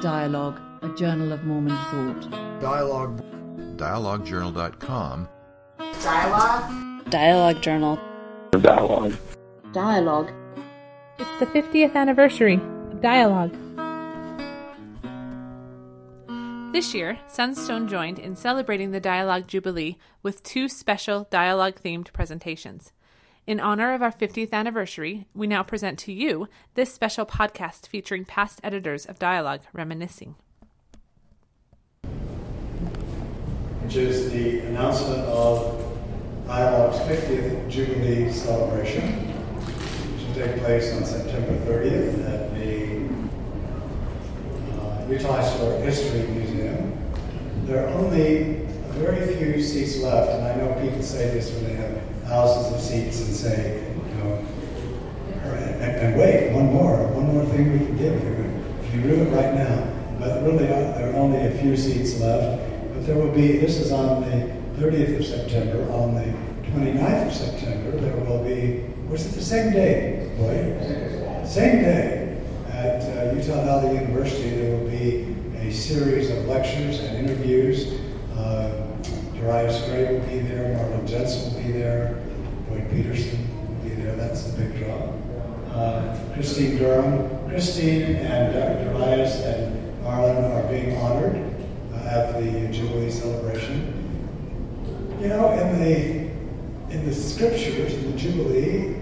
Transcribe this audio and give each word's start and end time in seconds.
Dialogue, 0.00 0.60
a 0.82 0.88
journal 0.94 1.32
of 1.32 1.44
Mormon 1.44 1.76
thought. 1.90 2.30
Dialogue. 2.60 3.22
dialoguejournal.com, 3.76 5.28
Dialogue. 6.02 7.10
Dialogue 7.10 7.60
Journal. 7.62 7.98
Dialogue. 8.52 9.14
Dialogue. 9.72 10.32
It's 11.18 11.38
the 11.38 11.46
50th 11.46 11.94
anniversary 11.94 12.54
of 12.54 13.00
Dialogue. 13.02 13.54
This 16.72 16.94
year, 16.94 17.18
Sunstone 17.26 17.88
joined 17.88 18.18
in 18.18 18.36
celebrating 18.36 18.92
the 18.92 19.00
Dialogue 19.00 19.48
Jubilee 19.48 19.98
with 20.22 20.42
two 20.42 20.68
special 20.68 21.26
dialogue 21.30 21.80
themed 21.84 22.12
presentations. 22.12 22.92
In 23.46 23.58
honor 23.58 23.92
of 23.94 24.02
our 24.02 24.12
50th 24.12 24.52
anniversary, 24.52 25.26
we 25.34 25.46
now 25.46 25.62
present 25.62 25.98
to 26.00 26.12
you 26.12 26.48
this 26.74 26.92
special 26.92 27.26
podcast 27.26 27.88
featuring 27.88 28.24
past 28.24 28.60
editors 28.62 29.06
of 29.06 29.18
Dialogue 29.18 29.62
reminiscing. 29.72 30.36
which 33.90 33.96
is 33.96 34.30
the 34.30 34.60
announcement 34.68 35.18
of 35.24 35.84
Dialogue's 36.46 36.96
50th 36.98 37.68
Jubilee 37.68 38.30
celebration, 38.30 39.02
which 39.02 40.28
will 40.28 40.34
take 40.46 40.62
place 40.62 40.94
on 40.94 41.04
September 41.04 41.56
30th 41.66 42.24
at 42.32 42.54
the 42.54 43.08
uh, 44.80 45.08
Utah 45.10 45.42
Historic 45.42 45.82
History 45.82 46.22
Museum. 46.28 46.96
There 47.64 47.84
are 47.84 47.88
only 47.94 48.62
a 48.62 48.92
very 48.92 49.34
few 49.34 49.60
seats 49.60 49.98
left, 49.98 50.30
and 50.30 50.46
I 50.46 50.54
know 50.54 50.72
people 50.80 51.02
say 51.02 51.28
this 51.30 51.50
when 51.50 51.64
they 51.64 51.74
have 51.74 51.99
thousands 52.30 52.72
of 52.72 52.80
seats 52.80 53.20
and 53.22 53.34
say, 53.34 53.82
you 54.08 54.14
know, 54.14 54.38
and, 55.82 55.96
and 55.96 56.16
wait, 56.16 56.52
one 56.52 56.66
more, 56.72 57.08
one 57.08 57.26
more 57.34 57.44
thing 57.46 57.72
we 57.72 57.78
can 57.84 57.96
give 57.98 58.22
you 58.22 58.62
if 58.84 58.94
you 58.94 59.02
do 59.02 59.22
it 59.22 59.34
right 59.34 59.52
now. 59.52 59.92
But 60.20 60.44
really, 60.44 60.68
uh, 60.68 60.92
there 60.94 61.12
are 61.12 61.16
only 61.16 61.44
a 61.44 61.50
few 61.58 61.76
seats 61.76 62.20
left. 62.20 62.70
But 62.94 63.04
there 63.04 63.16
will 63.16 63.32
be, 63.32 63.58
this 63.58 63.78
is 63.78 63.90
on 63.90 64.20
the 64.22 64.54
30th 64.78 65.18
of 65.18 65.26
September, 65.26 65.90
on 65.92 66.14
the 66.14 66.32
29th 66.70 67.26
of 67.26 67.32
September, 67.34 67.90
there 67.98 68.16
will 68.18 68.44
be, 68.44 68.84
was 69.08 69.26
it 69.26 69.30
the 69.30 69.42
same 69.42 69.72
day, 69.72 70.30
boy? 70.38 71.44
Same 71.44 71.82
day 71.82 72.40
at 72.68 73.02
uh, 73.02 73.34
Utah 73.34 73.64
Valley 73.64 73.94
University, 73.94 74.50
there 74.50 74.78
will 74.78 74.88
be 74.88 75.34
a 75.58 75.72
series 75.72 76.30
of 76.30 76.46
lectures 76.46 77.00
and 77.00 77.28
interviews. 77.28 77.98
Uh, 78.36 78.79
Darius 79.40 79.82
Gray 79.88 80.12
will 80.12 80.26
be 80.26 80.40
there, 80.40 80.76
Marlin 80.76 81.06
Jensen 81.06 81.54
will 81.54 81.62
be 81.62 81.72
there, 81.72 82.22
Boyd 82.68 82.90
Petersen 82.90 83.38
will 83.66 83.88
be 83.88 83.94
there, 83.94 84.14
that's 84.16 84.44
the 84.44 84.62
big 84.62 84.78
draw. 84.78 85.12
Uh, 85.74 86.18
Christine 86.34 86.76
Durham, 86.76 87.48
Christine 87.48 88.16
and 88.16 88.54
uh, 88.54 88.98
Darius 88.98 89.40
and 89.42 90.02
Marlin 90.02 90.44
are 90.44 90.68
being 90.68 90.96
honored 90.98 91.36
uh, 91.92 91.96
at 91.96 92.40
the 92.40 92.68
Jubilee 92.72 93.10
celebration. 93.10 93.96
You 95.20 95.28
know, 95.28 95.52
in 95.52 95.80
the 95.80 96.30
in 96.90 97.06
the 97.06 97.14
scriptures, 97.14 97.94
in 97.94 98.10
the 98.10 98.18
Jubilee, 98.18 98.96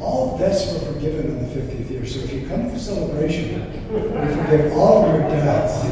all 0.00 0.38
debts 0.38 0.72
were 0.72 0.92
forgiven 0.92 1.26
in 1.26 1.48
the 1.48 1.60
50th 1.60 1.90
year. 1.90 2.06
So 2.06 2.20
if 2.20 2.32
you 2.32 2.48
come 2.48 2.64
to 2.64 2.70
the 2.70 2.78
celebration, 2.78 3.60
we 3.92 4.34
forgive 4.34 4.72
all 4.72 5.06
your 5.08 5.20
debts. 5.28 5.84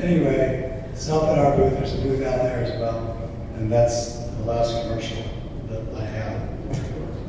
Anyway, 0.00 0.69
stop 1.00 1.28
at 1.30 1.38
our 1.38 1.56
booth. 1.56 1.72
There's 1.72 1.94
a 1.94 2.02
booth 2.02 2.22
out 2.26 2.42
there 2.42 2.62
as 2.62 2.78
well. 2.78 3.30
And 3.56 3.72
that's 3.72 4.18
the 4.18 4.42
last 4.42 4.82
commercial 4.82 5.24
that 5.68 5.94
I 5.94 6.04
have. 6.04 6.42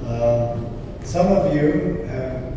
Um, 0.10 0.78
some 1.04 1.28
of 1.28 1.56
you 1.56 2.04
have 2.10 2.54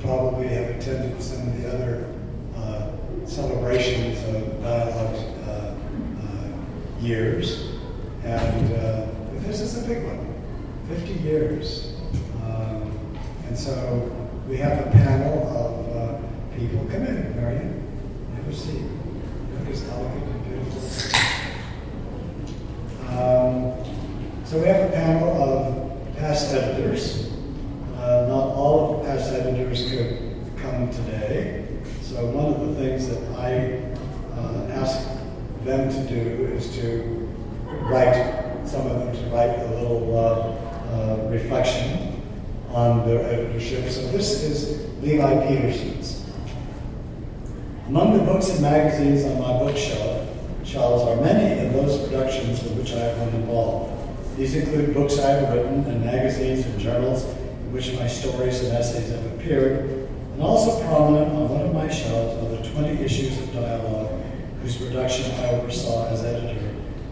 probably 0.00 0.48
have 0.48 0.70
attended 0.76 1.22
some 1.22 1.48
of 1.48 1.60
the 1.60 1.68
other 1.68 2.14
uh, 2.56 3.26
celebrations 3.26 4.18
of 4.34 4.62
dialogue 4.62 5.16
uh, 5.46 5.74
uh, 6.22 7.00
years. 7.00 7.72
And 8.24 8.72
uh, 8.76 9.06
this 9.46 9.60
is 9.60 9.84
a 9.84 9.86
big 9.86 10.04
one 10.04 10.34
50 10.88 11.12
years. 11.22 11.96
Um, 12.44 13.18
and 13.46 13.58
so 13.58 14.10
we 14.48 14.56
have 14.56 14.86
a 14.86 14.90
panel 14.90 15.48
of 15.48 15.96
uh, 15.96 16.56
people. 16.56 16.78
Come 16.86 17.04
in, 17.04 17.36
Marion. 17.36 17.84
Have 18.36 18.48
a 18.48 18.56
seat. 18.56 18.97
As 19.70 19.86
elegant 19.90 20.24
and 20.24 20.44
beautiful. 20.44 20.80
Um, 23.10 23.84
so 24.46 24.58
we 24.58 24.66
have 24.66 24.88
a 24.88 24.92
panel 24.94 25.42
of 25.42 26.16
past 26.16 26.54
editors. 26.54 27.30
Uh, 27.96 28.26
not 28.28 28.54
all 28.54 28.94
of 28.94 29.02
the 29.02 29.08
past 29.08 29.30
editors 29.32 29.90
could 29.90 30.40
come 30.62 30.90
today. 30.90 31.66
So 32.00 32.24
one 32.30 32.46
of 32.46 32.66
the 32.66 32.74
things 32.76 33.08
that 33.08 33.22
I 33.36 33.82
uh, 34.40 34.80
ask 34.80 35.06
them 35.64 35.90
to 35.90 36.00
do 36.08 36.46
is 36.54 36.74
to 36.76 37.28
write, 37.90 38.16
some 38.64 38.86
of 38.86 38.98
them 39.00 39.12
to 39.12 39.30
write 39.34 39.58
a 39.58 39.66
little 39.74 40.16
uh, 40.16 40.22
uh, 40.94 41.28
reflection 41.28 42.22
on 42.70 43.06
their 43.06 43.22
editorship. 43.22 43.90
So 43.90 44.00
this 44.12 44.42
is 44.42 44.88
Levi 45.02 45.46
Peterson's. 45.46 46.27
Among 47.88 48.18
the 48.18 48.22
books 48.22 48.50
and 48.50 48.60
magazines 48.60 49.24
on 49.24 49.40
my 49.40 49.58
bookshelf 49.64 50.28
shelves 50.62 51.04
are 51.04 51.16
many 51.24 51.66
of 51.66 51.72
those 51.72 52.06
productions 52.06 52.62
in 52.66 52.76
which 52.76 52.92
I 52.92 52.98
have 52.98 53.16
been 53.16 53.40
involved. 53.40 54.36
These 54.36 54.56
include 54.56 54.92
books 54.92 55.18
I 55.18 55.30
have 55.30 55.54
written 55.54 55.84
and 55.84 56.04
magazines 56.04 56.66
and 56.66 56.78
journals 56.78 57.24
in 57.24 57.72
which 57.72 57.94
my 57.94 58.06
stories 58.06 58.62
and 58.62 58.76
essays 58.76 59.08
have 59.10 59.24
appeared, 59.32 60.06
and 60.34 60.42
also 60.42 60.86
prominent 60.86 61.32
on 61.32 61.48
one 61.48 61.62
of 61.62 61.72
my 61.72 61.88
shelves 61.88 62.36
are 62.44 62.62
the 62.62 62.70
20 62.78 63.02
issues 63.02 63.38
of 63.38 63.54
Dialogue 63.54 64.20
whose 64.60 64.76
production 64.76 65.32
I 65.36 65.52
oversaw 65.52 66.08
as 66.08 66.24
editor 66.24 66.60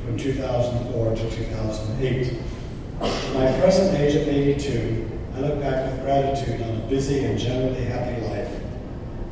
from 0.04 0.18
2004 0.18 1.14
to 1.16 1.30
2008. 1.30 2.38
At 3.00 3.34
my 3.34 3.60
present 3.62 3.98
age 3.98 4.14
of 4.14 4.28
82, 4.28 5.10
I 5.36 5.40
look 5.40 5.58
back 5.58 5.90
with 5.90 6.02
gratitude 6.02 6.60
on 6.60 6.76
a 6.76 6.80
busy 6.80 7.24
and 7.24 7.38
generally 7.38 7.84
happy 7.84 8.15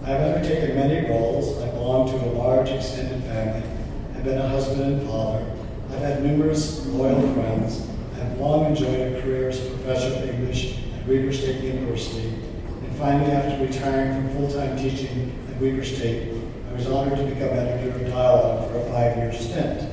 life. 0.04 0.09
I 0.09 0.19
have 0.19 0.37
undertaken 0.37 0.76
many 0.76 1.09
roles. 1.09 1.62
I 1.62 1.70
belong 1.70 2.09
to 2.10 2.16
a 2.16 2.31
large 2.32 2.70
extended 2.70 3.22
family. 3.25 3.69
I've 4.15 4.25
been 4.25 4.38
a 4.38 4.48
husband 4.48 4.82
and 4.82 5.09
father. 5.09 5.44
I've 5.91 5.98
had 5.98 6.22
numerous 6.22 6.87
loyal 6.87 7.20
friends. 7.34 7.88
I 8.15 8.19
have 8.19 8.38
long 8.38 8.66
enjoyed 8.66 9.15
a 9.16 9.22
career 9.22 9.48
as 9.48 9.65
a 9.65 9.70
professor 9.70 10.15
of 10.15 10.28
English 10.28 10.78
at 10.94 11.06
Weber 11.06 11.32
State 11.32 11.62
University. 11.62 12.28
And 12.28 12.97
finally, 12.97 13.31
after 13.32 13.65
retiring 13.65 14.15
from 14.15 14.37
full-time 14.37 14.76
teaching 14.76 15.32
at 15.48 15.60
Weber 15.60 15.84
State, 15.84 16.32
I 16.71 16.75
was 16.75 16.86
honored 16.88 17.19
to 17.19 17.25
become 17.25 17.50
editor 17.50 17.94
of 17.94 18.10
Dialogue 18.10 18.71
for 18.71 18.78
a 18.78 18.84
five-year 18.91 19.32
stint. 19.32 19.88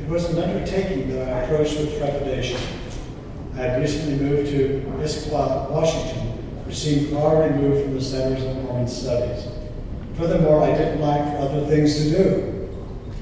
It 0.00 0.08
was 0.08 0.24
an 0.30 0.38
undertaking 0.38 1.10
that 1.10 1.28
I 1.28 1.40
approached 1.42 1.78
with 1.78 1.98
trepidation. 1.98 2.60
I 3.54 3.58
had 3.58 3.80
recently 3.80 4.18
moved 4.18 4.50
to 4.50 4.82
Issaquah, 5.02 5.70
Washington, 5.70 6.35
seemed 6.74 7.10
far 7.10 7.42
removed 7.42 7.84
from 7.84 7.94
the 7.94 8.00
centers 8.00 8.44
of 8.44 8.62
Mormon 8.64 8.88
studies. 8.88 9.46
Furthermore, 10.16 10.62
I 10.62 10.72
didn't 10.76 11.00
lack 11.00 11.32
for 11.32 11.42
other 11.42 11.66
things 11.66 11.94
to 11.96 12.10
do, 12.10 12.68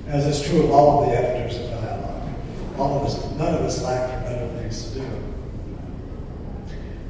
as 0.06 0.26
is 0.26 0.48
true 0.48 0.64
of 0.64 0.70
all 0.70 1.02
of 1.02 1.10
the 1.10 1.16
editors 1.16 1.60
of 1.60 1.70
Dialogue. 1.70 2.28
All 2.78 2.98
of 2.98 3.06
us, 3.06 3.24
none 3.36 3.54
of 3.54 3.60
us 3.62 3.82
lack 3.82 4.10
for 4.10 4.30
better 4.30 4.48
things 4.58 4.92
to 4.92 5.00
do. 5.00 5.06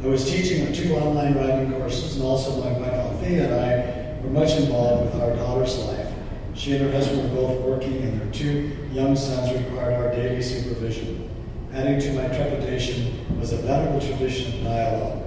I 0.02 0.06
was 0.06 0.30
teaching 0.30 0.70
two 0.72 0.94
online 0.96 1.34
writing 1.34 1.72
courses, 1.72 2.16
and 2.16 2.24
also 2.24 2.62
my 2.62 2.72
wife 2.78 2.92
Althea 2.92 3.44
and 3.44 3.54
I 3.54 4.22
were 4.22 4.30
much 4.30 4.52
involved 4.52 5.12
with 5.14 5.22
our 5.22 5.34
daughter's 5.36 5.78
life. 5.78 6.12
She 6.54 6.76
and 6.76 6.84
her 6.84 6.92
husband 6.92 7.30
were 7.30 7.34
both 7.34 7.60
working, 7.62 8.02
and 8.02 8.20
their 8.20 8.32
two 8.32 8.76
young 8.92 9.16
sons 9.16 9.52
required 9.52 9.94
our 9.94 10.10
daily 10.10 10.42
supervision. 10.42 11.30
Adding 11.72 12.00
to 12.00 12.12
my 12.12 12.26
trepidation 12.28 13.38
was 13.38 13.52
a 13.52 13.56
venerable 13.58 14.00
tradition 14.00 14.58
of 14.58 14.64
dialogue. 14.64 15.23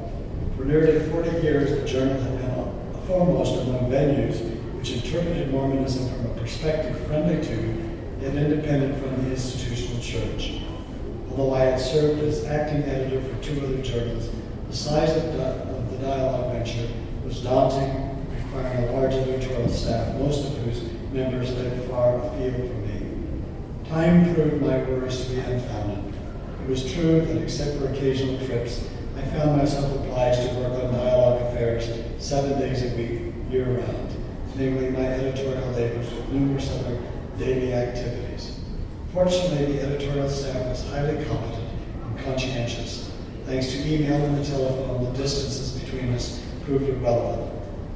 For 0.57 0.65
nearly 0.65 0.99
40 1.11 1.29
years, 1.43 1.69
the 1.79 1.87
journal 1.87 2.19
had 2.19 2.35
been 2.39 2.47
foremost 3.05 3.61
among 3.61 3.91
venues 3.91 4.57
which 4.75 4.91
interpreted 4.91 5.51
Mormonism 5.51 6.09
from 6.09 6.31
a 6.31 6.41
perspective 6.41 6.99
friendly 7.05 7.45
to, 7.45 7.95
yet 8.19 8.35
independent 8.35 8.99
from 8.99 9.23
the 9.23 9.29
institutional 9.29 10.01
church. 10.01 10.61
Although 11.29 11.53
I 11.53 11.59
had 11.59 11.79
served 11.79 12.23
as 12.23 12.43
acting 12.45 12.81
editor 12.83 13.21
for 13.21 13.39
two 13.43 13.63
other 13.63 13.83
journals, 13.83 14.29
the 14.67 14.75
size 14.75 15.15
of, 15.15 15.25
of 15.35 15.91
the 15.91 15.97
dialogue 15.99 16.51
venture 16.51 16.89
was 17.23 17.41
daunting, 17.41 18.25
requiring 18.35 18.89
a 18.89 18.91
large 18.93 19.13
editorial 19.13 19.69
staff, 19.69 20.15
most 20.15 20.43
of 20.47 20.57
whose 20.57 20.81
members 21.13 21.51
lived 21.51 21.87
far 21.87 22.17
afield 22.17 22.55
from 22.55 22.81
me. 22.81 23.39
Time 23.87 24.33
proved 24.33 24.61
my 24.63 24.77
worries 24.79 25.23
to 25.23 25.35
be 25.35 25.39
unfounded. 25.39 26.15
It 26.63 26.67
was 26.67 26.91
true 26.91 27.21
that 27.21 27.41
except 27.41 27.77
for 27.77 27.89
occasional 27.89 28.43
trips, 28.47 28.89
I 29.17 29.25
found 29.29 29.57
myself 29.57 29.95
obliged 29.95 30.47
to 30.47 30.55
work 30.57 30.73
on 30.83 30.93
dialogue 30.93 31.41
affairs 31.41 31.89
seven 32.23 32.59
days 32.59 32.83
a 32.83 32.95
week, 32.95 33.33
year-round, 33.49 34.15
namely 34.55 34.91
my 34.91 35.07
editorial 35.07 35.71
labors 35.71 36.11
with 36.13 36.29
numerous 36.29 36.69
other 36.69 37.01
daily 37.39 37.73
activities. 37.73 38.59
Fortunately, 39.11 39.73
the 39.73 39.81
editorial 39.81 40.29
staff 40.29 40.67
was 40.67 40.87
highly 40.89 41.25
competent 41.25 41.67
and 42.03 42.19
conscientious. 42.19 43.11
Thanks 43.45 43.71
to 43.71 43.91
email 43.91 44.23
and 44.23 44.37
the 44.37 44.45
telephone, 44.45 45.05
the 45.05 45.17
distances 45.17 45.81
between 45.81 46.13
us 46.13 46.39
proved 46.63 46.87
irrelevant. 46.87 47.51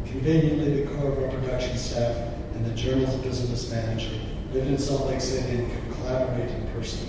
Conveniently, 0.08 0.84
the 0.84 0.90
core 0.96 1.12
of 1.12 1.24
our 1.24 1.30
production 1.30 1.78
staff 1.78 2.18
and 2.56 2.66
the 2.66 2.74
journal's 2.74 3.16
business 3.18 3.70
manager 3.70 4.10
lived 4.54 4.68
in 4.68 4.78
Salt 4.80 5.06
Lake 5.06 5.22
City 5.22 5.60
and 5.60 5.72
could 5.72 5.94
collaborate 5.98 6.50
in 6.50 6.68
person. 6.70 7.08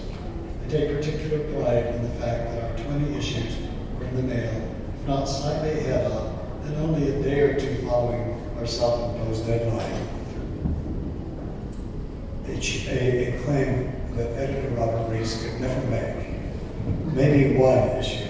I 0.62 0.68
take 0.68 0.94
particular 0.94 1.38
pride 1.54 1.86
in 1.86 2.02
the 2.02 2.10
fact 2.20 2.50
that 2.50 2.62
our 2.62 2.76
20 2.84 3.16
issues 3.16 3.71
in 4.12 4.28
the 4.28 4.34
mail, 4.34 4.74
if 5.00 5.06
not 5.06 5.24
slightly 5.24 5.70
ahead 5.70 6.10
of, 6.10 6.66
and 6.66 6.76
only 6.76 7.08
a 7.08 7.22
day 7.22 7.40
or 7.40 7.58
two 7.58 7.76
following 7.86 8.38
our 8.58 8.66
self-imposed 8.66 9.46
deadline. 9.46 10.08
A, 12.46 12.52
a, 12.52 13.42
claim 13.44 13.92
that 14.16 14.32
editor 14.36 14.68
Robert 14.70 15.10
Rees 15.10 15.42
could 15.42 15.60
never 15.60 15.86
make. 15.88 16.26
Maybe 17.14 17.56
one 17.56 17.88
issue 17.98 18.28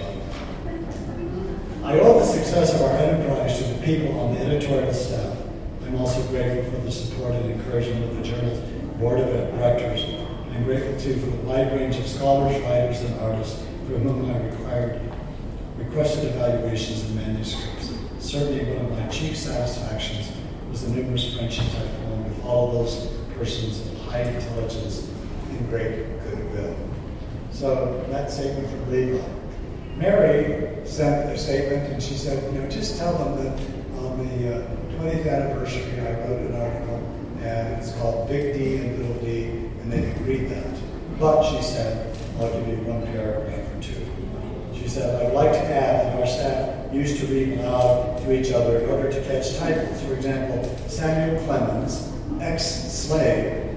I 1.84 1.98
owe 1.98 2.20
the 2.20 2.24
success 2.24 2.74
of 2.74 2.82
our 2.82 2.96
enterprise 2.96 3.58
to 3.58 3.64
the 3.64 3.82
people 3.84 4.18
on 4.20 4.34
the 4.34 4.40
editorial 4.40 4.94
staff. 4.94 5.36
I'm 5.84 5.96
also 5.96 6.22
grateful 6.28 6.70
for 6.70 6.78
the 6.84 6.92
support 6.92 7.34
and 7.34 7.50
encouragement 7.50 8.04
of 8.04 8.16
the 8.16 8.22
journal's 8.22 8.60
board 9.00 9.18
of 9.18 9.26
directors. 9.26 10.04
I'm 10.52 10.62
grateful 10.62 10.98
too 11.00 11.18
for 11.18 11.26
the 11.26 11.42
wide 11.42 11.72
range 11.72 11.96
of 11.96 12.06
scholars, 12.06 12.56
writers, 12.62 13.00
and 13.00 13.18
artists 13.20 13.66
for 13.88 13.98
whom 13.98 14.30
I 14.30 14.38
required 14.46 15.00
requested 15.84 16.24
evaluations 16.26 17.04
and 17.04 17.16
manuscripts. 17.16 17.92
Certainly 18.18 18.64
one 18.74 18.86
of 18.86 18.98
my 18.98 19.06
chief 19.08 19.36
satisfactions 19.36 20.32
was 20.70 20.84
the 20.84 20.90
numerous 20.90 21.34
friendships 21.34 21.74
I 21.74 21.88
formed 22.04 22.24
with 22.24 22.44
all 22.44 22.72
those 22.72 23.08
persons 23.36 23.80
of 23.80 23.98
high 24.06 24.22
intelligence 24.22 25.10
and 25.50 25.68
great 25.68 26.06
goodwill. 26.24 26.76
So 27.50 28.04
that 28.10 28.30
statement 28.30 28.68
from 28.70 28.90
Levi. 28.90 29.24
Mary 29.96 30.86
sent 30.86 31.30
a 31.30 31.38
statement 31.38 31.92
and 31.92 32.02
she 32.02 32.14
said, 32.14 32.52
you 32.52 32.60
know, 32.60 32.68
just 32.68 32.98
tell 32.98 33.12
them 33.18 33.44
that 33.44 33.58
on 33.98 34.18
the 34.18 34.56
uh, 34.56 34.68
20th 34.98 35.30
anniversary 35.30 36.00
I 36.00 36.12
wrote 36.20 36.40
an 36.40 36.60
article 36.60 36.96
and 37.42 37.74
it's 37.76 37.92
called 37.96 38.28
Big 38.28 38.54
D 38.54 38.76
and 38.78 38.98
Little 38.98 39.22
D 39.22 39.44
and 39.82 39.92
they 39.92 40.00
can 40.00 40.26
read 40.26 40.48
that. 40.48 40.80
But 41.18 41.42
she 41.50 41.62
said, 41.62 42.16
I'll 42.38 42.50
give 42.50 42.68
you 42.68 42.84
one. 42.84 43.02
She 43.06 43.18
said, 44.92 45.26
I'd 45.26 45.32
like 45.32 45.52
to 45.52 45.58
add 45.58 46.06
that 46.06 46.20
our 46.20 46.26
staff 46.26 46.92
used 46.92 47.18
to 47.20 47.26
read 47.26 47.58
aloud 47.58 48.18
to 48.18 48.38
each 48.38 48.52
other 48.52 48.78
in 48.80 48.90
order 48.90 49.10
to 49.10 49.24
catch 49.24 49.56
titles. 49.56 50.02
For 50.02 50.14
example, 50.14 50.78
Samuel 50.86 51.42
Clemens, 51.44 52.12
ex-slave, 52.40 53.74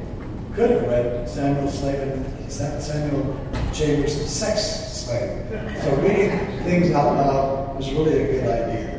could 0.56 0.72
have 0.72 0.84
read 0.84 1.30
Samuel 1.30 1.70
Slavin, 1.70 2.50
Samuel 2.50 3.40
Chambers' 3.74 4.30
sex 4.30 4.62
slave. 4.62 5.46
So 5.84 5.96
reading 6.02 6.38
things 6.64 6.92
out 6.92 7.16
loud 7.16 7.78
was 7.78 7.90
really 7.92 8.22
a 8.22 8.28
good 8.34 8.48
idea. 8.50 8.92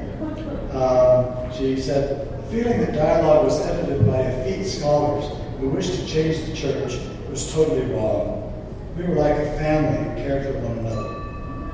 Um, 0.74 1.52
she 1.52 1.80
said, 1.80 2.44
feeling 2.50 2.80
that 2.80 2.94
dialogue 2.94 3.44
was 3.44 3.60
edited 3.60 4.06
by 4.06 4.20
effete 4.20 4.66
scholars 4.66 5.30
who 5.58 5.68
wished 5.68 5.94
to 5.94 6.06
change 6.06 6.46
the 6.46 6.54
church 6.54 6.98
was 7.28 7.52
totally 7.52 7.92
wrong. 7.92 8.52
We 8.96 9.04
were 9.04 9.16
like 9.16 9.36
a 9.36 9.58
family 9.58 10.22
cared 10.22 10.46
for 10.46 10.60
one 10.60 10.78
another. 10.78 11.05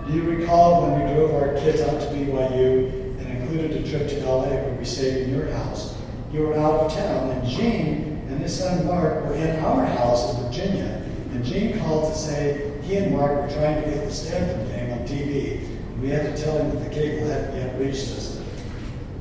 Do 0.06 0.14
you 0.14 0.22
recall 0.24 0.82
when 0.82 1.00
we 1.00 1.14
drove 1.14 1.32
our 1.34 1.54
kids 1.60 1.80
out 1.80 2.00
to 2.00 2.06
BYU 2.08 3.18
and 3.20 3.38
included 3.38 3.84
a 3.84 3.88
trip 3.88 4.08
to 4.08 4.26
LA 4.26 4.48
where 4.48 4.74
we 4.74 4.84
stayed 4.84 5.28
in 5.28 5.30
your 5.30 5.48
house? 5.52 5.96
You 6.32 6.40
were 6.40 6.54
out 6.54 6.80
of 6.80 6.92
town, 6.92 7.30
and 7.30 7.48
Gene 7.48 8.26
and 8.28 8.40
his 8.40 8.58
son 8.58 8.84
Mark 8.84 9.24
were 9.24 9.34
in 9.34 9.64
our 9.64 9.86
house 9.86 10.34
in 10.34 10.42
Virginia. 10.44 11.08
And 11.30 11.44
Gene 11.44 11.78
called 11.78 12.12
to 12.12 12.18
say 12.18 12.72
he 12.82 12.96
and 12.96 13.12
Mark 13.12 13.42
were 13.42 13.54
trying 13.54 13.80
to 13.80 13.88
get 13.88 14.04
the 14.04 14.10
Stanford 14.10 14.66
game 14.74 14.92
on 14.92 15.06
TV. 15.06 15.60
And 15.60 16.02
we 16.02 16.08
had 16.08 16.34
to 16.34 16.42
tell 16.42 16.58
him 16.58 16.70
that 16.70 16.82
the 16.82 16.90
cable 16.90 17.28
hadn't 17.28 17.54
yet 17.54 17.78
reached 17.78 18.10
us. 18.10 18.42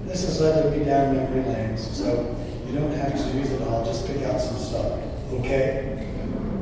This 0.05 0.25
has 0.25 0.41
led 0.41 0.75
me 0.75 0.83
down 0.83 1.15
memory 1.15 1.43
lanes, 1.43 1.95
so 1.95 2.35
you 2.67 2.73
don't 2.73 2.91
have 2.93 3.15
to 3.15 3.37
use 3.37 3.51
it 3.51 3.61
all. 3.61 3.85
Just 3.85 4.07
pick 4.07 4.23
out 4.23 4.41
some 4.41 4.57
stuff, 4.57 4.99
okay? 5.33 6.07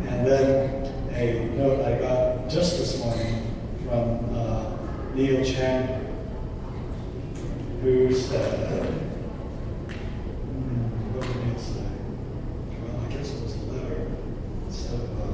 And 0.09 0.27
then 0.27 0.93
a 1.13 1.45
note 1.55 1.85
I 1.85 1.99
got 1.99 2.49
just 2.49 2.77
this 2.77 2.99
morning 2.99 3.38
from 3.89 4.35
uh, 4.35 4.77
Neal 5.15 5.43
Chandler, 5.43 6.05
who 7.81 8.13
said, 8.13 8.83
hmm, 9.87 11.15
what 11.15 11.25
did 11.25 11.59
say? 11.59 11.89
Well, 12.83 13.01
I 13.03 13.11
guess 13.11 13.33
it 13.33 13.41
was 13.41 13.55
a 13.55 13.57
letter 13.71 14.11
instead 14.67 14.93
of 14.93 15.09
a. 15.19 15.27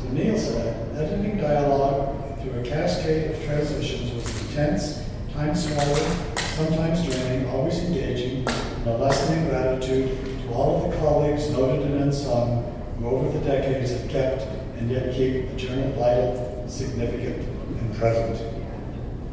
So 0.00 0.08
Neal 0.10 0.38
said, 0.38 0.96
editing 0.96 1.38
dialogue 1.38 2.40
through 2.40 2.60
a 2.60 2.62
cascade 2.64 3.32
of 3.32 3.44
transitions 3.44 4.12
was 4.12 4.26
intense 4.48 5.04
time 5.32 5.56
swallowing, 5.56 6.36
sometimes 6.36 7.04
draining, 7.04 7.48
always 7.48 7.78
engaging, 7.80 8.46
and 8.46 8.86
a 8.86 8.96
lesson 8.96 9.38
in 9.38 9.48
gratitude 9.48 10.08
to 10.42 10.52
all 10.52 10.84
of 10.84 10.90
the 10.90 10.96
colleagues, 10.98 11.50
noted 11.50 11.86
and 11.86 12.02
unsung, 12.02 12.62
who 12.98 13.06
over 13.06 13.36
the 13.36 13.44
decades 13.44 13.90
have 13.90 14.08
kept 14.08 14.42
and 14.76 14.90
yet 14.90 15.14
keep 15.14 15.50
the 15.50 15.56
journal 15.56 15.92
vital, 15.92 16.49
significant, 16.70 17.46
and 17.80 17.94
present. 17.96 18.40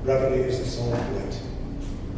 Brevity 0.04 0.42
is 0.42 0.60
the 0.60 0.66
soul 0.66 0.94
of 0.94 1.14
wit. 1.14 1.40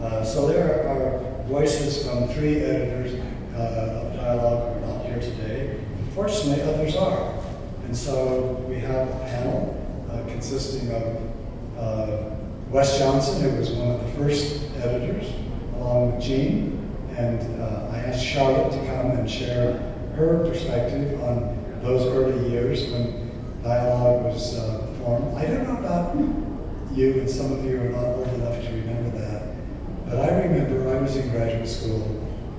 Uh, 0.01 0.23
so 0.23 0.47
there 0.47 0.87
are 0.87 1.43
voices 1.45 2.07
from 2.07 2.27
three 2.29 2.61
editors 2.61 3.19
uh, 3.55 4.03
of 4.03 4.15
dialogue 4.15 4.77
who 4.77 4.83
are 4.83 4.87
not 4.87 5.05
here 5.05 5.19
today. 5.19 5.79
Fortunately, 6.15 6.61
others 6.63 6.95
are. 6.95 7.33
And 7.85 7.95
so 7.95 8.63
we 8.69 8.79
have 8.79 9.09
a 9.09 9.19
panel 9.25 10.07
uh, 10.11 10.29
consisting 10.29 10.91
of 10.91 11.17
uh, 11.77 12.35
Wes 12.69 12.99
Johnson, 12.99 13.41
who 13.41 13.57
was 13.57 13.71
one 13.71 13.91
of 13.91 14.05
the 14.05 14.11
first 14.23 14.61
editors, 14.77 15.33
along 15.75 16.15
with 16.15 16.23
Gene. 16.23 16.75
and 17.17 17.61
uh, 17.61 17.89
I 17.91 17.97
asked 17.97 18.23
Charlotte 18.23 18.71
to 18.71 18.77
come 18.85 19.11
and 19.11 19.29
share 19.29 19.73
her 20.15 20.47
perspective 20.47 21.21
on 21.23 21.57
those 21.81 22.05
early 22.07 22.49
years 22.51 22.91
when 22.91 23.31
dialogue 23.63 24.25
was 24.25 24.57
uh, 24.57 24.88
formed. 25.09 25.37
I 25.37 25.45
don't 25.45 25.63
know 25.63 25.77
about 25.77 26.15
you, 26.95 27.19
and 27.19 27.29
some 27.29 27.51
of 27.51 27.63
you 27.65 27.81
are 27.81 27.89
not 27.89 28.05
old 28.05 28.27
enough 28.35 28.61
to 28.61 28.69
remember 28.69 29.17
that, 29.19 29.43
but 30.05 30.19
I 30.19 30.41
remember 30.41 30.95
I 30.95 31.01
was 31.01 31.15
in 31.15 31.29
graduate 31.31 31.67
school, 31.67 32.03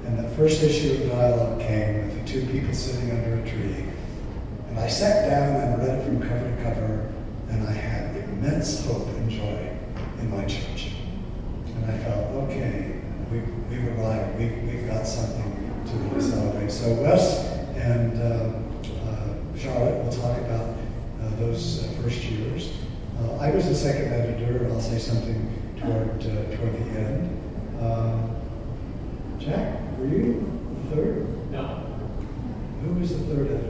and 0.06 0.18
the 0.18 0.28
first 0.30 0.62
issue 0.62 1.02
of 1.02 1.10
dialogue 1.10 1.60
came 1.60 2.06
with 2.06 2.20
the 2.20 2.32
two 2.32 2.46
people 2.46 2.74
sitting 2.74 3.10
under 3.10 3.34
a 3.34 3.48
tree, 3.48 3.84
and 4.68 4.78
I 4.78 4.88
sat 4.88 5.28
down 5.28 5.56
and 5.56 5.82
read 5.82 5.98
it 5.98 6.04
from 6.04 6.20
cover 6.22 6.56
to 6.56 6.62
cover, 6.62 7.12
and 7.50 7.68
I 7.68 7.72
had 7.72 8.16
immense 8.16 8.84
hope 8.84 9.06
and 9.08 9.30
joy 9.30 9.70
in 10.20 10.30
my 10.30 10.44
church. 10.44 10.92
And 11.66 11.90
I 11.90 11.98
felt, 11.98 12.26
okay, 12.44 13.00
we, 13.30 13.40
we've 13.68 13.98
arrived, 13.98 14.38
we, 14.38 14.46
we've 14.66 14.86
got 14.86 15.06
something 15.06 15.82
to 15.86 15.92
really 15.92 16.20
celebrate. 16.20 16.70
So 16.70 16.92
Wes 17.02 17.46
and 17.76 18.20
uh, 18.20 18.52
uh, 19.08 19.56
Charlotte 19.56 20.04
will 20.04 20.12
talk 20.12 20.38
about 20.38 20.69
those 21.40 21.84
uh, 21.84 22.02
first 22.02 22.22
years. 22.24 22.72
Uh, 23.18 23.36
I 23.36 23.50
was 23.50 23.66
the 23.66 23.74
second 23.74 24.12
editor, 24.12 24.64
and 24.64 24.72
I'll 24.72 24.80
say 24.80 24.98
something 24.98 25.74
toward, 25.78 26.20
uh, 26.20 26.56
toward 26.56 26.74
the 26.74 27.00
end. 27.00 27.36
Jack, 29.38 29.80
were 29.98 30.06
you 30.06 30.44
the 30.84 30.96
third? 30.96 31.50
No. 31.50 31.82
Who 32.82 33.00
was 33.00 33.10
the 33.18 33.24
third 33.34 33.50
editor? 33.50 33.69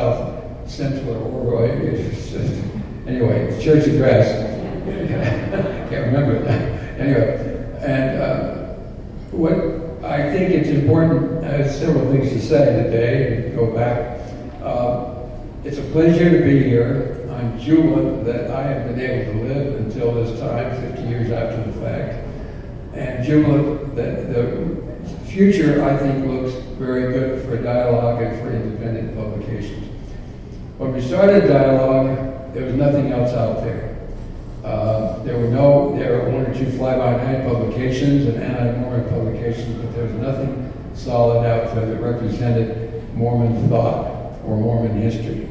South 0.00 0.70
Central 0.70 1.46
or 1.46 1.66
anyway, 3.06 3.62
church 3.62 3.86
address. 3.86 4.48
Can't 5.90 6.06
remember 6.06 6.42
that. 6.42 6.80
Anyway, 7.00 7.66
and 7.80 8.20
uh, 8.20 8.74
what 9.30 9.54
I 10.04 10.30
think 10.34 10.50
it's 10.50 10.68
important, 10.68 11.42
have 11.44 11.70
several 11.70 12.12
things 12.12 12.28
to 12.28 12.40
say 12.42 12.82
today 12.82 13.46
and 13.46 13.56
go 13.56 13.74
back. 13.74 14.20
Uh, 14.62 15.26
it's 15.64 15.78
a 15.78 15.82
pleasure 15.92 16.28
to 16.28 16.44
be 16.44 16.62
here. 16.62 17.26
I'm 17.32 17.58
jubilant 17.58 18.26
that 18.26 18.50
I 18.50 18.64
have 18.64 18.94
been 18.94 19.00
able 19.00 19.32
to 19.32 19.54
live 19.54 19.80
until 19.80 20.12
this 20.12 20.38
time, 20.40 20.78
50 20.92 21.08
years 21.08 21.30
after 21.30 21.70
the 21.70 21.80
fact. 21.80 22.26
And 22.92 23.24
jubilant 23.24 23.96
that 23.96 24.34
the 24.34 24.80
future, 25.24 25.82
I 25.82 25.96
think, 25.96 26.26
looks 26.26 26.54
very 26.76 27.12
good 27.12 27.44
for 27.44 27.56
dialogue 27.56 28.20
and 28.20 28.40
for 28.40 28.52
independent 28.52 29.16
publications. 29.16 29.89
When 30.80 30.94
we 30.94 31.02
started 31.02 31.46
dialogue, 31.46 32.54
there 32.54 32.64
was 32.64 32.74
nothing 32.74 33.12
else 33.12 33.34
out 33.34 33.62
there. 33.62 33.98
Uh, 34.64 35.22
there 35.24 35.36
were 35.36 35.48
no, 35.48 35.94
there 35.94 36.22
were 36.22 36.30
one 36.30 36.46
or 36.46 36.54
two 36.54 36.70
fly-by-night 36.70 37.46
publications 37.46 38.24
and 38.24 38.42
anti-Mormon 38.42 39.06
publications, 39.10 39.76
but 39.76 39.94
there 39.94 40.04
was 40.04 40.14
nothing 40.14 40.72
solid 40.94 41.46
out 41.46 41.74
there 41.74 41.84
that 41.84 42.00
represented 42.00 43.14
Mormon 43.14 43.68
thought 43.68 44.40
or 44.46 44.56
Mormon 44.56 45.02
history. 45.02 45.50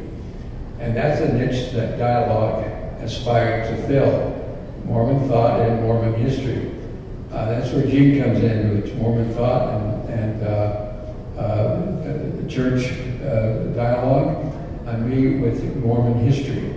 And 0.80 0.98
that's 0.98 1.22
a 1.22 1.32
niche 1.32 1.74
that 1.74 2.00
dialogue 2.00 2.66
aspired 3.04 3.68
to 3.68 3.88
fill, 3.88 4.36
Mormon 4.86 5.30
thought 5.30 5.62
and 5.62 5.84
Mormon 5.84 6.16
history. 6.16 6.72
Uh, 7.32 7.46
that's 7.50 7.72
where 7.72 7.86
Gene 7.86 8.24
comes 8.24 8.40
in, 8.40 8.82
with 8.82 8.96
Mormon 8.96 9.32
thought 9.36 9.76
and, 9.76 10.10
and 10.10 10.44
uh, 10.44 10.50
uh, 11.38 12.42
the 12.42 12.50
church 12.50 12.92
uh, 13.22 13.66
dialogue, 13.76 14.49
and 14.90 15.10
me 15.10 15.40
with 15.40 15.76
Mormon 15.78 16.26
history. 16.26 16.74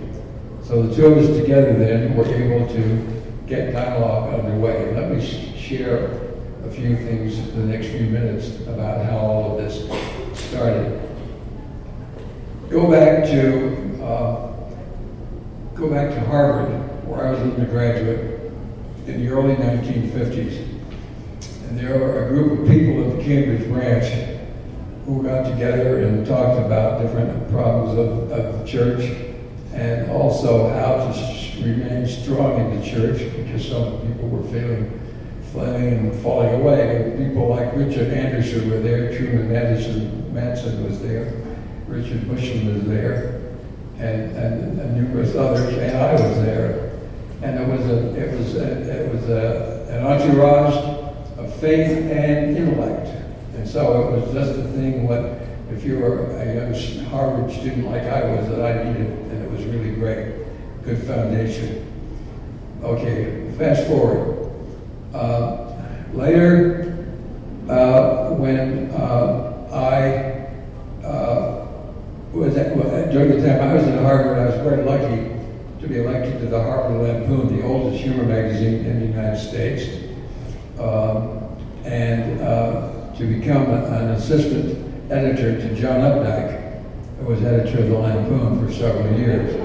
So 0.63 0.83
the 0.83 0.95
two 0.95 1.07
of 1.07 1.17
us 1.17 1.37
together 1.37 1.73
then 1.73 2.15
were 2.15 2.25
able 2.25 2.67
to 2.73 3.23
get 3.47 3.73
dialogue 3.73 4.39
underway. 4.39 4.93
Let 4.95 5.11
me 5.11 5.55
share 5.57 6.21
a 6.65 6.71
few 6.71 6.95
things 6.95 7.37
in 7.39 7.67
the 7.67 7.77
next 7.77 7.87
few 7.87 8.05
minutes 8.05 8.61
about 8.67 9.05
how 9.05 9.17
all 9.17 9.51
of 9.51 9.63
this 9.63 9.85
started. 10.47 11.01
Go 12.69 12.89
back 12.89 13.25
to 13.25 14.03
uh, 14.03 14.53
go 15.75 15.89
back 15.89 16.09
to 16.09 16.19
Harvard, 16.21 16.69
where 17.05 17.27
I 17.27 17.31
was 17.31 17.41
an 17.41 17.51
undergraduate 17.51 18.51
in 19.07 19.25
the 19.25 19.29
early 19.29 19.55
1950s, 19.55 20.59
and 21.67 21.77
there 21.77 21.99
were 21.99 22.25
a 22.25 22.29
group 22.29 22.59
of 22.59 22.67
people 22.67 23.09
at 23.09 23.17
the 23.17 23.23
Cambridge 23.23 23.67
branch 23.67 24.32
who 25.05 25.23
got 25.23 25.43
together 25.43 26.03
and 26.03 26.25
talked 26.25 26.65
about 26.65 27.01
different 27.01 27.49
problems 27.49 27.97
of, 27.97 28.31
of 28.31 28.59
the 28.59 28.65
church 28.65 29.33
and 29.73 30.09
also 30.11 30.69
how 30.69 31.11
to 31.11 31.63
remain 31.63 32.07
strong 32.07 32.59
in 32.59 32.79
the 32.79 32.85
church 32.85 33.19
because 33.35 33.67
some 33.67 33.99
people 34.01 34.29
were 34.29 34.47
failing, 34.49 34.99
flailing 35.51 35.93
and 35.93 36.21
falling 36.21 36.53
away. 36.53 37.15
People 37.17 37.49
like 37.49 37.73
Richard 37.75 38.13
Anderson 38.13 38.69
were 38.69 38.79
there, 38.79 39.17
Truman 39.17 39.51
Madison 39.51 40.31
Madsen 40.33 40.87
was 40.87 41.01
there, 41.01 41.33
Richard 41.87 42.27
Bushman 42.27 42.73
was 42.73 42.85
there, 42.85 43.41
and, 43.97 44.35
and, 44.35 44.79
and, 44.79 44.95
numerous 44.95 45.35
others, 45.35 45.75
and 45.77 45.97
I 45.97 46.13
was 46.13 46.35
there. 46.43 46.91
And 47.41 47.59
it 47.59 47.67
was 47.67 47.87
a, 47.87 48.15
it 48.15 48.37
was 48.37 48.55
a, 48.55 49.05
it 49.05 49.13
was 49.13 49.29
a, 49.29 49.85
an 49.89 50.05
entourage 50.05 50.75
of 51.37 51.53
faith 51.55 52.09
and 52.11 52.57
intellect. 52.57 53.22
And 53.63 53.71
so 53.71 54.09
it 54.09 54.19
was 54.19 54.33
just 54.33 54.59
a 54.59 54.63
thing 54.73 55.07
what 55.07 55.39
if 55.71 55.85
you 55.85 55.99
were 55.99 56.35
a 56.35 56.53
young 56.53 57.05
Harvard 57.05 57.49
student 57.49 57.89
like 57.89 58.03
I 58.03 58.35
was 58.35 58.49
that 58.49 58.59
I 58.59 58.83
needed, 58.83 59.07
and 59.07 59.41
it 59.41 59.49
was 59.49 59.63
really 59.63 59.95
great, 59.95 60.35
good 60.83 61.01
foundation. 61.03 61.89
Okay, 62.83 63.49
fast 63.57 63.87
forward. 63.87 64.51
Uh, 65.13 65.71
later, 66.11 67.07
uh, 67.69 68.31
when 68.31 68.91
uh, 68.91 69.69
I 69.71 71.07
uh, 71.07 71.65
was 72.33 72.57
at, 72.57 72.75
during 73.13 73.29
the 73.29 73.47
time 73.47 73.69
I 73.69 73.75
was 73.75 73.83
at 73.85 73.97
Harvard, 74.01 74.39
I 74.39 74.45
was 74.47 74.55
very 74.55 74.83
lucky 74.83 75.39
to 75.79 75.87
be 75.87 76.01
elected 76.01 76.41
to 76.41 76.47
the 76.47 76.61
Harvard 76.61 77.01
Lampoon, 77.01 77.57
the 77.57 77.65
oldest 77.65 78.03
humor 78.03 78.25
magazine 78.25 78.85
in 78.85 78.99
the 78.99 79.05
United 79.05 79.39
States, 79.39 80.03
um, 80.77 81.39
and 81.85 82.41
uh, 82.41 82.92
to 83.17 83.25
become 83.25 83.69
an 83.69 84.09
assistant 84.11 85.11
editor 85.11 85.59
to 85.59 85.75
John 85.75 86.01
Updike, 86.01 86.81
who 87.19 87.25
was 87.25 87.43
editor 87.43 87.83
of 87.83 87.89
the 87.89 87.97
Lampoon 87.97 88.65
for 88.65 88.73
several 88.73 89.17
years. 89.17 89.55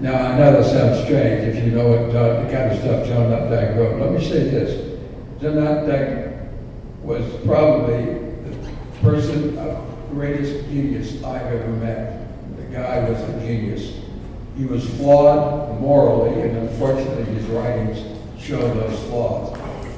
Now, 0.00 0.14
I 0.14 0.38
know 0.38 0.52
that 0.52 0.64
sounds 0.64 1.04
strange 1.04 1.44
if 1.44 1.64
you 1.64 1.72
know 1.72 1.88
what 1.88 2.12
John, 2.12 2.46
the 2.46 2.52
kind 2.52 2.72
of 2.72 2.78
stuff 2.78 3.06
John 3.06 3.30
Updike 3.30 3.76
wrote. 3.76 4.00
Let 4.00 4.12
me 4.12 4.22
say 4.22 4.44
this. 4.44 4.98
John 5.40 5.54
Updike 5.54 6.48
was 7.02 7.24
probably 7.44 8.04
the 8.04 8.70
person 9.02 9.58
of 9.58 10.10
greatest 10.10 10.66
genius 10.68 11.22
I've 11.22 11.46
ever 11.46 11.68
met. 11.68 12.56
The 12.56 12.64
guy 12.64 13.08
was 13.08 13.20
a 13.20 13.40
genius. 13.40 14.00
He 14.56 14.64
was 14.64 14.88
flawed 14.96 15.80
morally, 15.80 16.40
and 16.40 16.56
unfortunately 16.56 17.24
his 17.34 17.44
writings 17.46 17.98
show 18.38 18.60
those 18.74 18.98
flaws. 19.04 19.55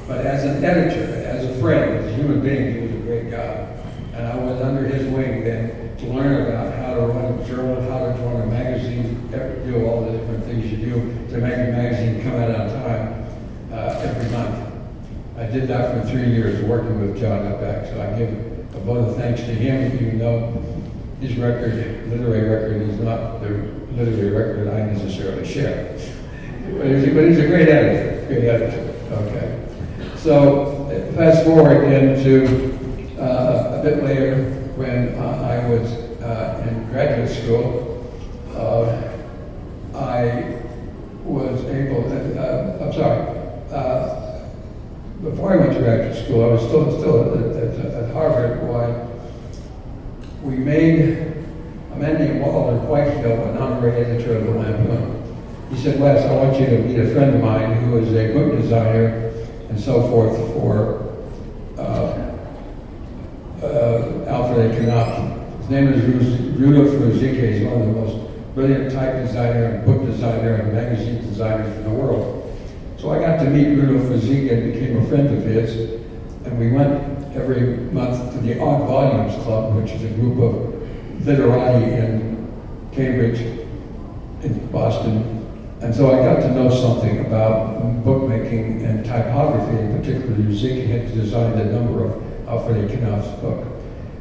But 0.09 0.27
as 0.27 0.45
an 0.45 0.65
editor, 0.65 1.05
as 1.27 1.45
a 1.45 1.61
friend, 1.61 1.99
as 1.99 2.13
a 2.13 2.17
human 2.17 2.41
being, 2.41 2.75
he 2.75 2.81
was 2.81 2.91
a 2.91 3.05
great 3.05 3.31
guy 3.31 3.69
and 4.19 4.27
I 4.27 4.35
was 4.35 4.61
under 4.61 4.85
his 4.85 5.07
wing 5.13 5.45
then 5.45 5.97
to 5.97 6.07
learn 6.07 6.49
about 6.49 6.75
how 6.75 6.95
to 6.95 7.03
run 7.03 7.39
a 7.39 7.47
journal, 7.47 7.81
how 7.83 8.01
to 8.01 8.13
run 8.25 8.43
a 8.43 8.47
magazine, 8.47 9.29
do 9.31 9.87
all 9.87 10.05
the 10.05 10.19
different 10.19 10.45
things 10.45 10.71
you 10.73 10.77
do 10.77 10.93
to 11.29 11.39
make 11.39 11.55
a 11.55 11.71
magazine 11.71 12.21
come 12.23 12.35
out 12.35 12.51
on 12.51 12.69
time 12.83 13.27
uh, 13.73 14.01
every 14.03 14.29
month. 14.31 14.73
I 15.37 15.47
did 15.47 15.69
that 15.69 16.03
for 16.03 16.11
three 16.11 16.33
years 16.33 16.65
working 16.65 17.01
with 17.01 17.21
John 17.21 17.43
Updike, 17.43 17.91
so 17.91 18.03
I 18.03 18.19
give 18.19 18.31
a 18.75 18.81
vote 18.81 19.09
of 19.09 19.17
thanks 19.17 19.41
to 19.43 19.55
him, 19.55 19.95
even 19.95 20.19
though 20.19 20.65
his 21.21 21.37
record, 21.37 22.09
literary 22.09 22.49
record, 22.49 22.91
is 22.91 22.99
not 22.99 23.41
the 23.41 23.51
literary 23.93 24.31
record 24.31 24.67
I 24.69 24.93
necessarily 24.93 25.47
share. 25.47 25.93
But 26.77 26.87
he's 26.87 27.39
a 27.39 27.47
great 27.47 27.69
editor, 27.69 28.27
great 28.27 28.45
editor. 28.45 28.95
Okay. 29.13 29.68
So 30.19 31.13
fast 31.15 31.45
forward 31.45 31.85
into 31.93 32.77
uh, 33.21 33.79
a 33.79 33.83
bit 33.85 34.03
later, 34.03 34.51
when 34.75 35.15
uh, 35.15 35.47
I 35.47 35.69
was 35.69 35.93
uh, 36.23 36.67
in 36.69 36.91
graduate 36.91 37.31
school, 37.31 38.05
uh, 38.53 39.01
I 39.97 40.61
was 41.25 41.65
able, 41.67 42.11
uh, 42.11 42.85
I'm 42.85 42.93
sorry, 42.93 43.35
before 45.23 45.53
I 45.53 45.57
went 45.57 45.73
to 45.75 45.79
graduate 45.79 46.25
school, 46.25 46.45
I 46.45 46.49
was 46.49 46.63
still, 46.63 46.99
still 46.99 47.39
at, 47.39 47.79
at, 47.79 48.05
at 48.05 48.13
Harvard, 48.13 48.59
we 50.43 50.57
made 50.57 51.33
a 51.93 51.97
man 51.97 52.19
named 52.19 52.41
Walter 52.41 52.77
Whitehill 52.79 53.51
an 53.51 53.57
honorary 53.57 54.05
editor 54.05 54.39
of 54.39 54.45
the 54.47 54.51
Lampoon. 54.51 55.15
He 55.71 55.77
said, 55.77 56.01
Wes, 56.01 56.25
I 56.25 56.33
want 56.35 56.59
you 56.59 56.67
to 56.67 56.79
meet 56.83 56.99
a 56.99 57.13
friend 57.13 57.37
of 57.37 57.41
mine 57.41 57.85
who 57.85 57.99
is 57.99 58.13
a 58.15 58.33
book 58.33 58.61
designer 58.61 59.28
and 59.79 59.85
so 59.85 60.09
forth 60.09 60.37
for 60.55 61.15
uh, 61.79 62.25
Alfred 64.27 64.73
A. 64.73 64.83
Knopf. 64.83 65.61
His 65.61 65.71
name 65.71 65.93
is 65.93 66.03
Rudolf 66.59 66.89
Ruzicka. 66.89 67.53
He's 67.53 67.65
one 67.65 67.83
of 67.83 67.87
the 67.87 67.93
most 67.93 68.55
brilliant 68.57 68.93
type 68.93 69.25
designer 69.25 69.67
and 69.67 69.87
book 69.87 70.05
designer 70.05 70.55
and 70.57 70.73
magazine 70.73 71.19
designers 71.19 71.77
in 71.77 71.85
the 71.85 71.91
world. 71.91 72.53
So 72.99 73.11
I 73.11 73.21
got 73.21 73.37
to 73.37 73.51
meet 73.51 73.77
Rudolf 73.77 74.09
Ruzicka 74.09 74.53
and 74.53 74.73
became 74.73 74.97
a 74.97 75.07
friend 75.07 75.29
of 75.29 75.45
his. 75.45 76.03
And 76.45 76.59
we 76.59 76.73
went 76.73 77.37
every 77.37 77.77
month 77.93 78.33
to 78.33 78.41
the 78.41 78.61
Odd 78.61 78.85
Volumes 78.85 79.41
Club, 79.45 79.77
which 79.77 79.93
is 79.93 80.03
a 80.03 80.09
group 80.09 80.41
of 80.41 81.25
literati 81.25 81.85
in 81.85 82.53
Cambridge. 82.91 83.39
in 84.43 84.67
Boston. 84.73 85.38
And 85.81 85.95
so 85.95 86.11
I 86.11 86.25
got 86.25 86.41
to 86.41 86.51
know 86.55 86.69
something 86.71 87.25
about 87.25 88.05
bookmaking 88.05 88.85
and 88.85 89.05
typography 89.05 89.79
in 89.79 89.97
particular. 89.97 90.37
Ziki 90.51 90.89
had 90.89 91.15
designed 91.15 91.61
a 91.61 91.67
number 91.67 92.05
of 92.05 92.49
Alfred 92.49 93.01
Knopf's 93.01 93.29
book. 93.41 93.65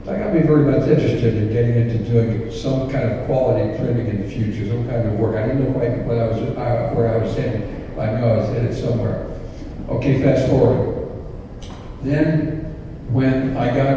I 0.04 0.20
got 0.20 0.32
to 0.32 0.40
be 0.40 0.46
very 0.46 0.72
much 0.72 0.88
interested 0.88 1.34
in 1.34 1.52
getting 1.52 1.76
into 1.76 1.98
doing 2.10 2.52
some 2.52 2.90
kind 2.92 3.10
of 3.10 3.26
quality 3.26 3.76
printing 3.78 4.08
in 4.08 4.22
the 4.22 4.30
future, 4.30 4.70
some 4.70 4.88
kind 4.88 5.08
of 5.08 5.14
work. 5.14 5.36
I 5.36 5.48
didn't 5.48 5.66
know 5.66 5.74
quite 5.74 5.98
what 6.06 6.18
I 6.20 6.28
was, 6.28 6.38
uh, 6.38 6.94
where 6.94 7.14
I 7.14 7.18
was 7.18 7.36
headed. 7.36 7.64
I 7.98 8.12
know 8.12 8.34
I 8.34 8.38
was 8.38 8.50
headed 8.50 8.76
somewhere. 8.76 9.28
Okay, 9.90 10.22
fast 10.22 10.48
forward. 10.50 11.10
Then, 12.04 12.66
when 13.10 13.58
I 13.58 13.76
got, 13.76 13.96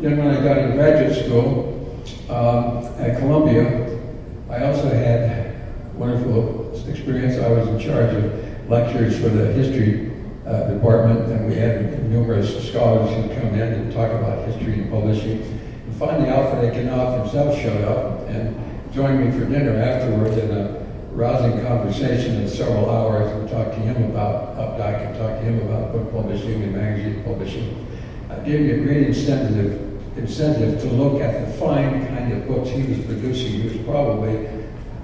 then 0.00 0.16
when 0.16 0.28
I 0.28 0.42
got 0.42 0.58
into 0.58 0.76
graduate 0.76 1.26
school 1.26 1.94
um, 2.30 2.84
at 2.98 3.18
Columbia, 3.18 4.00
I 4.48 4.64
also 4.64 4.88
had 4.88 5.60
wonderful 5.94 6.59
experience. 6.90 7.38
I 7.38 7.48
was 7.48 7.68
in 7.68 7.78
charge 7.78 8.14
of 8.14 8.68
lectures 8.68 9.18
for 9.18 9.28
the 9.28 9.52
history 9.52 10.12
uh, 10.46 10.70
department, 10.70 11.30
and 11.30 11.46
we 11.46 11.54
had 11.54 12.08
numerous 12.10 12.68
scholars 12.68 13.08
who 13.14 13.34
come 13.34 13.54
in 13.54 13.72
and 13.72 13.92
talk 13.92 14.10
about 14.10 14.46
history 14.46 14.74
and 14.74 14.90
publishing. 14.90 15.42
And 15.42 15.96
finally, 15.96 16.28
Alfred 16.28 16.74
A. 16.74 16.84
Knopf 16.84 17.22
himself 17.22 17.58
showed 17.60 17.84
up 17.84 18.28
and 18.28 18.54
joined 18.92 19.24
me 19.24 19.30
for 19.38 19.46
dinner 19.46 19.76
afterwards 19.76 20.36
in 20.36 20.50
a 20.50 20.80
rousing 21.12 21.64
conversation 21.64 22.36
in 22.36 22.48
several 22.48 22.88
hours 22.90 23.30
and 23.32 23.48
talked 23.48 23.72
to 23.72 23.80
him 23.80 24.10
about 24.10 24.56
Updike 24.56 25.06
and 25.06 25.16
talked 25.16 25.40
to 25.40 25.44
him 25.44 25.60
about 25.68 25.92
book 25.92 26.12
publishing 26.12 26.62
and 26.62 26.74
magazine 26.74 27.22
publishing. 27.24 27.86
It 28.30 28.44
gave 28.44 28.60
me 28.60 28.70
a 28.70 28.78
great 28.78 29.06
incentive 29.08 29.90
incentive 30.16 30.80
to 30.80 30.88
look 30.88 31.20
at 31.20 31.46
the 31.46 31.52
fine 31.54 32.06
kind 32.08 32.32
of 32.32 32.46
books 32.46 32.70
he 32.70 32.82
was 32.82 32.98
producing. 33.06 33.52
He 33.52 33.68
was 33.68 33.86
probably, 33.86 34.46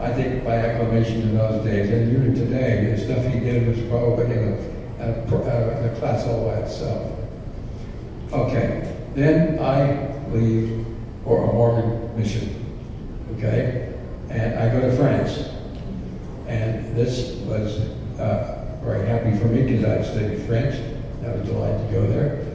I 0.00 0.12
think, 0.12 0.44
by 0.44 0.56
acclamation 0.56 1.22
in 1.22 1.36
those 1.36 1.64
days, 1.64 1.90
and 1.90 2.12
even 2.12 2.34
today, 2.34 2.94
the 2.94 2.98
stuff 2.98 3.32
he 3.32 3.40
did 3.40 3.66
was 3.66 3.78
probably 3.88 4.26
in 4.26 4.52
a 5.00 5.02
uh, 5.02 5.82
the 5.82 5.98
class 5.98 6.26
all 6.26 6.46
by 6.46 6.56
itself. 6.56 7.12
Okay, 8.32 8.94
then 9.14 9.58
I 9.58 10.14
leave 10.30 10.86
for 11.24 11.48
a 11.48 11.52
Mormon 11.52 12.18
mission. 12.18 12.64
Okay, 13.36 13.94
and 14.30 14.58
I 14.58 14.68
go 14.68 14.80
to 14.80 14.96
France, 14.96 15.50
and 16.46 16.96
this 16.96 17.36
was 17.46 17.78
uh, 18.18 18.78
very 18.82 19.06
happy 19.06 19.36
for 19.38 19.46
me 19.46 19.62
because 19.62 19.84
I'd 19.84 20.04
studied 20.04 20.46
French. 20.46 20.74
I 21.24 21.30
was 21.30 21.48
delighted 21.48 21.88
to 21.88 21.92
go 21.92 22.06
there. 22.06 22.46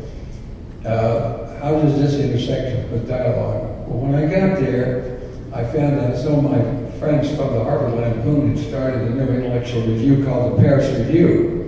Uh, 0.86 1.60
how 1.60 1.80
does 1.80 2.00
this 2.00 2.20
intersect 2.20 2.92
with 2.92 3.08
dialogue? 3.08 3.88
Well, 3.88 4.00
when 4.00 4.16
I 4.16 4.26
got 4.26 4.60
there, 4.60 5.20
I 5.54 5.64
found 5.64 5.98
that 6.00 6.26
of 6.26 6.44
my 6.44 6.81
friends 7.02 7.30
from 7.30 7.56
the 7.56 7.64
Harvard 7.64 7.96
Lampoon 7.96 8.56
had 8.56 8.64
started 8.64 9.02
a 9.02 9.10
new 9.10 9.24
intellectual 9.24 9.82
review 9.88 10.24
called 10.24 10.54
the 10.54 10.62
Paris 10.62 10.88
Review. 11.00 11.68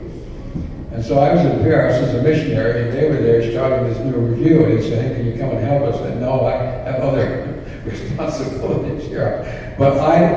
And 0.91 1.03
so 1.03 1.17
I 1.17 1.33
was 1.33 1.43
in 1.43 1.63
Paris 1.63 1.95
as 1.95 2.13
a 2.13 2.21
missionary, 2.21 2.83
and 2.83 2.93
they 2.95 3.09
were 3.09 3.17
there 3.17 3.41
starting 3.51 3.91
this 3.91 3.97
new 3.97 4.11
review, 4.11 4.63
and 4.63 4.77
he 4.77 4.87
said, 4.87 5.03
hey, 5.03 5.15
can 5.15 5.25
you 5.25 5.39
come 5.39 5.49
and 5.57 5.65
help 5.65 5.91
us? 5.91 5.99
And 6.01 6.21
no, 6.21 6.45
I 6.45 6.53
have 6.53 7.01
other 7.01 7.65
responsibilities 7.83 9.07
here. 9.07 9.75
But 9.79 9.97
I 9.97 10.35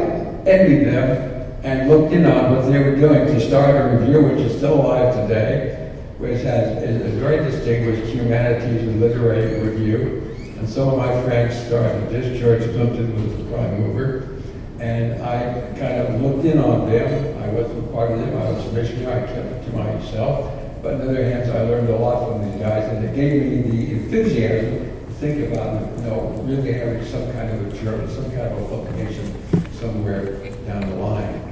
envied 0.49 0.87
them 0.87 1.53
and 1.63 1.91
looked 1.91 2.15
in 2.15 2.25
on 2.25 2.57
what 2.57 2.65
they 2.65 2.79
were 2.79 2.97
doing 2.97 3.27
to 3.27 3.39
start 3.39 3.77
a 3.77 3.99
review, 3.99 4.23
which 4.23 4.47
is 4.47 4.57
still 4.57 4.81
alive 4.81 5.15
today, 5.15 5.93
which 6.17 6.41
has 6.41 6.83
is 6.83 7.13
a 7.13 7.21
very 7.21 7.45
distinguished 7.45 8.15
humanities 8.15 8.81
and 8.81 8.99
literary 8.99 9.61
review. 9.61 10.35
And 10.57 10.67
some 10.67 10.89
of 10.89 10.97
my 10.97 11.23
friends 11.25 11.55
started 11.67 12.09
this. 12.09 12.41
George 12.41 12.63
Plimpton 12.63 13.13
was 13.23 13.37
the 13.37 13.45
prime 13.55 13.79
mover. 13.83 14.36
And 14.81 15.23
I 15.23 15.73
kind 15.79 16.01
of 16.03 16.21
looked 16.21 16.45
in 16.45 16.59
on 16.59 16.91
them. 16.91 17.43
I 17.43 17.49
wasn't 17.49 17.91
part 17.93 18.11
of 18.11 18.21
them. 18.21 18.37
I 18.37 18.51
was 18.51 18.67
a 18.67 18.73
missionary. 18.73 19.23
I 19.23 19.27
kept 19.27 19.47
it 19.47 19.65
to 19.71 19.77
myself. 19.77 20.53
But 20.83 20.95
on 20.95 21.01
the 21.01 21.09
other 21.11 21.25
hand, 21.25 21.51
I 21.51 21.63
learned 21.63 21.89
a 21.89 21.97
lot 21.97 22.29
from 22.29 22.51
these 22.51 22.61
guys, 22.61 22.85
and 22.93 23.05
it 23.05 23.15
gave 23.15 23.43
me 23.43 23.63
the 23.71 23.93
enthusiasm 23.93 25.07
to 25.07 25.13
think 25.15 25.53
about, 25.53 25.83
you 25.97 26.05
know, 26.05 26.43
really 26.45 26.75
having 26.75 27.05
some 27.05 27.33
kind 27.33 27.51
of 27.51 27.73
a 27.73 27.83
journal, 27.83 28.07
some 28.09 28.31
kind 28.31 28.53
of 28.53 28.63
a 28.63 28.69
publication 28.69 29.35
somewhere 29.73 30.51
down 30.67 30.89
the 30.89 30.97
line. 30.97 31.43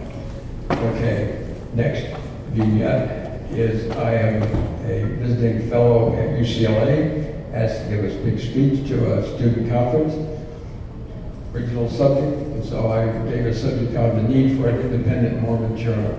Okay, 0.71 1.55
next 1.73 2.07
vignette 2.51 3.51
is 3.51 3.91
I 3.97 4.15
am 4.15 4.43
a 4.85 5.05
visiting 5.17 5.69
fellow 5.71 6.15
at 6.15 6.39
UCLA, 6.39 7.53
asked 7.55 7.85
to 7.85 7.97
give 7.97 8.05
a 8.05 8.25
big 8.25 8.39
speech 8.39 8.87
to 8.89 9.19
a 9.19 9.37
student 9.37 9.71
conference 9.71 10.15
original 11.55 11.89
subject, 11.89 12.54
so 12.69 12.91
I 12.91 13.07
gave 13.31 13.47
a 13.47 13.55
subject 13.55 13.97
on 13.97 14.17
the 14.17 14.29
need 14.29 14.59
for 14.59 14.69
an 14.69 14.81
independent 14.81 15.43
Mormon 15.43 15.77
journal. 15.77 16.13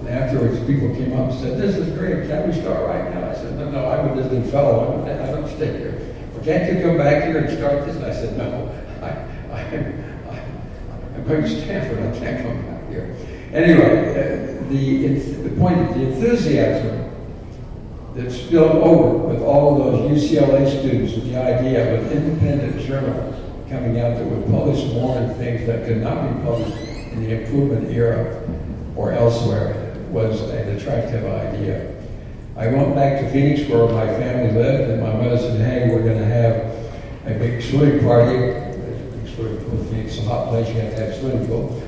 And 0.00 0.08
afterwards, 0.08 0.58
people 0.66 0.94
came 0.94 1.12
up 1.12 1.30
and 1.30 1.40
said, 1.40 1.58
this 1.58 1.76
is 1.76 1.96
great, 1.96 2.26
can't 2.28 2.46
we 2.46 2.60
start 2.60 2.88
right 2.88 3.14
now? 3.14 3.30
I 3.30 3.34
said, 3.34 3.56
no, 3.58 3.70
no, 3.70 3.86
I'm 3.88 4.10
a 4.10 4.14
visiting 4.14 4.50
fellow, 4.50 5.04
I 5.04 5.26
don't 5.30 5.48
stay 5.48 5.78
here. 5.78 6.14
Well, 6.34 6.44
can't 6.44 6.72
you 6.72 6.82
come 6.82 6.96
back 6.96 7.24
here 7.24 7.38
and 7.38 7.56
start 7.56 7.86
this? 7.86 7.96
And 7.96 8.06
I 8.06 8.12
said, 8.12 8.36
no, 8.36 8.74
I, 9.00 9.10
I, 9.54 9.62
I'm 11.14 11.24
going 11.28 11.42
to 11.42 11.48
Stanford, 11.48 11.98
I 11.98 12.18
can't 12.18 12.42
come 12.42 12.62
back 12.66 12.88
here. 12.88 13.16
Anyway, 13.52 14.10
uh, 14.10 14.68
the, 14.70 15.08
the 15.48 15.56
point 15.56 15.78
is 15.78 15.94
the 15.94 16.12
enthusiasm 16.12 17.10
that 18.14 18.30
spilled 18.30 18.82
over 18.82 19.28
with 19.28 19.42
all 19.42 19.80
of 19.80 19.92
those 19.92 20.22
UCLA 20.22 20.68
students 20.80 21.14
with 21.14 21.30
the 21.30 21.36
idea 21.36 21.94
of 21.94 22.06
an 22.06 22.12
independent 22.12 22.80
journal 22.80 23.32
coming 23.72 23.98
out 24.00 24.16
that 24.16 24.26
would 24.26 24.44
publish 24.50 24.84
more 24.92 25.16
things 25.34 25.66
that 25.66 25.86
could 25.86 26.02
not 26.02 26.28
be 26.28 26.44
published 26.44 26.76
in 26.76 27.24
the 27.24 27.40
improvement 27.40 27.90
era 27.90 28.46
or 28.94 29.12
elsewhere 29.12 29.96
was 30.10 30.42
an 30.42 30.76
attractive 30.76 31.24
idea. 31.24 31.90
I 32.54 32.66
went 32.66 32.94
back 32.94 33.20
to 33.22 33.30
Phoenix 33.32 33.68
where 33.70 33.88
my 33.88 34.06
family 34.06 34.52
lived, 34.52 34.90
and 34.90 35.00
my 35.02 35.14
mother 35.14 35.38
said, 35.38 35.58
hey, 35.58 35.88
we're 35.88 36.04
going 36.04 36.18
to 36.18 36.26
have 36.26 36.54
a 37.24 37.38
big 37.38 37.62
swimming 37.62 38.04
party. 38.04 38.60
Swimming 39.34 39.64
pool, 39.64 39.84
Phoenix 39.84 40.18
a 40.18 40.22
hot 40.22 40.48
place, 40.48 40.68
you 40.68 40.74
have 40.82 40.94
to 40.94 41.06
have 41.06 41.18
swimming 41.18 41.46
pool. 41.46 41.82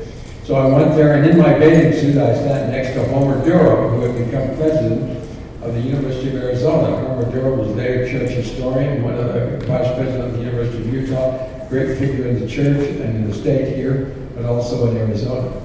So 0.44 0.54
I 0.54 0.66
went 0.66 0.96
there, 0.96 1.14
and 1.16 1.30
in 1.30 1.36
my 1.36 1.58
bathing 1.58 1.92
suit, 1.92 2.16
I 2.16 2.34
sat 2.34 2.70
next 2.70 2.94
to 2.94 3.06
Homer 3.08 3.44
Durham, 3.44 3.90
who 3.90 4.00
had 4.00 4.24
become 4.24 4.56
president 4.56 5.22
of 5.62 5.74
the 5.74 5.80
University 5.80 6.28
of 6.28 6.36
Arizona. 6.36 6.96
Homer 7.08 7.30
Durham 7.30 7.58
was 7.58 7.74
their 7.76 8.08
church 8.08 8.30
historian, 8.30 9.02
one 9.02 9.14
of 9.14 9.34
the 9.34 9.66
vice 9.66 9.94
president 9.96 10.24
of 10.24 10.32
the 10.32 10.44
University 10.44 10.78
of 10.78 10.94
Utah, 10.94 11.53
great 11.68 11.98
figure 11.98 12.26
in 12.26 12.40
the 12.40 12.48
church 12.48 12.88
and 12.88 13.16
in 13.16 13.30
the 13.30 13.34
state 13.34 13.76
here, 13.76 14.14
but 14.34 14.44
also 14.44 14.90
in 14.90 14.96
Arizona. 14.96 15.60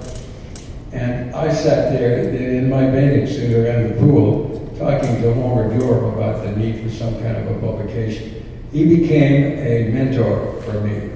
And 0.92 1.36
I 1.36 1.54
sat 1.54 1.94
there 1.94 2.30
in 2.30 2.70
my 2.70 2.90
bathing 2.90 3.28
suit 3.28 3.56
around 3.56 3.90
the 3.90 3.96
pool 4.00 4.76
talking 4.78 5.22
to 5.22 5.34
Homer 5.34 5.70
Durham 5.78 6.14
about 6.18 6.44
the 6.44 6.56
need 6.56 6.82
for 6.82 6.90
some 6.90 7.14
kind 7.22 7.38
of 7.38 7.48
a 7.48 7.60
publication. 7.60 8.44
He 8.72 8.98
became 8.98 9.60
a 9.60 9.90
mentor 9.92 10.62
for 10.64 10.82
me. 10.82 11.12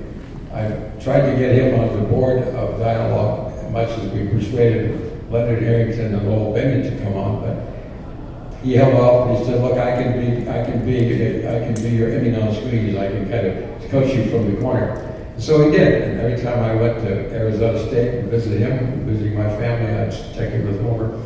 I 0.52 0.70
tried 1.02 1.32
to 1.32 1.38
get 1.38 1.56
him 1.56 1.80
on 1.80 2.00
the 2.00 2.08
board 2.08 2.44
of 2.44 2.80
Dialogue, 2.80 3.72
much 3.72 3.90
as 3.90 4.12
we 4.12 4.28
persuaded 4.28 5.32
Leonard 5.32 5.64
Arrington 5.64 6.14
and 6.14 6.28
Lowell 6.30 6.54
Bennion 6.54 6.84
to 6.84 7.04
come 7.04 7.16
on, 7.16 7.42
but 7.42 8.64
he 8.64 8.76
held 8.76 8.94
off 8.94 9.30
and 9.30 9.38
he 9.38 9.46
said, 9.46 9.62
look, 9.62 9.78
I 9.78 10.02
can 10.02 10.20
be, 10.20 10.50
I 10.50 10.64
can 10.64 10.86
be, 10.86 11.48
I 11.48 11.60
can 11.60 11.74
be 11.74 11.90
your 11.90 12.14
grise. 12.94 12.96
I 12.96 13.08
can 13.08 13.30
kind 13.30 13.48
of 13.48 13.73
you 14.02 14.30
from 14.30 14.54
the 14.54 14.60
corner. 14.60 15.14
So 15.38 15.66
he 15.66 15.78
did. 15.78 16.10
And 16.10 16.20
every 16.22 16.44
time 16.44 16.64
I 16.64 16.74
went 16.76 17.00
to 17.02 17.32
Arizona 17.32 17.80
State 17.88 18.20
and 18.20 18.30
visited 18.30 18.60
him, 18.60 19.06
visiting 19.06 19.38
my 19.38 19.50
family, 19.58 19.94
I'd 19.94 20.12
check 20.36 20.54
in 20.54 20.66
with 20.66 20.82
Homer. 20.82 21.22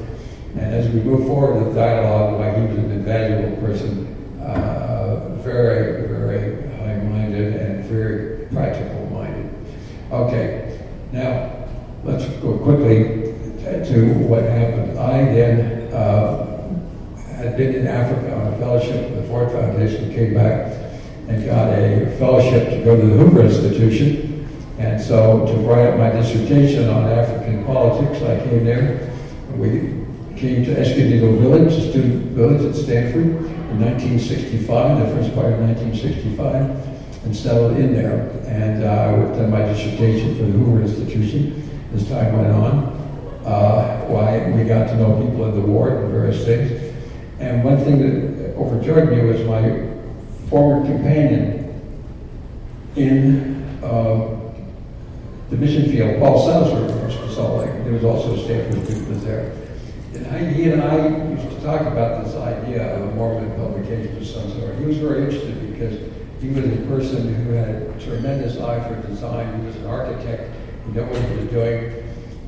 And 0.54 0.74
as 0.74 0.90
we 0.90 1.02
move 1.02 1.28
forward 1.28 1.66
with 1.66 1.76
dialogue, 1.76 2.40
why 2.40 2.60
he 2.60 2.68
was 2.68 2.78
an 2.78 2.92
invaluable 2.92 3.56
person, 3.58 4.42
uh, 4.42 5.30
very, 5.38 6.08
very 6.08 6.68
high-minded 6.78 7.56
and 7.56 7.86
very 7.86 8.48
practical-minded. 8.48 9.54
Okay, 10.12 10.80
now 11.12 11.68
let's 12.04 12.26
go 12.42 12.58
quickly 12.58 13.34
to 13.64 14.14
what 14.28 14.44
happened. 14.44 14.98
I 14.98 15.26
then 15.26 15.94
uh, 15.94 16.46
had 17.36 17.56
been 17.56 17.76
in 17.76 17.88
Africa 17.88 18.36
on 18.36 18.54
a 18.54 18.58
fellowship 18.58 19.10
with 19.10 19.22
the 19.22 19.28
Ford 19.30 19.52
Foundation, 19.52 20.14
came 20.14 20.34
back 20.34 20.87
and 21.28 21.46
got 21.46 21.74
a 21.74 22.16
fellowship 22.18 22.70
to 22.70 22.84
go 22.84 22.96
to 22.96 23.06
the 23.06 23.18
Hoover 23.18 23.44
Institution. 23.44 24.48
And 24.78 25.02
so 25.02 25.46
to 25.46 25.54
write 25.68 25.88
up 25.88 25.98
my 25.98 26.10
dissertation 26.10 26.90
on 26.90 27.10
African 27.10 27.66
politics, 27.66 28.22
I 28.24 28.40
came 28.48 28.64
there. 28.64 29.12
We 29.56 30.06
came 30.38 30.64
to 30.66 30.80
Escondido 30.80 31.36
Village, 31.38 31.74
a 31.74 31.90
student 31.90 32.32
village 32.34 32.64
at 32.64 32.76
Stanford 32.76 33.26
in 33.26 33.82
1965, 33.82 35.00
the 35.00 35.16
first 35.16 35.34
part 35.34 35.54
of 35.54 35.60
1965, 35.60 37.26
and 37.26 37.36
settled 37.36 37.78
in 37.78 37.94
there. 37.94 38.30
And 38.46 38.84
uh, 38.84 38.88
I 38.88 39.14
worked 39.14 39.38
on 39.40 39.50
my 39.50 39.64
dissertation 39.64 40.38
for 40.38 40.44
the 40.44 40.52
Hoover 40.52 40.82
Institution 40.82 41.68
as 41.94 42.08
time 42.08 42.38
went 42.38 42.54
on. 42.54 42.98
Uh, 43.46 44.06
why 44.08 44.52
we 44.52 44.64
got 44.64 44.88
to 44.88 44.96
know 44.96 45.22
people 45.26 45.46
in 45.46 45.56
the 45.56 45.62
ward 45.62 45.94
and 45.94 46.12
various 46.12 46.44
things. 46.46 46.94
And 47.40 47.64
one 47.64 47.78
thing 47.78 48.00
that 48.00 48.56
overjoyed 48.56 49.10
me 49.10 49.22
was 49.22 49.42
my 49.46 49.87
former 50.50 50.86
companion 50.86 51.82
in 52.96 53.64
uh, 53.84 54.38
the 55.50 55.58
mission 55.58 55.92
field, 55.92 56.20
Paul 56.20 56.46
Salisbury, 56.46 57.34
Salt 57.34 57.60
Lake. 57.60 57.84
There 57.84 57.94
was 57.94 58.04
also 58.04 58.34
a 58.34 58.44
Stanford 58.44 58.84
student 58.84 59.10
was 59.10 59.24
there. 59.24 59.52
And 60.16 60.28
I, 60.28 60.40
he 60.52 60.72
and 60.72 60.82
I 60.82 61.08
used 61.30 61.56
to 61.56 61.64
talk 61.64 61.82
about 61.82 62.26
this 62.26 62.34
idea 62.36 62.96
of 62.96 63.10
a 63.10 63.16
Mormon 63.16 63.56
publication 63.56 64.18
of 64.18 64.26
some 64.26 64.50
sort. 64.60 64.76
He 64.80 64.86
was 64.86 64.98
very 64.98 65.26
interested 65.26 65.72
because 65.72 66.00
he 66.42 66.50
was 66.50 66.66
a 66.66 66.78
person 66.88 67.34
who 67.36 67.52
had 67.52 67.70
a 67.70 68.00
tremendous 68.04 68.58
eye 68.58 68.80
for 68.88 69.08
design. 69.08 69.60
He 69.62 69.68
was 69.68 69.76
an 69.76 69.86
architect. 69.86 70.52
He 70.86 70.92
knew 70.94 71.04
what 71.04 71.22
he 71.22 71.36
was 71.36 71.50
doing. 71.50 72.04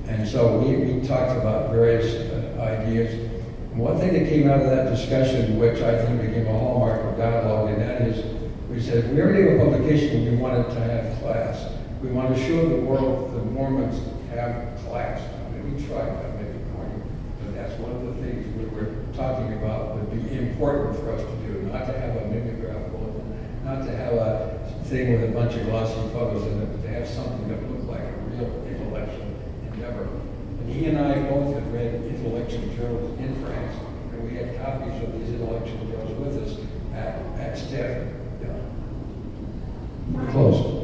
And 0.07 0.27
so 0.27 0.57
we, 0.57 0.75
we 0.75 1.07
talked 1.07 1.37
about 1.39 1.69
various 1.69 2.15
uh, 2.15 2.61
ideas. 2.61 3.28
One 3.73 3.97
thing 3.99 4.13
that 4.13 4.27
came 4.27 4.49
out 4.49 4.61
of 4.61 4.69
that 4.69 4.89
discussion, 4.89 5.59
which 5.59 5.81
I 5.81 6.03
think 6.05 6.21
became 6.21 6.47
a 6.47 6.51
hallmark 6.51 7.01
of 7.05 7.17
dialogue, 7.17 7.69
and 7.69 7.81
that 7.81 8.01
is 8.01 8.25
we 8.69 8.79
said, 8.79 9.13
we 9.13 9.21
already 9.21 9.49
have 9.49 9.59
a 9.59 9.63
publication, 9.65 10.29
we 10.29 10.37
wanted 10.37 10.69
to 10.69 10.79
have 10.79 11.19
class. 11.21 11.73
We 12.03 12.09
want 12.09 12.35
to 12.35 12.47
show 12.47 12.69
the 12.69 12.81
world 12.81 13.33
the 13.33 13.43
Mormons 13.51 13.99
have 14.29 14.77
class. 14.85 15.21
Maybe 15.51 15.85
try 15.87 16.05
that, 16.05 16.35
maybe 16.37 16.59
corny, 16.75 17.01
but 17.41 17.55
that's 17.55 17.73
one 17.79 17.91
of 17.91 18.05
the 18.05 18.13
things 18.21 18.45
we 18.57 18.65
were 18.65 18.93
talking 19.13 19.53
about 19.53 19.95
would 19.95 20.11
be 20.11 20.37
important 20.37 20.99
for 20.99 21.13
us 21.13 21.21
to 21.21 21.35
do, 21.47 21.61
not 21.71 21.87
to 21.87 21.93
have 21.97 22.15
a 22.17 22.25
mimeograph 22.27 22.91
bulletin, 22.91 23.25
not 23.65 23.85
to 23.85 23.95
have 23.95 24.13
a 24.13 24.59
thing 24.85 25.13
with 25.13 25.29
a 25.29 25.33
bunch 25.33 25.55
of 25.55 25.65
glossy 25.65 25.95
photos 26.13 26.45
in 26.45 26.61
it, 26.61 26.65
but 26.71 26.81
to 26.83 26.89
have 26.89 27.07
something 27.07 27.47
that 27.49 27.61
looked 27.69 27.85
like 27.85 28.01
a 28.01 28.13
real 28.33 28.49
intellectual 28.67 29.33
endeavor. 29.65 30.09
And 30.58 30.58
he 30.69 30.85
and 30.85 30.97
I 30.97 31.19
both 31.29 31.53
had 31.53 31.73
read 31.73 31.95
intellectual 31.95 32.67
journals 32.75 33.19
in 33.19 33.35
France, 33.43 33.75
and 34.11 34.23
we 34.23 34.37
had 34.37 34.57
copies 34.57 35.03
of 35.03 35.19
these 35.19 35.29
intellectual 35.35 35.85
journals 35.85 36.19
with 36.19 36.43
us 36.43 36.57
at, 36.93 37.19
at 37.39 37.57
Stanford. 37.57 38.15
Yeah. 38.41 40.31
Close. 40.31 40.79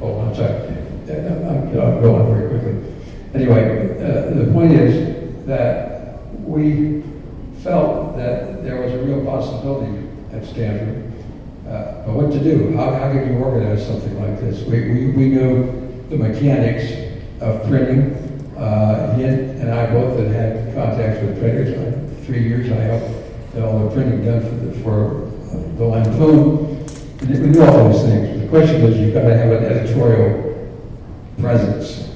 Oh, 0.00 0.20
I'm 0.20 0.34
sorry. 0.34 0.68
I'm, 1.08 1.48
I'm 1.48 2.02
going 2.02 2.34
very 2.34 2.48
quickly. 2.48 2.94
Anyway, 3.34 3.96
uh, 3.98 4.34
the 4.34 4.50
point 4.52 4.72
is 4.72 5.46
that 5.46 6.18
we 6.44 7.02
felt 7.62 8.16
that 8.16 8.62
there 8.64 8.80
was 8.80 8.92
a 8.92 8.98
real 8.98 9.24
possibility 9.24 10.08
at 10.32 10.44
Stanford. 10.44 11.12
Uh, 11.66 12.06
but 12.06 12.14
what 12.14 12.32
to 12.32 12.38
do? 12.38 12.74
How, 12.76 12.92
how 12.92 13.12
could 13.12 13.26
you 13.26 13.38
organize 13.38 13.86
something 13.86 14.18
like 14.20 14.40
this? 14.40 14.62
We, 14.62 14.80
we, 14.80 15.06
we 15.10 15.28
knew 15.28 16.06
the 16.08 16.16
mechanics 16.16 16.92
of 17.40 17.62
printing. 17.68 18.17
Uh, 18.58 19.14
he 19.14 19.22
and 19.22 19.70
I 19.70 19.86
both 19.86 20.18
had 20.18 20.32
had 20.32 20.74
contacts 20.74 21.22
with 21.22 21.38
printers. 21.38 22.26
Three 22.26 22.42
years 22.42 22.72
I 22.72 22.74
helped 22.74 23.54
get 23.54 23.62
all 23.62 23.78
the 23.78 23.94
printing 23.94 24.24
done 24.24 24.40
for 24.40 24.54
the, 24.56 24.72
for 24.82 25.26
uh, 25.26 25.78
the 25.78 25.84
Lampoon. 25.84 26.84
We 27.20 27.50
knew 27.50 27.62
all 27.62 27.90
those 27.90 28.02
things. 28.02 28.40
The 28.40 28.48
question 28.48 28.82
was 28.82 28.96
you've 28.96 29.14
got 29.14 29.22
to 29.22 29.36
have 29.36 29.52
an 29.52 29.64
editorial 29.64 30.68
presence. 31.38 32.10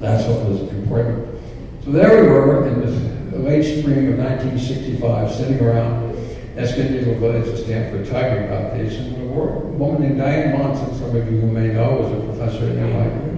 That's 0.00 0.26
what 0.26 0.44
was 0.48 0.60
important. 0.72 1.40
So 1.84 1.92
there 1.92 2.20
we 2.20 2.28
were 2.28 2.66
in 2.66 3.30
the 3.30 3.38
late 3.38 3.62
spring 3.62 4.12
of 4.12 4.18
1965, 4.18 5.32
sitting 5.32 5.60
around 5.60 6.16
Escondido 6.56 7.14
Village 7.18 7.46
at 7.46 7.58
Stanford 7.58 8.06
talking 8.06 8.44
about 8.44 8.76
this. 8.76 8.96
And 8.96 9.16
a 9.16 9.24
woman 9.24 10.02
named 10.02 10.18
Diane 10.18 10.58
Monson, 10.58 10.92
some 10.98 11.14
of 11.14 11.32
you 11.32 11.42
may 11.42 11.68
know, 11.68 11.92
was 11.92 12.12
a 12.12 12.26
professor 12.26 12.70
at 12.70 12.76
NYU. 12.76 13.29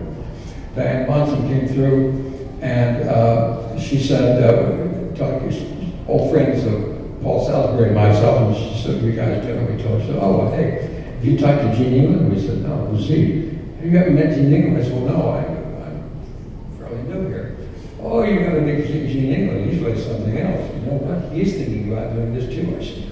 Diane 0.74 1.08
Monson 1.08 1.46
came 1.48 1.68
through 1.68 2.48
and 2.62 3.08
uh, 3.08 3.78
she 3.78 3.98
said, 3.98 4.42
uh, 4.42 5.14
talking, 5.16 6.04
old 6.08 6.30
friends 6.30 6.64
of 6.64 7.20
Paul 7.22 7.44
Salisbury 7.44 7.88
and 7.88 7.96
myself, 7.96 8.40
and 8.40 8.56
she 8.56 8.82
said, 8.82 9.02
you 9.02 9.12
guys 9.12 9.44
do? 9.44 9.56
And 9.56 9.76
we 9.76 9.82
told 9.82 10.00
her, 10.00 10.06
said, 10.06 10.16
oh, 10.20 10.38
well, 10.38 10.50
hey, 10.54 11.04
have 11.16 11.24
you 11.24 11.38
talked 11.38 11.60
to 11.60 11.74
Gene 11.76 11.94
England? 11.94 12.32
We 12.32 12.40
said, 12.40 12.58
no, 12.62 12.86
who's 12.86 13.06
he? 13.08 13.50
Have 13.80 13.92
you 13.92 13.98
ever 13.98 14.10
met 14.10 14.34
Gene 14.34 14.52
England? 14.52 14.78
I 14.78 14.82
said, 14.82 14.94
well, 14.94 15.18
no, 15.18 15.28
I, 15.30 15.44
I'm 15.86 16.78
fairly 16.78 17.02
new 17.02 17.28
here. 17.28 17.56
Oh, 18.00 18.22
you're 18.22 18.42
going 18.48 18.64
to 18.64 18.72
meet 18.72 18.86
Gene 18.86 19.32
England. 19.32 19.70
He's 19.70 19.82
like 19.82 19.96
something 19.98 20.38
else. 20.38 20.74
You 20.74 20.80
know 20.86 20.96
what? 20.98 21.32
He's 21.32 21.54
thinking 21.54 21.92
about 21.92 22.14
doing 22.14 22.34
this 22.34 22.46
too. 22.46 22.76
I 22.76 22.84
said, 22.84 23.04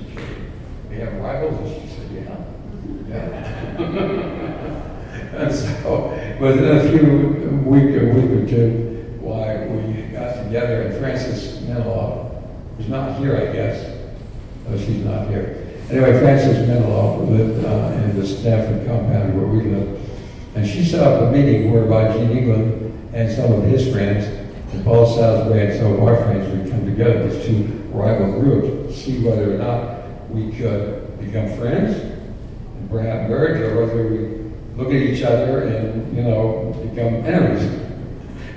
we 0.89 0.97
have 0.97 1.13
rivals? 1.15 1.59
And 1.61 1.69
she 1.83 1.89
said, 1.95 2.09
yeah. 2.13 2.37
Yeah. 3.09 4.57
so, 5.51 6.11
within 6.39 6.77
a 6.77 6.91
few 6.91 7.63
week, 7.65 7.97
a 7.97 8.05
week 8.13 8.31
or 8.31 8.47
two, 8.47 9.17
why 9.21 9.65
we 9.69 10.03
got 10.13 10.45
together, 10.45 10.83
and 10.83 10.99
Frances 10.99 11.61
Menlove, 11.61 12.45
who's 12.77 12.89
not 12.89 13.19
here, 13.19 13.37
I 13.37 13.51
guess. 13.51 13.97
Oh, 14.69 14.77
she's 14.77 15.03
not 15.03 15.29
here. 15.29 15.67
Anyway, 15.89 16.19
Frances 16.19 16.69
Menlove 16.69 17.31
lived 17.31 17.65
uh, 17.65 18.05
in 18.05 18.21
the 18.21 18.27
Stanford 18.27 18.87
compound 18.87 19.35
where 19.35 19.47
we 19.47 19.63
lived. 19.63 20.11
And 20.57 20.67
she 20.67 20.85
set 20.85 21.01
up 21.01 21.23
a 21.23 21.33
meeting 21.33 21.73
whereby 21.73 22.13
Gene 22.13 22.37
England 22.37 23.11
and 23.15 23.33
some 23.33 23.51
of 23.51 23.65
his 23.65 23.91
friends, 23.91 24.27
and 24.75 24.85
Paul 24.85 25.07
Salisbury 25.07 25.71
and 25.71 25.81
some 25.81 25.95
of 25.95 26.03
our 26.03 26.23
friends 26.23 26.55
would 26.55 26.71
come 26.71 26.85
together, 26.85 27.27
these 27.29 27.47
two 27.47 27.65
rival 27.93 28.41
groups, 28.41 28.95
see 28.95 29.25
whether 29.25 29.55
or 29.55 29.59
not 29.59 30.29
we 30.29 30.53
could 30.53 31.19
become 31.19 31.49
friends 31.57 31.97
and 31.97 32.91
perhaps 32.91 33.31
merge, 33.31 33.59
or 33.63 33.87
whether 33.87 34.07
we 34.07 34.40
look 34.77 34.89
at 34.89 34.95
each 34.95 35.23
other 35.23 35.65
and, 35.65 36.17
you 36.17 36.23
know, 36.23 36.75
become 36.83 37.25
enemies. 37.27 37.69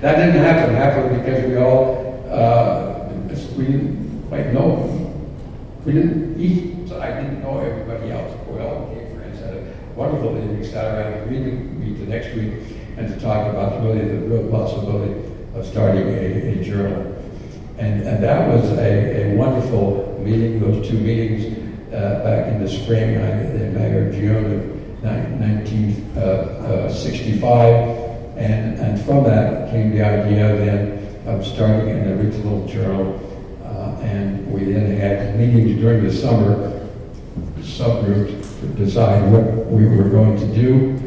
That 0.00 0.16
didn't 0.16 0.42
happen. 0.42 0.74
It 0.74 0.78
happened 0.78 1.24
because 1.24 1.44
we 1.44 1.56
all, 1.56 2.26
uh, 2.30 3.08
we 3.56 3.64
didn't 3.64 4.28
quite 4.28 4.52
know. 4.52 4.90
We 5.84 5.92
didn't 5.92 6.88
so 6.88 7.00
I 7.00 7.08
didn't 7.08 7.42
know 7.42 7.58
everybody 7.58 8.10
else. 8.10 8.32
We 8.48 8.60
all 8.60 8.86
became 8.86 9.16
friends, 9.16 9.40
had 9.40 9.54
a 9.54 9.74
wonderful 9.96 10.36
evening, 10.36 10.64
sat 10.64 10.94
around, 10.94 11.22
agreed 11.22 11.46
meet 11.78 11.98
the 11.98 12.06
next 12.06 12.34
week 12.34 12.52
and 12.96 13.08
to 13.08 13.20
talk 13.20 13.48
about 13.48 13.82
really 13.82 14.06
the 14.06 14.26
real 14.28 14.50
possibility 14.50 15.30
of 15.54 15.66
starting 15.66 16.08
a, 16.08 16.60
a 16.60 16.64
journal. 16.64 17.12
And, 17.78 18.02
and 18.02 18.22
that 18.22 18.48
was 18.48 18.70
a, 18.78 19.32
a 19.32 19.36
wonderful 19.36 20.20
meeting, 20.22 20.60
those 20.60 20.88
two 20.88 20.98
meetings 20.98 21.58
uh, 21.92 22.22
back 22.22 22.52
in 22.52 22.62
the 22.62 22.68
spring, 22.68 23.16
I, 23.18 23.30
in 23.54 23.74
May 23.74 24.73
1965. 25.04 28.04
And, 28.36 28.80
and 28.80 29.00
from 29.04 29.22
that 29.24 29.70
came 29.70 29.92
the 29.92 30.02
idea 30.02 30.56
then 30.56 30.94
of 31.26 31.46
starting 31.46 31.90
an 31.90 32.18
original 32.18 32.66
journal. 32.66 33.20
Uh, 33.64 33.96
and 34.02 34.50
we 34.52 34.64
then 34.64 34.96
had 34.96 35.38
meetings 35.38 35.80
during 35.80 36.02
the 36.04 36.12
summer, 36.12 36.88
subgroups, 37.60 38.60
to 38.60 38.66
decide 38.68 39.30
what 39.30 39.66
we 39.66 39.86
were 39.86 40.08
going 40.08 40.36
to 40.38 40.46
do. 40.54 40.98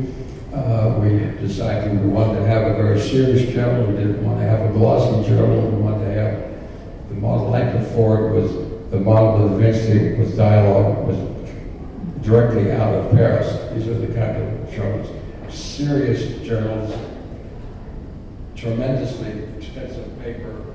Uh, 0.53 0.99
we 0.99 1.09
decided 1.45 1.99
we 2.01 2.07
wanted 2.07 2.39
to 2.39 2.45
have 2.47 2.71
a 2.71 2.75
very 2.75 2.99
serious 2.99 3.51
journal. 3.53 3.85
We 3.85 3.97
didn't 3.97 4.25
want 4.25 4.39
to 4.39 4.45
have 4.45 4.69
a 4.69 4.73
glossy 4.73 5.27
journal. 5.27 5.69
We 5.69 5.81
wanted 5.81 6.05
to 6.05 6.13
have 6.13 6.47
the 7.09 7.15
model 7.15 7.53
anchor 7.55 7.83
for 7.93 8.29
it 8.29 8.41
was 8.41 8.51
the 8.89 8.99
model 8.99 9.49
that 9.49 9.55
eventually 9.55 10.17
was 10.17 10.35
dialogue 10.35 11.07
was 11.07 11.17
directly 12.23 12.71
out 12.71 12.93
of 12.93 13.11
Paris. 13.11 13.66
These 13.77 13.89
are 13.89 13.99
the 13.99 14.07
kind 14.07 14.37
of 14.37 14.71
journals, 14.71 15.07
serious 15.53 16.41
journals, 16.41 16.99
tremendously 18.55 19.43
expensive 19.55 20.19
paper, 20.19 20.65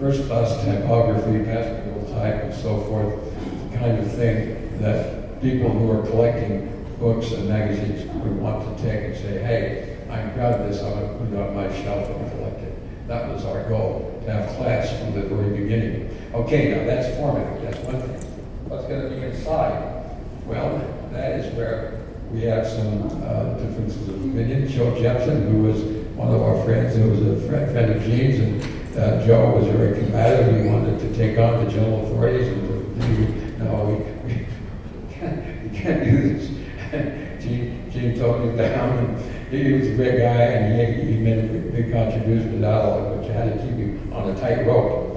first 0.00 0.26
class 0.26 0.64
typography, 0.64 1.44
pastel 1.44 2.12
type, 2.12 2.42
and 2.42 2.52
so 2.52 2.80
forth, 2.86 3.14
the 3.70 3.78
kind 3.78 4.00
of 4.00 4.12
thing 4.14 4.80
that 4.80 5.40
people 5.40 5.70
who 5.70 5.92
are 5.92 6.04
collecting 6.08 6.84
books 6.98 7.30
and 7.30 7.48
magazines 7.48 8.04
would 8.14 8.36
want 8.40 8.76
to 8.76 8.82
take 8.82 9.04
and 9.04 9.16
say, 9.16 9.38
hey, 9.38 9.98
I'm 10.10 10.32
proud 10.34 10.60
of 10.60 10.68
this, 10.68 10.82
I'm 10.82 10.92
going 10.94 11.08
to 11.08 11.24
put 11.24 11.32
it 11.32 11.40
on 11.40 11.54
my 11.54 11.82
shelf 11.84 12.10
and 12.10 12.32
collect 12.32 12.62
it. 12.64 13.06
That 13.06 13.32
was 13.32 13.44
our 13.44 13.62
goal, 13.68 14.20
to 14.24 14.32
have 14.32 14.56
class 14.56 14.90
from 14.98 15.14
the 15.14 15.22
very 15.28 15.56
beginning. 15.56 16.18
Okay, 16.34 16.74
now 16.74 16.84
that's 16.84 17.16
formative, 17.16 17.62
that's 17.62 17.78
one 17.86 18.02
thing. 18.02 18.28
What's 18.68 18.86
going 18.88 19.08
to 19.08 19.08
be 19.08 19.22
inside? 19.22 20.18
Well, 20.46 20.84
that 21.12 21.38
is 21.38 21.54
where 21.54 22.00
we 22.32 22.42
have 22.42 22.66
some 22.66 23.02
uh, 23.24 23.54
differences 23.54 24.08
of 24.08 24.14
opinion. 24.14 24.68
Joe 24.68 24.92
Jeppson, 24.92 25.50
who 25.50 25.62
was 25.64 25.82
one 26.16 26.32
of 26.32 26.40
our 26.42 26.62
friends, 26.64 26.96
who 26.96 27.10
was 27.10 27.20
a 27.22 27.48
friend, 27.48 27.70
friend 27.72 27.92
of 27.92 28.02
Gene's, 28.04 28.38
and 28.38 28.98
uh, 28.98 29.26
Joe 29.26 29.56
was 29.56 29.66
very 29.66 29.98
combative. 29.98 30.62
He 30.62 30.68
wanted 30.68 31.00
to 31.00 31.14
take 31.14 31.38
on 31.38 31.64
the 31.64 31.70
general 31.70 32.06
authorities 32.06 32.48
and 32.48 32.68
to, 32.68 32.80
we, 33.86 34.34
we, 34.34 34.46
can't, 35.12 35.62
we 35.64 35.78
can't 35.78 36.04
do 36.04 36.34
this. 36.34 36.48
Gene, 37.42 37.90
Gene 37.90 38.18
toned 38.18 38.50
him 38.50 38.56
down. 38.56 38.98
And 38.98 39.18
he 39.50 39.72
was 39.72 39.88
a 39.88 39.94
great 39.96 40.18
guy, 40.18 40.42
and 40.42 40.98
he, 41.00 41.14
he 41.14 41.18
made 41.18 41.38
a 41.38 41.70
big 41.70 41.92
contribution 41.92 42.52
to 42.52 42.60
dialogue, 42.60 43.16
but 43.16 43.26
you 43.26 43.32
had 43.32 43.58
to 43.58 43.58
keep 43.58 43.76
him 43.76 44.12
on 44.12 44.30
a 44.30 44.38
tight 44.38 44.66
rope. 44.66 45.08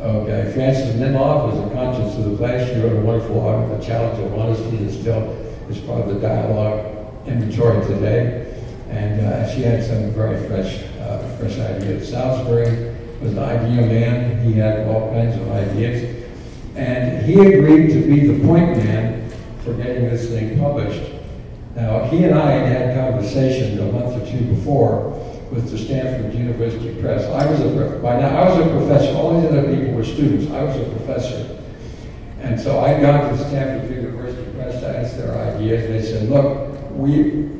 Okay, 0.00 0.52
Frances 0.54 0.94
Menlove 0.94 1.52
was 1.52 1.58
a 1.58 1.74
conscience 1.74 2.16
of 2.16 2.30
the 2.30 2.36
place. 2.36 2.68
She 2.68 2.80
wrote 2.80 2.96
a 2.96 3.00
wonderful 3.00 3.46
article, 3.46 3.76
The 3.76 3.84
Challenge 3.84 4.24
of 4.24 4.38
Honesty, 4.38 4.76
that 4.76 4.92
still 4.92 5.37
is 5.70 5.78
part 5.78 6.02
of 6.02 6.14
the 6.14 6.20
dialogue 6.20 6.84
inventory 7.26 7.84
today. 7.86 8.44
And 8.90 9.20
uh, 9.20 9.54
she 9.54 9.62
had 9.62 9.84
some 9.84 10.12
very 10.12 10.46
fresh, 10.48 10.82
uh, 11.00 11.36
fresh 11.36 11.58
ideas. 11.58 12.10
Salisbury 12.10 12.96
was 13.20 13.32
an 13.32 13.38
idea 13.38 13.86
man. 13.86 14.42
He 14.42 14.54
had 14.54 14.86
all 14.88 15.10
kinds 15.10 15.36
of 15.36 15.50
ideas. 15.50 16.26
And 16.74 17.26
he 17.26 17.34
agreed 17.34 17.88
to 17.92 18.00
be 18.06 18.26
the 18.26 18.46
point 18.46 18.76
man 18.78 19.30
for 19.64 19.74
getting 19.74 20.04
this 20.04 20.28
thing 20.28 20.58
published. 20.58 21.12
Now, 21.74 22.04
he 22.04 22.24
and 22.24 22.38
I 22.38 22.50
had 22.52 22.94
had 22.94 23.12
conversation 23.12 23.78
a 23.78 23.92
month 23.92 24.20
or 24.20 24.26
two 24.30 24.44
before, 24.46 25.10
with 25.50 25.70
the 25.70 25.78
Stanford 25.78 26.34
University 26.34 27.00
Press. 27.00 27.24
I 27.24 27.50
was 27.50 27.60
a, 27.60 27.98
by 28.02 28.20
now, 28.20 28.36
I 28.36 28.48
was 28.48 28.66
a 28.66 28.70
professor. 28.70 29.16
All 29.16 29.40
these 29.40 29.50
other 29.50 29.74
people 29.74 29.94
were 29.94 30.04
students. 30.04 30.50
I 30.52 30.62
was 30.62 30.76
a 30.76 30.90
professor. 30.90 31.58
And 32.40 32.60
so 32.60 32.80
I 32.80 33.00
got 33.00 33.30
to 33.30 33.38
Stanford 33.48 33.90
University 33.90 34.50
Press 34.52 34.80
to 34.80 34.98
ask 34.98 35.16
their 35.16 35.32
ideas. 35.58 35.84
And 35.84 35.94
they 35.94 36.02
said, 36.02 36.28
look, 36.28 36.90
we, 36.92 37.50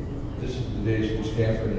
this 0.41 0.57
is 0.57 0.65
the 0.75 0.81
days 0.85 1.13
when 1.13 1.25
Stanford 1.25 1.79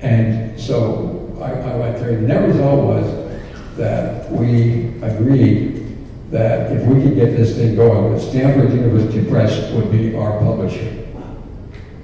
and 0.00 0.60
so 0.60 1.36
I, 1.40 1.50
I 1.50 1.76
went 1.76 1.98
there. 1.98 2.10
And 2.10 2.30
the 2.30 2.40
result 2.40 2.84
was 2.84 3.76
that 3.76 4.30
we 4.30 4.88
agreed 5.02 5.96
that 6.30 6.72
if 6.72 6.86
we 6.86 7.02
could 7.02 7.14
get 7.14 7.36
this 7.36 7.56
thing 7.56 7.74
going, 7.74 8.14
that 8.14 8.20
Stanford 8.20 8.72
University 8.72 9.28
Press 9.28 9.72
would 9.72 9.90
be 9.90 10.14
our 10.14 10.38
publisher. 10.38 11.06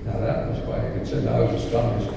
Now 0.07 0.18
that 0.18 0.50
was 0.50 0.64
quite 0.64 0.79
a 0.79 0.92
concern. 0.96 1.29
I 1.29 1.40
was 1.40 1.62
astonished. 1.62 2.11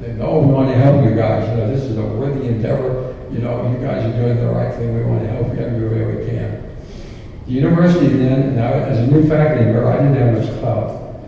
They 0.00 0.12
know 0.12 0.26
oh, 0.26 0.40
we 0.40 0.52
want 0.52 0.68
to 0.68 0.76
help 0.76 1.04
you 1.04 1.14
guys. 1.14 1.48
You 1.48 1.56
know, 1.56 1.74
this 1.74 1.84
is 1.84 1.96
a 1.96 2.02
worthy 2.02 2.48
endeavor. 2.48 3.14
You 3.34 3.40
know, 3.40 3.68
you 3.68 3.84
guys 3.84 4.04
are 4.04 4.16
doing 4.16 4.36
the 4.36 4.46
right 4.46 4.72
thing. 4.76 4.94
We 4.94 5.02
want 5.02 5.22
to 5.22 5.28
help 5.28 5.48
you 5.48 5.58
every 5.58 5.88
way 5.88 6.14
we 6.14 6.24
can. 6.30 6.76
The 7.46 7.52
university 7.52 8.06
then, 8.06 8.54
now 8.54 8.72
as 8.72 9.00
a 9.00 9.06
new 9.08 9.28
faculty 9.28 9.64
member, 9.64 9.88
I 9.88 9.96
didn't 9.96 10.14
have 10.14 10.38
much 10.38 10.60
clout, 10.60 11.20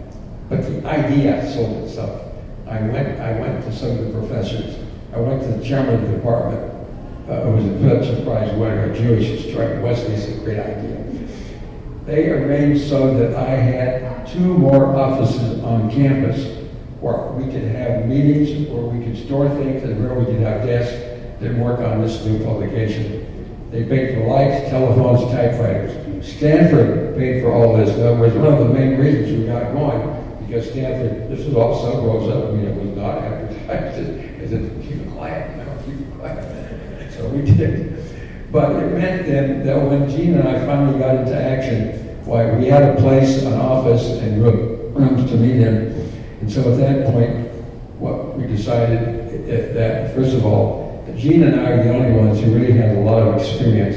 but 0.49 0.63
the 0.63 0.87
idea 0.87 1.53
sold 1.53 1.85
itself. 1.85 2.33
I 2.69 2.81
went, 2.81 3.21
I 3.21 3.41
went 3.41 3.65
to 3.65 3.73
some 3.73 3.91
of 3.91 4.07
the 4.07 4.13
professors. 4.13 4.77
I 5.13 5.19
went 5.19 5.43
to 5.43 5.49
the 5.49 5.65
chairman 5.65 5.97
of 5.97 6.03
the 6.03 6.17
department 6.17 6.73
uh, 7.29 7.43
was 7.51 7.65
a 7.65 7.71
Pulitzer 7.81 8.25
Prize 8.25 8.53
winner, 8.53 8.93
a 8.93 8.97
Jewish 8.97 9.49
strike. 9.49 9.83
Wesley 9.83 10.17
said, 10.17 10.45
great 10.45 10.61
idea. 10.61 11.05
They 12.05 12.31
arranged 12.31 12.89
so 12.89 13.19
that 13.19 13.35
I 13.35 13.51
had 13.51 14.29
two 14.29 14.57
more 14.57 14.95
offices 14.95 15.61
on 15.65 15.91
campus 15.91 16.65
where 17.01 17.33
we 17.33 17.51
could 17.53 17.65
have 17.65 18.07
meetings, 18.07 18.69
where 18.69 18.83
we 18.83 19.05
could 19.05 19.19
store 19.27 19.49
things, 19.49 19.83
and 19.83 20.01
where 20.01 20.17
we 20.17 20.25
could 20.25 20.41
have 20.41 20.65
desks 20.65 21.06
that 21.41 21.55
work 21.57 21.81
on 21.81 22.03
this 22.03 22.25
new 22.25 22.43
publication. 22.45 23.69
They 23.71 23.85
paid 23.85 24.15
for 24.15 24.27
lights, 24.27 24.69
telephones, 24.71 25.31
typewriters. 25.33 26.27
Stanford 26.27 27.17
paid 27.17 27.43
for 27.43 27.53
all 27.53 27.77
this. 27.77 27.91
Other 27.91 28.17
words, 28.17 28.35
one 28.35 28.53
of 28.53 28.59
the 28.61 28.73
main 28.73 28.99
reasons 28.99 29.41
we 29.41 29.47
got 29.47 29.73
going, 29.73 30.47
because 30.47 30.71
Stanford, 30.71 31.31
this 31.31 31.45
was 31.47 31.55
all 31.55 31.81
suburbs 31.81 32.29
up. 32.29 32.49
I 32.49 32.53
mean, 32.53 32.67
it 32.67 32.77
was 32.77 32.97
not 32.97 33.19
advertised 33.19 33.99
as 34.41 34.53
a 34.53 34.59
keep 34.83 35.01
it 35.03 35.11
quiet, 35.13 35.51
you 35.51 35.65
know, 35.65 35.79
keep 35.85 36.01
it 36.01 36.19
quiet. 36.19 36.53
So 37.17 37.27
we 37.29 37.51
did. 37.51 37.97
But 38.53 38.77
it 38.77 38.93
meant 38.93 39.27
then 39.27 39.65
that 39.65 39.77
when 39.81 40.09
Gene 40.11 40.35
and 40.35 40.47
I 40.47 40.65
finally 40.67 40.99
got 40.99 41.15
into 41.17 41.35
action, 41.35 42.07
why, 42.27 42.51
we 42.57 42.67
had 42.67 42.83
a 42.83 43.01
place, 43.01 43.43
an 43.43 43.55
office, 43.55 44.03
and 44.21 44.43
rooms 44.43 45.31
to 45.31 45.37
meet 45.37 45.57
in. 45.57 46.11
And 46.41 46.53
so 46.53 46.73
at 46.73 46.79
that 46.79 47.07
point, 47.07 47.47
what 47.99 48.37
we 48.37 48.47
decided 48.47 49.49
eh, 49.49 49.73
that, 49.73 50.15
first 50.15 50.35
of 50.35 50.45
all, 50.45 50.86
Gene 51.17 51.43
and 51.45 51.61
I 51.61 51.71
are 51.73 51.85
the 51.85 51.95
only 51.95 52.13
ones 52.13 52.41
who 52.41 52.55
really 52.55 52.73
had 52.73 52.97
a 52.97 53.01
lot 53.01 53.23
of 53.23 53.41
experience 53.41 53.97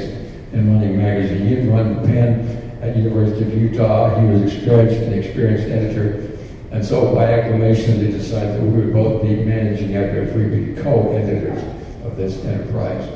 in 0.52 0.72
running 0.72 0.96
magazine. 0.96 1.46
He 1.46 1.54
had 1.54 1.68
run 1.68 2.00
the 2.00 2.08
pen 2.08 2.78
at 2.80 2.94
the 2.94 3.00
University 3.00 3.44
of 3.44 3.54
Utah. 3.54 4.18
He 4.18 4.26
was 4.26 4.52
experienced, 4.52 5.02
an 5.02 5.12
experienced 5.12 5.68
editor. 5.68 6.38
And 6.70 6.84
so 6.84 7.14
by 7.14 7.32
acclamation, 7.32 7.98
they 7.98 8.10
decided 8.10 8.56
that 8.56 8.62
we 8.62 8.84
would 8.84 8.92
both 8.92 9.22
be 9.22 9.36
managing 9.44 9.94
editors. 9.96 10.34
We'd 10.34 10.74
be 10.74 10.80
co-editors 10.80 11.62
of 12.04 12.16
this 12.16 12.42
enterprise. 12.44 13.06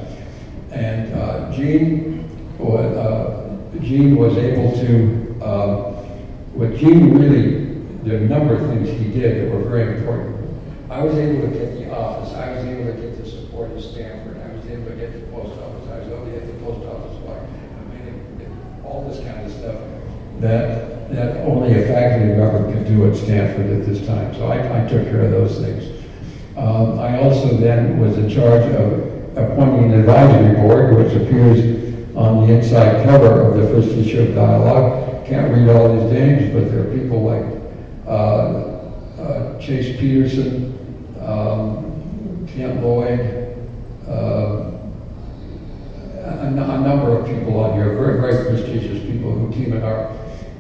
And 0.73 1.15
uh, 1.15 1.53
Gene, 1.53 2.29
was, 2.59 2.97
uh, 2.97 3.59
Gene 3.81 4.17
was 4.17 4.37
able 4.37 4.73
to, 4.73 5.45
uh, 5.45 5.93
what 6.53 6.77
Gene 6.77 7.17
really, 7.17 7.75
there 8.03 8.21
are 8.21 8.25
a 8.25 8.29
number 8.29 8.55
of 8.55 8.69
things 8.69 8.89
he 8.89 9.09
did 9.19 9.47
that 9.47 9.55
were 9.55 9.63
very 9.63 9.99
important. 9.99 10.35
I 10.91 11.03
was 11.03 11.17
able 11.17 11.49
to 11.49 11.49
get 11.49 11.75
the 11.75 11.93
office. 11.93 12.35
I 12.35 12.53
was 12.53 12.65
able 12.67 12.93
to 12.93 13.01
get 13.01 13.23
the 13.23 13.29
support 13.29 13.71
of 13.71 13.83
Stanford. 13.83 14.37
I 14.39 14.55
was 14.55 14.67
able 14.67 14.91
to 14.91 14.97
get 14.97 15.13
the 15.13 15.27
post 15.33 15.59
office. 15.61 15.89
I 15.91 15.99
was 16.01 16.09
able 16.09 16.25
to 16.27 16.31
get 16.31 16.47
the 16.47 16.65
post 16.65 16.87
office 16.87 17.17
wire. 17.23 17.41
I 17.41 17.95
mean, 17.95 18.83
all 18.85 19.09
this 19.09 19.19
kind 19.25 19.47
of 19.47 19.53
stuff 19.53 19.81
that 20.41 21.11
that 21.11 21.37
only 21.47 21.81
a 21.81 21.87
faculty 21.87 22.33
member 22.35 22.73
could 22.73 22.84
do 22.95 23.11
at 23.11 23.17
Stanford 23.17 23.71
at 23.71 23.87
this 23.87 24.07
time. 24.07 24.35
So 24.35 24.47
I, 24.47 24.85
I 24.85 24.89
took 24.89 25.05
care 25.09 25.25
of 25.25 25.31
those 25.31 25.59
things. 25.59 25.91
Um, 26.57 26.99
I 26.99 27.21
also 27.21 27.57
then 27.57 27.99
was 27.99 28.17
in 28.17 28.29
charge 28.29 28.65
of 28.75 29.37
appointing 29.37 29.93
an 29.93 30.01
advisory 30.01 30.55
board, 30.55 30.97
which 30.97 31.15
appears 31.15 32.17
on 32.17 32.47
the 32.47 32.55
inside 32.55 33.05
cover 33.05 33.41
of 33.41 33.57
the 33.57 33.67
first 33.69 33.89
issue 33.97 34.23
of 34.23 34.35
Dialogue. 34.35 35.27
Can't 35.27 35.53
read 35.53 35.69
all 35.69 35.93
these 35.99 36.13
names, 36.13 36.53
but 36.55 36.71
there 36.71 36.87
are 36.87 36.97
people 36.97 37.23
like 37.23 37.45
uh, 38.07 39.21
uh, 39.21 39.59
Chase 39.59 39.99
Peterson, 39.99 40.79
um, 41.21 42.47
Kent 42.55 42.83
Lloyd, 42.83 43.59
uh, 44.07 44.71
a, 46.25 46.47
a, 46.47 46.51
number 46.51 47.19
of 47.19 47.27
people 47.27 47.59
on 47.59 47.75
here, 47.75 47.95
very, 47.95 48.21
very 48.21 48.51
prestigious 48.51 49.03
people 49.05 49.33
who 49.33 49.53
came 49.53 49.73
in 49.73 49.83
our 49.83 50.13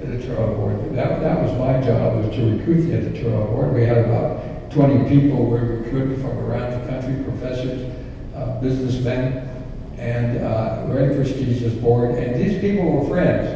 editorial 0.07 0.55
board. 0.55 0.95
That, 0.95 1.21
that 1.21 1.43
was 1.43 1.53
my 1.59 1.81
job, 1.85 2.25
was 2.25 2.35
to 2.37 2.59
recruit 2.59 2.83
the 2.83 2.95
editorial 2.95 3.47
board. 3.47 3.75
We 3.75 3.85
had 3.85 3.99
about 3.99 4.71
20 4.71 5.09
people 5.09 5.45
we 5.45 5.59
recruited 5.59 6.21
from 6.21 6.39
around 6.39 6.81
the 6.81 6.89
country, 6.89 7.23
professors, 7.25 7.91
uh, 8.35 8.61
businessmen, 8.61 9.49
and 9.99 10.39
uh, 10.39 10.87
very 10.87 11.15
prestigious 11.15 11.75
board. 11.75 12.17
And 12.17 12.35
these 12.35 12.61
people 12.61 12.91
were 12.91 13.09
friends, 13.09 13.49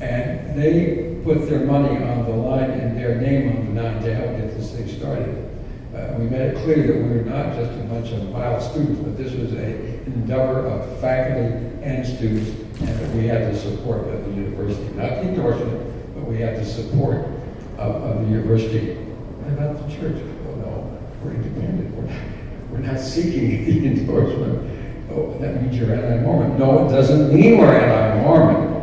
and 0.00 0.58
they 0.58 1.20
put 1.24 1.48
their 1.48 1.60
money 1.60 1.96
on 2.02 2.24
the 2.24 2.30
line 2.30 2.70
and 2.70 2.96
their 2.96 3.20
name 3.20 3.56
on 3.56 3.74
the 3.74 3.82
line 3.82 4.02
to 4.02 4.14
help 4.14 4.36
get 4.38 4.56
this 4.56 4.72
thing 4.72 4.88
started. 4.88 5.42
Uh, 5.94 6.14
we 6.18 6.26
made 6.26 6.42
it 6.42 6.62
clear 6.62 6.86
that 6.86 6.96
we 6.96 7.08
were 7.08 7.24
not 7.24 7.54
just 7.54 7.72
a 7.72 7.84
bunch 7.84 8.12
of 8.12 8.28
wild 8.28 8.62
students, 8.62 9.00
but 9.00 9.16
this 9.16 9.32
was 9.32 9.52
an 9.52 10.02
endeavor 10.06 10.66
of 10.66 11.00
faculty 11.00 11.66
and 11.82 12.06
students, 12.06 12.50
and 12.80 13.14
we 13.14 13.26
had 13.26 13.52
the 13.52 13.58
support 13.58 14.06
of 14.08 14.24
the 14.26 14.32
university. 14.32 14.84
Not 14.94 15.10
the 15.10 15.28
endorsement, 15.28 16.14
but 16.14 16.24
we 16.26 16.38
had 16.38 16.56
the 16.56 16.64
support 16.64 17.26
of, 17.78 18.02
of 18.02 18.20
the 18.22 18.28
university. 18.28 18.94
What 18.94 19.52
about 19.52 19.88
the 19.88 19.94
church? 19.94 20.22
Oh, 20.46 20.54
no, 20.56 20.98
we're 21.22 21.32
independent. 21.32 21.94
We're 21.94 22.02
not, 22.02 22.22
we're 22.70 22.78
not 22.78 23.00
seeking 23.00 23.64
the 23.64 23.86
endorsement. 23.86 24.72
Oh, 25.10 25.36
that 25.38 25.62
means 25.62 25.78
you're 25.78 25.94
anti-Mormon. 25.94 26.58
No, 26.58 26.86
it 26.86 26.90
doesn't 26.90 27.32
mean 27.32 27.58
we're 27.58 27.74
anti-Mormon. 27.74 28.74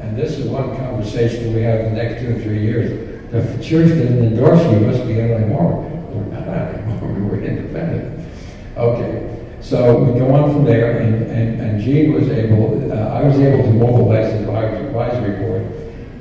And 0.00 0.16
this 0.16 0.38
is 0.38 0.46
one 0.46 0.76
conversation 0.76 1.54
we 1.54 1.62
have 1.62 1.84
the 1.84 1.90
next 1.90 2.20
two 2.22 2.36
or 2.36 2.40
three 2.40 2.62
years. 2.62 3.08
If 3.32 3.56
the 3.56 3.62
church 3.62 3.88
didn't 3.88 4.24
endorse 4.24 4.62
you, 4.64 4.80
you 4.80 4.86
must 4.86 5.06
be 5.06 5.20
anti-Mormon. 5.20 6.14
We're 6.14 6.38
not 6.38 6.48
anti-Mormon, 6.48 7.28
we're 7.30 7.40
independent. 7.40 8.28
Okay, 8.76 9.29
so 9.60 9.98
we 9.98 10.18
go 10.18 10.32
on 10.34 10.52
from 10.52 10.64
there, 10.64 10.98
and, 10.98 11.22
and, 11.30 11.60
and 11.60 11.80
Gene 11.80 12.12
was 12.12 12.28
able, 12.28 12.92
uh, 12.92 12.96
I 12.96 13.22
was 13.22 13.38
able 13.38 13.62
to 13.62 13.70
mobilize 13.70 14.32
the 14.32 14.40
advisory 14.40 15.36
board. 15.36 15.66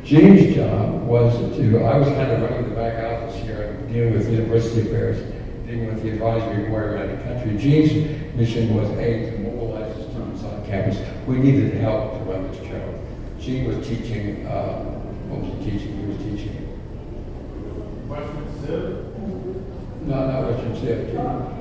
Gene's 0.03 0.55
job 0.55 1.03
was 1.03 1.33
to, 1.55 1.83
I 1.83 1.97
was 1.97 2.07
kind 2.09 2.31
of 2.31 2.41
running 2.41 2.69
the 2.69 2.75
back 2.75 3.03
office 3.03 3.35
here, 3.41 3.77
dealing 3.91 4.13
with 4.13 4.29
university 4.29 4.81
affairs, 4.81 5.19
dealing 5.65 5.87
with 5.87 6.03
the 6.03 6.09
advisory 6.11 6.67
board 6.67 6.93
around 6.93 7.17
the 7.17 7.23
country. 7.23 7.57
Gene's 7.57 7.91
mission 8.35 8.75
was 8.75 8.89
A, 8.97 9.31
to 9.31 9.37
mobilize 9.39 9.95
the 9.95 10.03
students 10.03 10.43
on 10.43 10.65
campus. 10.65 10.99
We 11.25 11.37
needed 11.37 11.75
help 11.75 12.13
to 12.13 12.19
run 12.25 12.51
this 12.51 12.59
journal. 12.59 12.99
Gene 13.39 13.65
was 13.65 13.87
teaching, 13.87 14.45
uh, 14.47 14.83
what 15.29 15.41
was 15.41 15.65
he 15.65 15.71
teaching? 15.71 15.97
He 15.97 16.05
was 16.05 16.17
teaching. 16.17 16.65
Western 18.09 18.65
Civ? 18.65 20.01
No, 20.07 20.27
not 20.27 20.51
Western 20.51 20.75
Civ. 20.75 21.58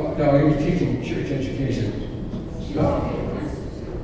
Well, 0.00 0.16
no, 0.16 0.38
he 0.38 0.54
was 0.54 0.64
teaching 0.64 1.04
church 1.04 1.30
education. 1.30 2.06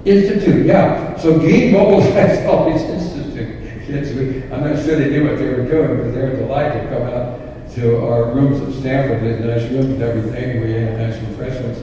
Institute, 0.05 0.67
yeah. 0.67 1.17
So 1.17 1.41
Gene 1.41 1.73
mobilized 1.73 2.47
all 2.47 2.71
these 2.71 2.83
institute 2.83 3.87
kids. 3.87 4.11
I'm 4.53 4.63
not 4.63 4.85
sure 4.85 4.97
they 4.97 5.11
knew 5.11 5.29
what 5.29 5.39
they 5.39 5.49
were 5.49 5.65
doing, 5.65 5.97
but 5.97 6.15
they 6.15 6.21
were 6.21 6.37
delighted 6.37 6.83
to 6.83 6.89
come 6.89 7.03
out 7.09 7.75
to 7.75 8.07
our 8.07 8.33
rooms 8.35 8.61
at 8.61 8.79
Stanford. 8.81 9.23
They 9.23 9.37
had 9.37 9.45
nice 9.47 9.71
rooms 9.71 9.87
and 9.87 10.03
everything. 10.03 10.61
We 10.61 10.73
had 10.73 10.99
nice 10.99 11.21
refreshments. 11.29 11.81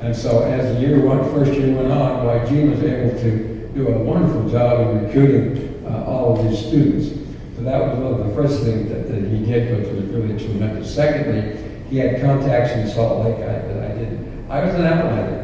And 0.00 0.16
so 0.16 0.42
as 0.42 0.74
the 0.74 0.80
year 0.80 1.00
one, 1.00 1.22
first 1.32 1.52
year 1.52 1.74
went 1.74 1.92
on, 1.92 2.26
why 2.26 2.44
Gene 2.46 2.70
was 2.70 2.82
able 2.82 3.18
to 3.20 3.70
do 3.74 3.88
a 3.88 3.98
wonderful 3.98 4.48
job 4.48 4.80
in 4.80 5.04
recruiting 5.04 5.84
uh, 5.86 6.04
all 6.04 6.38
of 6.38 6.48
these 6.48 6.58
students. 6.58 7.20
So 7.56 7.62
that 7.62 7.80
was 7.80 7.98
one 7.98 8.20
of 8.20 8.26
the 8.26 8.34
first 8.34 8.64
things 8.64 8.88
that, 8.88 9.08
that 9.08 9.22
he 9.30 9.46
did, 9.46 9.78
which 9.78 9.88
was 9.94 10.04
really 10.06 10.38
tremendous. 10.38 10.92
Secondly, 10.92 11.73
he 11.88 11.98
had 11.98 12.20
contacts 12.20 12.72
in 12.72 12.88
Salt 12.88 13.24
Lake 13.24 13.36
I, 13.36 13.58
that 13.58 13.90
I 13.90 13.94
didn't. 13.94 14.50
I 14.50 14.64
was 14.64 14.74
an 14.74 14.84
outsider. 14.84 15.40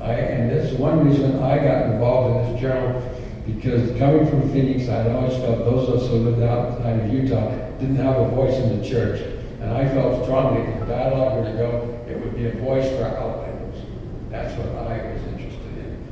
I, 0.00 0.12
and 0.12 0.50
that's 0.50 0.72
one 0.78 1.08
reason 1.08 1.42
I 1.42 1.58
got 1.58 1.90
involved 1.90 2.46
in 2.46 2.52
this 2.52 2.60
journal, 2.60 3.02
because 3.46 3.98
coming 3.98 4.26
from 4.28 4.50
Phoenix, 4.52 4.88
I'd 4.88 5.10
always 5.10 5.36
felt 5.38 5.58
those 5.58 5.88
of 5.88 5.94
us 5.96 6.08
who 6.08 6.16
lived 6.16 6.42
outside 6.42 7.00
of 7.00 7.12
Utah 7.12 7.50
didn't 7.78 7.96
have 7.96 8.16
a 8.16 8.28
voice 8.28 8.54
in 8.54 8.80
the 8.80 8.88
church. 8.88 9.20
And 9.60 9.72
I 9.72 9.86
felt 9.88 10.24
strongly 10.24 10.64
that 10.64 10.80
the 10.80 10.86
dialogue 10.86 11.38
were 11.38 11.50
to 11.50 11.56
go, 11.56 12.04
it 12.08 12.18
would 12.18 12.34
be 12.34 12.46
a 12.46 12.52
voice 12.52 12.88
for 12.96 13.04
outlanders. 13.04 13.82
That's 14.30 14.56
what 14.56 14.68
I 14.68 15.12
was 15.12 15.22
interested 15.34 15.76
in. 15.76 16.08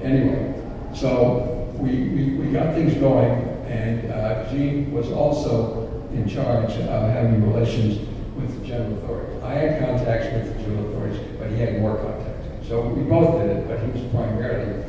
Anyway, 0.00 0.54
so 0.94 1.74
we, 1.78 2.08
we, 2.08 2.34
we 2.36 2.52
got 2.52 2.74
things 2.74 2.94
going, 2.94 3.32
and 3.66 4.12
uh, 4.12 4.48
Gene 4.50 4.92
was 4.92 5.10
also 5.10 6.06
in 6.12 6.28
charge 6.28 6.70
of 6.72 7.10
having 7.10 7.52
relations 7.52 8.08
general 8.72 8.96
authorities. 9.04 9.42
I 9.42 9.54
had 9.54 9.78
contacts 9.80 10.32
with 10.32 10.56
the 10.56 10.62
general 10.62 10.88
authorities, 10.88 11.20
but 11.38 11.50
he 11.50 11.58
had 11.58 11.80
more 11.80 11.96
contacts. 11.96 12.68
So 12.68 12.88
we 12.88 13.02
both 13.02 13.38
did 13.38 13.50
it, 13.50 13.68
but 13.68 13.78
he 13.80 13.90
was 13.92 14.10
primarily 14.10 14.82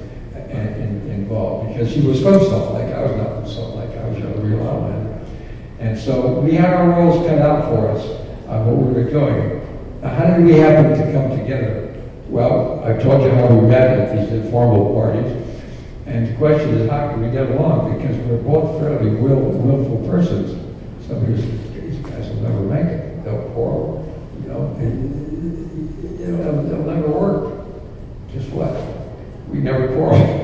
in, 0.50 0.68
in, 0.80 1.10
involved 1.12 1.68
because 1.68 1.94
he 1.94 2.08
was 2.08 2.22
from 2.22 2.40
Salt 2.40 2.76
Lake. 2.76 2.94
I 2.94 3.04
was 3.04 3.16
not 3.18 3.36
from 3.36 3.48
Salt 3.48 3.76
Lake. 3.76 3.98
I 3.98 4.08
was 4.08 4.18
a 4.20 4.42
real 4.42 4.66
outlander. 4.68 5.20
And 5.80 6.00
so 6.00 6.40
we 6.40 6.54
had 6.54 6.74
our 6.74 6.90
roles 6.92 7.28
cut 7.28 7.40
out 7.40 7.66
for 7.66 7.90
us 7.90 8.06
on 8.48 8.66
what 8.66 8.78
we 8.78 8.94
were 8.94 9.10
doing. 9.10 9.60
Now, 10.02 10.16
how 10.16 10.38
did 10.38 10.46
we 10.46 10.54
happen 10.54 10.92
to 10.92 11.12
come 11.12 11.38
together? 11.38 12.02
Well, 12.30 12.82
I 12.86 12.94
told 12.94 13.22
you 13.24 13.32
how 13.32 13.48
we 13.48 13.68
met 13.68 14.00
at 14.00 14.18
these 14.18 14.32
informal 14.32 14.94
parties. 14.94 15.32
And 16.06 16.28
the 16.28 16.36
question 16.36 16.70
is, 16.76 16.90
how 16.90 17.10
can 17.10 17.22
we 17.22 17.32
get 17.32 17.50
along? 17.52 17.98
Because 17.98 18.16
we're 18.28 18.38
both 18.38 18.80
fairly 18.80 19.10
will, 19.10 19.40
willful 19.40 20.08
persons. 20.10 20.52
Somebody 21.06 21.42
says, 21.42 21.74
these 21.74 22.00
guys 22.00 22.30
will 22.30 22.42
never 22.42 22.62
make 22.62 22.86
it. 22.86 23.03
They'll. 23.34 24.04
You 24.42 24.50
know, 24.50 24.76
it, 24.80 24.94
it, 26.06 26.30
it'll, 26.30 26.72
it'll 26.72 26.86
never 26.86 27.08
work. 27.08 27.66
Guess 28.34 28.48
what? 28.50 28.74
We 29.50 29.60
never 29.60 29.88
quarreled. 29.96 30.44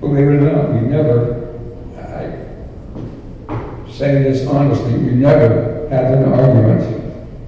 Believe 0.00 0.28
it 0.28 0.36
or 0.36 0.40
not, 0.40 0.72
we 0.74 0.80
never, 0.80 1.58
I 1.96 3.90
say 3.90 4.22
this 4.22 4.46
honestly, 4.46 4.92
we 4.92 5.12
never 5.12 5.88
had 5.88 6.12
an 6.12 6.32
argument. 6.32 6.82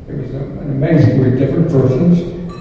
It 0.08 0.14
was 0.14 0.30
an 0.34 0.70
amazing, 0.70 1.20
we're 1.20 1.36
different 1.36 1.68
persons, 1.70 2.20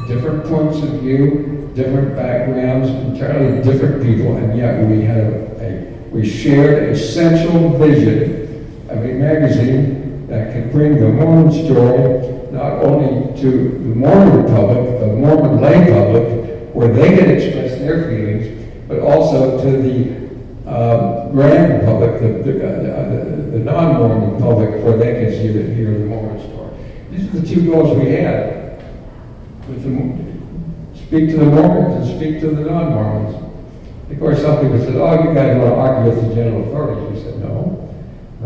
different 0.09 0.45
points 0.45 0.83
of 0.83 0.99
view, 0.99 1.71
different 1.73 2.15
backgrounds, 2.15 2.89
entirely 2.89 3.63
different 3.63 4.03
people, 4.03 4.35
and 4.35 4.57
yet 4.57 4.85
we 4.85 5.03
had 5.03 5.17
a, 5.17 5.47
a 5.61 5.87
we 6.09 6.27
shared 6.27 6.89
a 6.89 6.97
central 6.97 7.77
vision 7.77 8.67
of 8.89 8.97
a 8.97 9.13
magazine 9.13 9.96
that 10.27 10.51
can 10.53 10.69
bring 10.71 10.99
the 10.99 11.07
Mormon 11.07 11.51
story 11.51 12.37
not 12.51 12.83
only 12.83 13.39
to 13.41 13.51
the 13.51 13.95
Mormon 13.95 14.45
public, 14.47 14.99
the 14.99 15.07
Mormon 15.07 15.61
lay 15.61 15.91
public, 15.91 16.75
where 16.75 16.91
they 16.93 17.15
can 17.15 17.29
express 17.29 17.79
their 17.79 18.09
feelings, 18.09 18.65
but 18.87 18.99
also 18.99 19.61
to 19.63 19.77
the 19.81 20.69
uh, 20.69 21.29
grand 21.29 21.85
public, 21.85 22.19
the, 22.21 22.51
the, 22.51 22.67
uh, 22.67 23.09
the, 23.09 23.41
the 23.51 23.59
non-Mormon 23.59 24.41
public, 24.41 24.83
where 24.83 24.97
they 24.97 25.23
can 25.23 25.31
see 25.31 25.47
the, 25.47 25.73
hear 25.73 25.91
the 25.97 26.05
Mormon 26.05 26.39
story. 26.39 26.77
These 27.11 27.27
are 27.33 27.39
the 27.39 27.47
two 27.47 27.71
goals 27.71 27.97
we 27.97 28.11
had. 28.11 28.81
The, 29.67 30.27
speak 30.95 31.29
to 31.29 31.37
the 31.37 31.45
Mormons 31.45 32.07
and 32.07 32.17
speak 32.17 32.39
to 32.41 32.49
the 32.49 32.69
non-Mormons. 32.69 33.43
Of 34.11 34.19
course, 34.19 34.41
some 34.41 34.61
people 34.61 34.79
said, 34.79 34.95
oh, 34.95 35.23
you 35.23 35.33
guys 35.33 35.57
want 35.57 35.73
to 35.73 35.75
argue 35.75 36.11
with 36.11 36.29
the 36.29 36.35
general 36.35 36.63
authorities. 36.67 37.17
We 37.17 37.23
said, 37.23 37.39
no, 37.39 37.76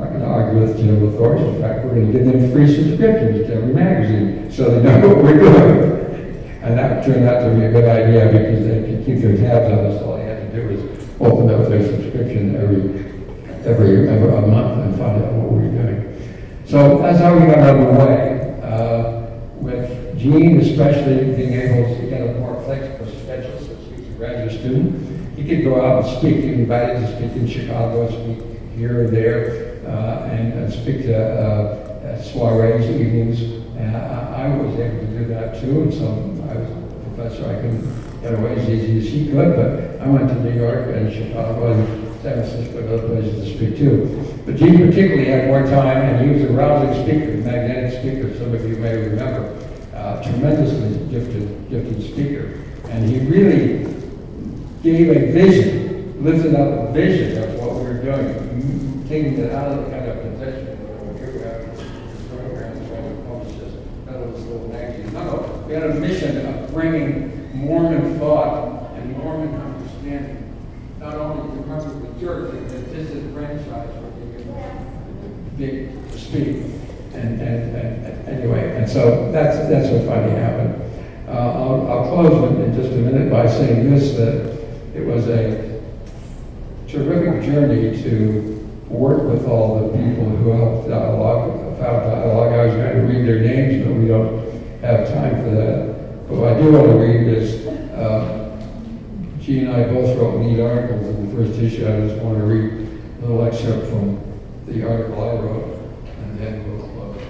not 0.01 0.09
going 0.09 0.21
to 0.21 0.27
argue 0.27 0.61
with 0.61 0.77
general 0.77 1.13
authorities. 1.13 1.47
In 1.55 1.61
fact, 1.61 1.85
we're 1.85 1.93
going 1.93 2.11
to 2.11 2.13
give 2.13 2.25
them 2.25 2.51
free 2.51 2.67
subscriptions 2.67 3.47
to 3.47 3.53
every 3.53 3.73
magazine 3.73 4.51
so 4.51 4.69
they 4.69 4.81
know 4.81 5.07
what 5.13 5.23
we're 5.23 5.39
doing. 5.39 6.01
And 6.63 6.77
that 6.77 7.05
turned 7.05 7.27
out 7.27 7.41
to 7.41 7.55
be 7.55 7.65
a 7.65 7.71
good 7.71 7.85
idea 7.85 8.25
because 8.25 8.65
they 8.65 8.81
could 8.81 9.05
keep 9.05 9.21
their 9.21 9.37
tabs 9.37 9.71
on 9.71 9.85
us. 9.85 10.01
All 10.01 10.17
they 10.17 10.25
had 10.25 10.51
to 10.51 10.61
do 10.61 10.67
was 10.69 10.81
open 11.21 11.49
up 11.49 11.69
their 11.69 11.85
subscription 11.85 12.55
every 12.55 13.11
every, 13.65 14.09
every 14.09 14.35
a 14.35 14.41
month 14.41 14.85
and 14.85 14.97
find 14.97 15.23
out 15.23 15.33
what 15.33 15.51
we 15.51 15.67
were 15.67 15.83
doing. 15.83 16.61
So 16.65 16.99
that's 17.01 17.19
how 17.19 17.33
we 17.37 17.45
got 17.45 17.59
underway. 17.59 18.59
Uh, 18.63 19.29
with 19.57 20.17
Gene, 20.17 20.59
especially 20.61 21.35
being 21.35 21.53
able 21.53 21.95
to 21.95 22.09
get 22.09 22.21
a 22.21 22.39
more 22.39 22.61
flexible 22.63 23.05
schedule 23.05 23.57
since 23.59 23.85
he 23.85 23.93
was 23.93 24.07
a 24.07 24.11
graduate 24.17 24.59
student, 24.59 25.37
he 25.37 25.47
could 25.47 25.63
go 25.63 25.83
out 25.83 26.03
and 26.03 26.17
speak. 26.17 26.37
He 26.37 26.53
invited 26.53 27.01
to 27.01 27.17
speak 27.17 27.35
in 27.35 27.47
Chicago, 27.47 28.09
speak 28.09 28.51
here 28.75 29.05
and 29.05 29.15
there, 29.15 29.70
and, 29.91 30.53
and, 30.53 30.73
speak 30.73 31.03
to 31.03 31.17
uh, 31.17 32.21
soirees, 32.21 32.89
evenings. 32.89 33.41
And 33.77 33.95
I, 33.95 34.45
I, 34.45 34.57
was 34.57 34.79
able 34.79 34.99
to 34.99 35.07
do 35.07 35.25
that 35.27 35.59
too. 35.59 35.81
And 35.81 35.93
so 35.93 36.07
I 36.49 36.55
was 36.55 36.69
a 36.69 37.09
professor. 37.09 37.49
I 37.49 37.55
couldn't 37.55 38.21
get 38.21 38.33
away 38.33 38.55
as 38.55 38.69
easy 38.69 38.99
as 38.99 39.13
he 39.13 39.31
could, 39.31 39.55
but 39.55 40.01
I 40.01 40.07
went 40.07 40.29
to 40.29 40.35
New 40.35 40.59
York 40.59 40.95
and 40.95 41.11
Chicago 41.11 41.73
and 41.73 42.11
San 42.21 42.33
Francisco 42.33 42.79
and 42.79 42.89
other 42.89 43.07
places 43.07 43.43
to 43.43 43.57
speak 43.57 43.77
too. 43.77 44.41
But 44.45 44.55
Gene 44.55 44.77
particularly 44.77 45.25
had 45.25 45.47
more 45.47 45.63
time, 45.63 45.97
and 45.97 46.29
he 46.29 46.35
was 46.35 46.49
a 46.49 46.53
rousing 46.53 47.03
speaker, 47.03 47.37
magnetic 47.37 47.99
speaker. 47.99 48.37
Some 48.37 48.53
of 48.53 48.67
you 48.67 48.77
may 48.77 48.95
remember, 48.95 49.57
uh, 49.95 50.21
tremendously 50.21 50.97
gifted, 51.09 51.69
gifted 51.69 52.03
speaker, 52.03 52.59
and 52.89 53.09
he 53.09 53.19
really 53.19 53.91
gave 54.83 55.09
a 55.09 55.31
vision, 55.31 56.23
lifted 56.23 56.55
up 56.55 56.89
a 56.89 56.91
vision 56.91 57.41
of 57.43 57.59
what 57.59 57.75
we 57.75 57.83
were 57.83 58.01
doing, 58.01 58.40
taking 59.11 59.37
it 59.39 59.51
out 59.51 59.73
of 59.73 59.83
the 59.83 59.91
kind 59.91 60.07
of 60.07 60.21
position 60.21 60.77
here 61.17 61.33
we 61.33 61.41
have 61.41 61.75
to 61.75 63.23
publish 63.27 63.55
this, 63.57 63.73
this 64.05 64.45
little 64.45 64.69
magazine. 64.69 65.13
No, 65.13 65.65
we 65.67 65.73
had 65.73 65.83
a 65.83 65.93
mission 65.95 66.45
of 66.45 66.71
bringing 66.71 67.53
Mormon 67.53 68.17
thought 68.17 68.93
and 68.93 69.17
Mormon 69.17 69.53
understanding 69.53 70.57
not 70.97 71.15
only 71.15 71.61
to 71.61 71.67
members 71.67 71.93
of 71.93 72.01
the 72.01 72.25
church, 72.25 72.51
but 72.53 72.69
the 72.69 72.79
disenfranchised 72.95 74.01
were 74.01 74.11
big 75.57 75.91
speak. 76.17 76.63
And, 77.13 77.41
and, 77.41 77.75
and, 77.75 78.29
anyway, 78.29 78.77
and 78.77 78.89
so 78.89 79.29
that's, 79.33 79.57
that's 79.67 79.89
what 79.89 80.05
finally 80.05 80.39
happened. 80.39 80.81
Uh, 81.27 81.31
I'll, 81.31 81.91
I'll 81.91 82.07
close 82.07 82.59
in 82.61 82.73
just 82.73 82.93
a 82.93 82.95
minute 82.95 83.29
by 83.29 83.45
saying 83.45 83.91
this, 83.91 84.13
that 84.13 84.57
it 84.95 85.05
was 85.05 85.27
a 85.27 85.81
terrific 86.87 87.43
journey 87.43 88.01
to 88.03 88.60
work 88.91 89.23
with 89.23 89.47
all 89.47 89.79
the 89.79 89.97
people 89.97 90.25
who 90.25 90.51
helped 90.51 90.89
dialogue, 90.89 91.77
found 91.79 92.03
dialogue. 92.03 92.53
I 92.53 92.65
was 92.65 92.75
going 92.75 92.95
to 92.95 93.01
read 93.01 93.27
their 93.27 93.39
names, 93.39 93.85
but 93.85 93.95
we 93.95 94.07
don't 94.07 94.41
have 94.81 95.07
time 95.07 95.43
for 95.43 95.51
that. 95.51 96.27
But 96.27 96.37
what 96.37 96.53
I 96.53 96.61
do 96.61 96.71
want 96.71 96.87
to 96.87 96.97
read 96.97 97.27
is, 97.27 97.67
uh, 97.67 98.41
and 99.59 99.69
I 99.69 99.83
both 99.83 100.17
wrote 100.17 100.39
neat 100.39 100.59
articles 100.61 101.07
in 101.07 101.27
the 101.27 101.35
first 101.35 101.59
issue. 101.59 101.85
I 101.85 102.07
just 102.07 102.21
want 102.21 102.37
to 102.37 102.45
read 102.45 102.87
a 103.17 103.25
little 103.25 103.43
excerpt 103.43 103.87
from 103.87 104.21
the 104.65 104.87
article 104.87 105.21
I 105.21 105.33
wrote, 105.33 105.79
and 106.21 106.39
then 106.39 106.77
we'll 106.77 106.87
close. 106.87 107.21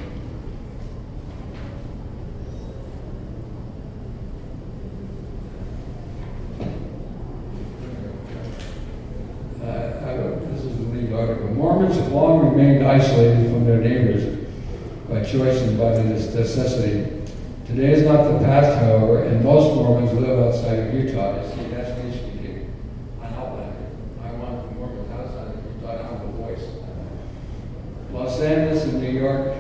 Uh, 9.64 10.40
this 10.52 10.64
is 10.64 10.78
the 10.78 10.84
lead 10.84 11.14
article. 11.14 11.48
Mormons 11.56 11.96
have 11.96 12.12
long 12.12 12.50
remained 12.56 12.86
isolated 12.86 13.50
from 13.50 13.66
their 13.66 13.80
neighbors 13.80 14.48
by 15.10 15.24
choice 15.24 15.62
and 15.62 15.78
by 15.78 15.96
necessity. 16.56 17.22
Today 17.66 17.94
is 17.94 18.04
not 18.04 18.24
the 18.24 18.40
past, 18.40 18.78
however, 18.80 19.24
and 19.24 19.44
most 19.44 19.74
Mormons 19.76 20.12
live 20.14 20.38
outside 20.40 20.80
of 20.80 20.94
Utah. 20.94 21.42
You 21.42 21.50
See, 21.50 21.70
that's 21.70 22.04
me 22.04 22.12
speaking. 22.12 22.74
I'm 23.22 23.34
outlander. 23.34 23.88
I 24.22 24.32
want 24.32 24.70
the 24.70 24.76
Mormons 24.76 25.10
outside 25.12 25.56
of 25.56 25.82
Utah. 25.82 26.10
I'm 26.10 26.20
the 26.26 26.38
voice. 26.38 26.66
Los 28.12 28.42
Angeles 28.42 28.84
and 28.84 29.02
New 29.02 29.12
York 29.12 29.56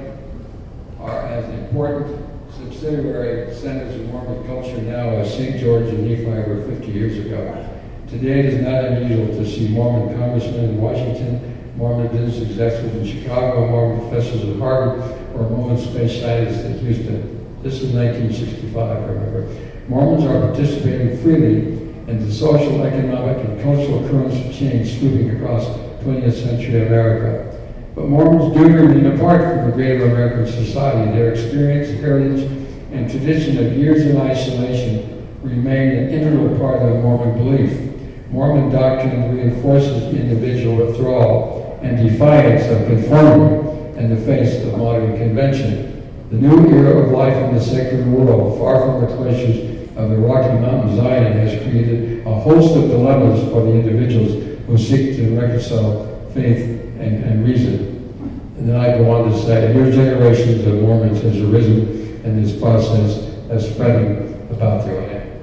are 1.00 1.20
as 1.28 1.48
important 1.60 2.28
subsidiary 2.58 3.56
centers 3.56 3.96
of 3.96 4.08
Mormon 4.08 4.46
culture 4.46 4.82
now 4.82 5.10
as 5.12 5.34
St. 5.34 5.58
George 5.58 5.88
and 5.88 6.06
Nephi 6.06 6.26
were 6.26 6.66
50 6.68 6.92
years 6.92 7.26
ago. 7.26 7.70
Today 8.10 8.40
it 8.40 8.46
is 8.46 8.62
not 8.62 8.84
unusual 8.84 9.28
to 9.28 9.50
see 9.50 9.70
Mormon 9.70 10.20
congressmen 10.20 10.66
in 10.66 10.82
Washington, 10.82 11.74
Mormon 11.78 12.10
business 12.10 12.50
executives 12.50 12.96
in 12.96 13.06
Chicago, 13.06 13.70
Mormon 13.70 14.10
professors 14.10 14.44
at 14.44 14.58
Harvard, 14.58 15.21
or 15.36 15.50
Mormon 15.50 15.78
space 15.78 16.22
scientists 16.22 16.66
in 16.66 16.80
Houston. 16.80 17.62
This 17.64 17.82
is 17.82 17.94
1965, 17.94 19.10
remember. 19.10 19.48
Mormons 19.88 20.26
are 20.26 20.48
participating 20.48 21.18
freely 21.22 21.78
in 22.08 22.26
the 22.26 22.32
social, 22.32 22.84
economic, 22.84 23.38
and 23.38 23.62
cultural 23.62 24.08
currents 24.10 24.36
of 24.38 24.54
change 24.54 24.98
sweeping 25.00 25.30
across 25.38 25.66
20th 26.04 26.34
century 26.34 26.88
America. 26.88 27.60
But 27.96 28.08
Mormons 28.08 28.54
do 28.54 28.64
remain 28.64 29.06
apart 29.18 29.42
from 29.42 29.70
the 29.70 29.76
greater 29.76 30.06
American 30.06 30.48
society. 30.48 31.12
Their 31.12 31.32
experience, 31.32 31.90
heritage, 32.02 32.50
and 32.92 33.10
tradition 33.10 33.66
of 33.66 33.78
years 33.78 34.02
in 34.06 34.18
isolation 34.18 35.28
remain 35.44 35.92
an 35.98 36.10
integral 36.10 36.58
part 36.58 36.82
of 36.82 37.04
Mormon 37.04 37.38
belief. 37.38 37.92
Mormon 38.32 38.72
doctrine 38.72 39.36
reinforces 39.36 40.14
individual 40.14 40.78
withdrawal 40.78 41.80
and 41.84 41.98
defiance 41.98 42.66
of 42.68 42.88
conformity 42.88 43.81
in 44.02 44.10
the 44.10 44.22
face 44.26 44.66
of 44.66 44.78
modern 44.80 45.16
convention. 45.16 46.12
The 46.32 46.38
new 46.38 46.76
era 46.76 47.04
of 47.04 47.12
life 47.12 47.36
in 47.36 47.54
the 47.54 47.62
secular 47.62 48.04
world, 48.06 48.58
far 48.58 48.82
from 48.82 49.02
the 49.02 49.16
pleasures 49.16 49.88
of 49.96 50.10
the 50.10 50.18
Rocky 50.18 50.60
Mountain 50.60 50.96
Zion, 50.96 51.34
has 51.34 51.62
created 51.62 52.26
a 52.26 52.34
host 52.34 52.76
of 52.76 52.90
dilemmas 52.90 53.44
for 53.52 53.62
the 53.62 53.72
individuals 53.72 54.32
who 54.66 54.78
seek 54.78 55.18
to 55.18 55.40
reconcile 55.40 56.30
faith 56.34 56.82
and, 57.00 57.24
and 57.24 57.46
reason. 57.46 58.10
And 58.58 58.70
then 58.70 58.76
I 58.76 58.98
go 58.98 59.12
on 59.12 59.32
to 59.32 59.38
say, 59.40 59.72
new 59.74 59.92
generations 59.92 60.66
of 60.66 60.82
Mormons 60.82 61.22
has 61.22 61.38
arisen 61.38 62.22
in 62.24 62.42
this 62.42 62.60
process 62.60 63.36
of 63.52 63.62
spreading 63.62 64.50
about 64.50 64.86
their 64.86 65.02
land. 65.02 65.42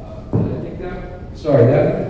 Uh, 0.00 0.36
I 0.38 0.62
think 0.62 0.78
that, 0.80 1.36
sorry, 1.36 1.66
that, 1.66 2.08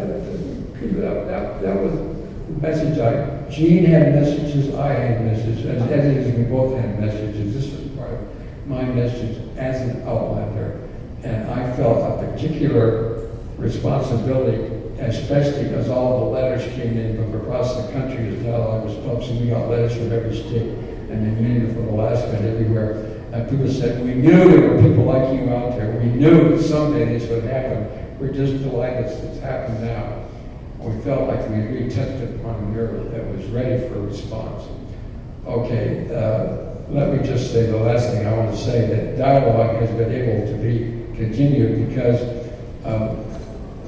that, 0.74 1.26
that, 1.26 1.62
that 1.62 1.76
was 1.80 1.92
the 1.94 2.60
message 2.60 2.98
I 2.98 3.39
Gene 3.51 3.84
had 3.84 4.14
messages, 4.14 4.72
I 4.74 4.92
had 4.92 5.24
messages, 5.24 5.66
as 5.66 5.82
editors, 5.90 6.32
we 6.36 6.44
both 6.44 6.78
had 6.78 7.01
messages. 7.01 7.53
This 7.53 7.72
was 7.72 7.90
part 7.96 8.12
of 8.12 8.66
my 8.66 8.82
message 8.82 9.38
as 9.57 9.80
an 9.82 10.07
outlander. 10.07 10.88
And 11.24 11.51
I 11.51 11.72
felt 11.76 11.98
a 11.98 12.24
particular 12.26 13.28
responsibility, 13.59 14.72
especially 15.01 15.64
because 15.64 15.88
all 15.88 16.20
the 16.20 16.26
letters 16.26 16.64
came 16.74 16.96
in 16.96 17.16
from 17.16 17.40
across 17.40 17.76
the 17.76 17.92
country 17.92 18.28
as 18.28 18.42
dialogue 18.42 18.84
was 18.84 18.94
published. 19.05 19.32
We 19.32 19.51
got 19.51 19.68
letters 19.68 19.96
from 19.96 20.12
every 20.12 20.36
state 20.36 20.70
and 21.11 21.26
then 21.26 21.42
Maine 21.42 21.74
from 21.74 21.88
Alaska 21.88 22.30
and 22.36 22.46
everywhere. 22.46 23.05
And 23.32 23.48
people 23.51 23.68
said, 23.68 24.03
we 24.05 24.14
knew 24.14 24.48
there 24.48 24.70
were 24.70 24.82
people 24.82 25.05
like 25.05 25.38
you 25.38 25.51
out 25.51 25.76
there. 25.76 25.90
We 25.98 26.07
knew 26.07 26.57
that 26.57 26.62
someday 26.62 27.18
this 27.18 27.28
would 27.28 27.44
happen. 27.44 28.18
We're 28.18 28.32
just 28.32 28.62
delighted 28.62 29.07
it's 29.07 29.40
happened 29.40 29.82
now. 29.82 30.19
We 30.80 30.98
felt 31.02 31.28
like 31.28 31.46
we 31.50 31.56
really 31.56 31.90
tested 31.90 32.40
upon 32.40 32.54
a 32.54 32.62
mirror 32.62 33.04
that 33.10 33.26
was 33.36 33.44
ready 33.48 33.86
for 33.88 34.00
response. 34.00 34.64
Okay, 35.46 36.08
uh, 36.14 36.70
let 36.88 37.12
me 37.12 37.26
just 37.26 37.52
say 37.52 37.66
the 37.66 37.76
last 37.76 38.08
thing 38.10 38.26
I 38.26 38.32
want 38.34 38.50
to 38.50 38.56
say, 38.56 38.86
that 38.86 39.18
dialogue 39.18 39.76
has 39.76 39.90
been 39.90 40.10
able 40.10 40.46
to 40.46 40.54
be 40.54 41.16
continued 41.16 41.86
because, 41.88 42.20
um, 42.86 43.24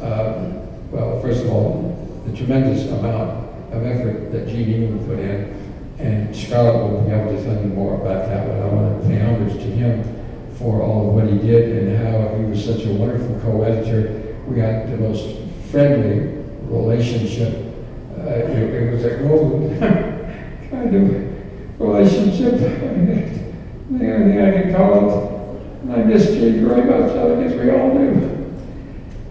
uh, 0.02 0.66
well, 0.90 1.20
first 1.22 1.44
of 1.44 1.50
all, 1.50 2.22
the 2.26 2.36
tremendous 2.36 2.86
amount 2.90 3.30
of 3.72 3.86
effort 3.86 4.30
that 4.32 4.46
Gene 4.48 4.82
England 4.82 5.06
put 5.06 5.18
in, 5.18 5.74
and 5.98 6.36
Charlotte 6.36 6.92
will 6.92 7.00
be 7.00 7.12
able 7.12 7.34
to 7.34 7.42
tell 7.42 7.54
you 7.54 7.68
more 7.68 7.94
about 8.02 8.26
that, 8.26 8.46
but 8.46 8.60
I 8.60 8.66
want 8.66 9.02
to 9.02 9.08
pay 9.08 9.18
homage 9.18 9.54
to 9.54 9.70
him 9.70 10.04
for 10.58 10.82
all 10.82 11.08
of 11.08 11.14
what 11.14 11.32
he 11.32 11.38
did 11.38 11.88
and 11.88 11.96
how 11.96 12.36
he 12.36 12.44
was 12.44 12.62
such 12.62 12.84
a 12.84 12.92
wonderful 12.92 13.40
co-editor. 13.40 14.36
We 14.46 14.58
had 14.60 14.92
the 14.92 14.98
most 14.98 15.38
friendly 15.70 16.41
relationship. 16.72 17.54
Uh, 18.18 18.24
it, 18.24 18.92
was 18.92 19.04
a 19.04 19.16
golden 19.22 19.78
kind 20.70 20.94
of 20.94 21.80
relationship. 21.80 22.58
The 23.90 24.14
only 24.14 24.32
thing 24.32 24.40
I 24.40 24.62
can 24.62 24.74
call 24.74 25.28
it. 25.28 25.32
I 25.90 26.04
miss 26.04 26.26
Jake 26.28 26.62
very 26.62 26.84
much, 26.84 27.10
I 27.10 27.42
guess 27.42 27.54
we 27.60 27.70
all 27.70 27.92
do. 27.92 28.32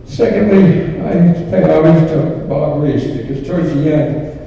Secondly, 0.06 1.00
I 1.00 1.34
pay 1.50 1.64
homage 1.64 2.10
to 2.10 2.46
Bob 2.48 2.84
Rees 2.84 3.06
because 3.18 3.48
towards 3.48 3.74
the 3.74 3.94
end, 3.94 4.40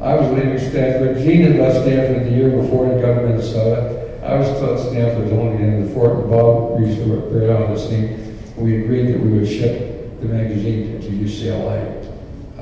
I 0.00 0.14
was 0.14 0.30
leaving 0.32 0.58
Stanford. 0.58 1.16
Gene 1.16 1.42
had 1.42 1.56
left 1.56 1.82
Stanford 1.82 2.26
the 2.26 2.30
year 2.30 2.50
before 2.50 2.84
to 2.86 3.00
go 3.00 3.14
to 3.14 3.26
Minnesota. 3.26 4.20
I 4.22 4.34
was 4.34 4.48
still 4.48 4.74
at 4.74 4.80
Stanford 4.80 5.32
only 5.32 5.62
in 5.62 5.86
the 5.86 5.94
fort, 5.94 6.18
and 6.18 6.30
Bob 6.30 6.78
Rees 6.78 6.98
was 6.98 7.32
there 7.32 7.56
on 7.56 7.72
the 7.72 7.80
scene. 7.80 8.38
We 8.56 8.82
agreed 8.82 9.14
that 9.14 9.20
we 9.20 9.38
would 9.38 9.48
ship 9.48 10.20
the 10.20 10.26
magazine 10.26 11.00
to 11.00 11.08
UCLA. 11.08 11.95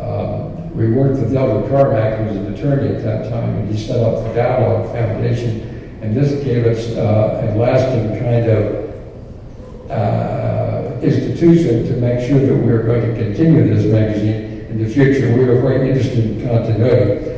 Um, 0.04 0.76
we 0.76 0.90
worked 0.90 1.20
with 1.20 1.32
Delbert 1.32 1.70
Carmack, 1.70 2.18
who 2.18 2.24
was 2.26 2.36
an 2.36 2.54
attorney 2.54 2.94
at 2.94 3.02
that 3.04 3.30
time, 3.30 3.56
and 3.56 3.74
he 3.74 3.80
set 3.80 4.00
up 4.00 4.22
the 4.24 4.34
Dialogue 4.34 4.92
Foundation. 4.92 5.98
And 6.02 6.14
this 6.14 6.44
gave 6.44 6.66
us 6.66 6.90
uh, 6.96 7.48
a 7.48 7.56
lasting 7.56 8.18
kind 8.20 8.46
of 8.50 9.90
uh, 9.90 11.00
institution 11.00 11.86
to 11.86 11.96
make 11.96 12.26
sure 12.28 12.38
that 12.38 12.54
we 12.54 12.70
were 12.70 12.82
going 12.82 13.00
to 13.00 13.14
continue 13.14 13.72
this 13.72 13.86
magazine 13.86 14.66
in 14.68 14.82
the 14.82 14.92
future. 14.92 15.34
We 15.34 15.44
were 15.44 15.60
very 15.60 15.88
interested 15.88 16.18
in 16.18 16.46
continuity. 16.46 17.30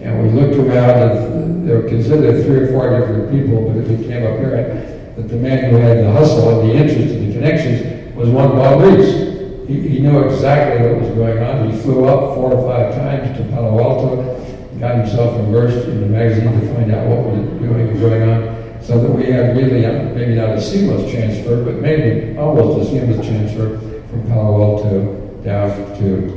And 0.00 0.22
we 0.22 0.40
looked 0.40 0.56
around, 0.56 1.18
and 1.18 1.68
there 1.68 1.80
were 1.80 1.88
considered 1.88 2.44
three 2.44 2.60
or 2.60 2.68
four 2.68 2.98
different 2.98 3.30
people, 3.30 3.68
but 3.68 3.76
it 3.76 3.98
became 3.98 4.22
apparent 4.22 5.16
that 5.16 5.28
the 5.28 5.36
man 5.36 5.70
who 5.70 5.76
had 5.76 5.98
the 5.98 6.12
hustle 6.12 6.60
and 6.60 6.70
the 6.70 6.74
interest 6.74 7.14
and 7.14 7.28
the 7.28 7.34
connections 7.34 8.14
was 8.14 8.28
one 8.28 8.50
Bob 8.50 8.80
Rees. 8.82 9.33
He, 9.66 9.88
he 9.88 10.00
knew 10.00 10.24
exactly 10.24 10.86
what 10.86 11.00
was 11.00 11.10
going 11.14 11.42
on. 11.42 11.70
He 11.70 11.78
flew 11.80 12.04
up 12.04 12.34
four 12.34 12.52
or 12.52 12.68
five 12.68 12.94
times 12.94 13.36
to 13.38 13.44
Palo 13.48 13.82
Alto, 13.82 14.78
got 14.78 14.96
himself 14.96 15.38
immersed 15.40 15.88
in 15.88 16.00
the 16.02 16.06
magazine 16.06 16.60
to 16.60 16.74
find 16.74 16.92
out 16.92 17.06
what 17.06 17.24
was 17.24 17.60
doing 17.60 17.98
going 17.98 18.28
on, 18.28 18.82
so 18.82 19.00
that 19.00 19.10
we 19.10 19.24
had 19.24 19.56
really, 19.56 19.86
uh, 19.86 20.04
maybe 20.14 20.34
not 20.34 20.50
a 20.50 20.60
seamless 20.60 21.10
transfer, 21.10 21.64
but 21.64 21.76
maybe 21.76 22.36
almost 22.36 22.86
a 22.86 22.90
seamless 22.90 23.26
transfer 23.26 23.78
from 24.10 24.26
Palo 24.28 24.62
Alto 24.62 25.14
down 25.42 25.70
to 25.98 26.36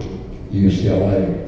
UCLA. 0.51 1.43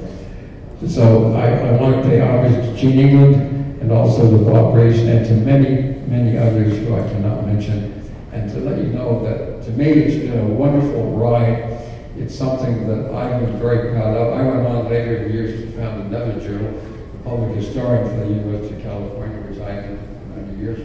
So 0.87 1.33
I, 1.33 1.51
I 1.51 1.71
want 1.79 2.03
to 2.03 2.09
pay 2.09 2.19
homage 2.19 2.55
to 2.55 2.75
Gene 2.75 2.99
England 2.99 3.81
and 3.81 3.91
also 3.91 4.29
to 4.29 4.37
Bob 4.43 4.75
and 4.77 5.25
to 5.25 5.33
many, 5.33 5.99
many 6.07 6.37
others 6.37 6.77
who 6.77 6.95
I 6.95 7.07
cannot 7.09 7.45
mention. 7.45 7.95
And 8.33 8.49
to 8.51 8.59
let 8.59 8.77
you 8.77 8.87
know 8.87 9.23
that 9.23 9.48
to 9.69 9.77
me 9.77 9.85
it's 9.85 10.17
been 10.17 10.39
a 10.39 10.53
wonderful 10.53 11.11
ride 11.17 11.79
it's 12.19 12.35
something 12.35 12.85
that 12.87 13.13
I've 13.13 13.39
been 13.39 13.59
very 13.59 13.93
proud 13.93 14.17
of. 14.17 14.33
I 14.33 14.43
went 14.43 14.67
on 14.67 14.89
later 14.89 15.23
in 15.23 15.31
years 15.31 15.61
to 15.61 15.79
found 15.79 16.01
another 16.01 16.37
journal, 16.41 16.73
the 17.13 17.23
Public 17.23 17.55
Historian 17.55 18.09
for 18.09 18.25
the 18.25 18.33
University 18.33 18.75
of 18.75 18.83
California, 18.83 19.37
which 19.47 19.61
I 19.61 19.75
did 19.75 19.97
for 19.97 20.39
many 20.39 20.59
years. 20.59 20.81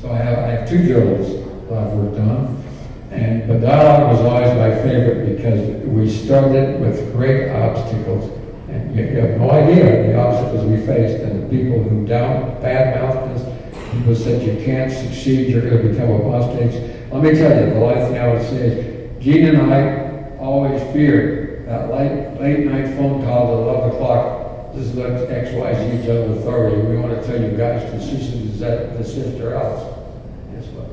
So 0.00 0.12
I 0.12 0.18
have, 0.18 0.38
I 0.38 0.46
have 0.52 0.68
two 0.68 0.86
journals 0.86 1.26
that 1.68 1.78
I've 1.78 1.92
worked 1.94 2.20
on. 2.20 2.62
And 3.10 3.48
but 3.48 3.62
Dialogue 3.62 4.12
was 4.12 4.20
always 4.20 4.54
my 4.54 4.80
favorite 4.82 5.36
because 5.36 5.84
we 5.86 6.08
started 6.08 6.80
with 6.80 7.12
great 7.12 7.50
obstacles. 7.50 8.30
And 8.68 8.94
you, 8.94 9.06
have 9.20 9.40
no 9.40 9.50
idea 9.50 10.06
the 10.06 10.16
obstacles 10.20 10.64
we 10.66 10.86
faced 10.86 11.22
and 11.24 11.42
the 11.42 11.48
people 11.48 11.82
who 11.82 12.06
down 12.06 12.60
bad-mouthed 12.62 13.40
us. 13.40 13.45
People 13.96 14.14
said 14.14 14.42
you 14.42 14.64
can't 14.64 14.92
succeed, 14.92 15.48
you're 15.48 15.62
going 15.62 15.82
to 15.82 15.88
become 15.88 16.10
apostates. 16.10 16.76
Let 17.10 17.22
me 17.22 17.30
tell 17.34 17.50
you, 17.58 17.74
the 17.74 17.80
life 17.80 18.08
thing 18.08 18.18
I 18.18 18.28
would 18.28 18.42
say 18.42 18.68
is, 18.68 19.24
Gene 19.24 19.46
and 19.46 19.72
I 19.72 20.36
always 20.38 20.80
feared 20.92 21.66
that 21.66 21.90
late, 21.90 22.40
late 22.40 22.66
night 22.66 22.94
phone 22.94 23.24
call 23.24 23.68
at 23.68 23.74
11 23.74 23.96
o'clock. 23.96 24.74
This 24.74 24.86
is 24.88 24.94
XYZ 24.94 26.04
General 26.04 26.38
Authority. 26.38 26.82
We 26.82 26.98
want 26.98 27.20
to 27.20 27.26
tell 27.26 27.40
you 27.40 27.56
guys 27.56 27.82
to 27.90 28.00
cease 28.00 28.32
and 28.34 28.96
desist 28.98 29.40
or 29.40 29.54
else. 29.54 29.82
Guess 30.52 30.66
what? 30.76 30.90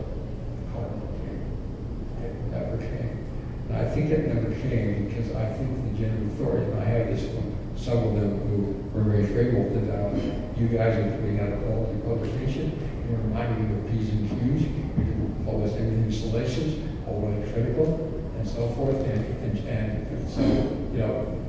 It 2.24 2.34
never 2.52 2.78
came. 2.78 3.26
And 3.70 3.78
I 3.78 3.90
think 3.94 4.10
it 4.12 4.34
never 4.34 4.56
came 4.62 5.10
because 5.10 5.36
I 5.36 5.52
think 5.54 5.92
the 5.92 6.00
General 6.00 6.28
Authority, 6.34 6.72
and 6.72 6.80
I 6.80 6.86
have 6.86 7.08
this 7.08 7.26
from 7.30 7.54
some 7.76 7.98
of 7.98 8.16
them 8.16 8.40
who 8.48 8.98
were 8.98 9.04
very 9.04 9.28
favorable 9.28 9.70
to 9.76 9.86
that, 9.88 10.16
you 10.58 10.68
guys 10.70 10.96
are 10.96 11.12
putting 11.20 11.40
out 11.42 11.52
a 11.52 11.58
quality 11.58 12.00
publication. 12.02 12.72
You're 13.14 13.22
reminding 13.22 13.70
me 13.70 13.76
of 13.78 13.92
P's 13.92 14.10
and 14.10 14.28
Q's. 14.28 14.64
You 14.64 14.70
can 14.96 15.46
publish 15.46 15.72
everything 15.74 16.12
salacious, 16.12 16.80
all 17.06 17.22
right 17.22 17.54
critical 17.54 18.10
and 18.40 18.48
so 18.48 18.70
forth, 18.70 18.96
and, 19.06 19.24
and, 19.44 19.68
and 19.68 20.30
so, 20.32 20.42
you 20.42 20.98
know, 20.98 21.40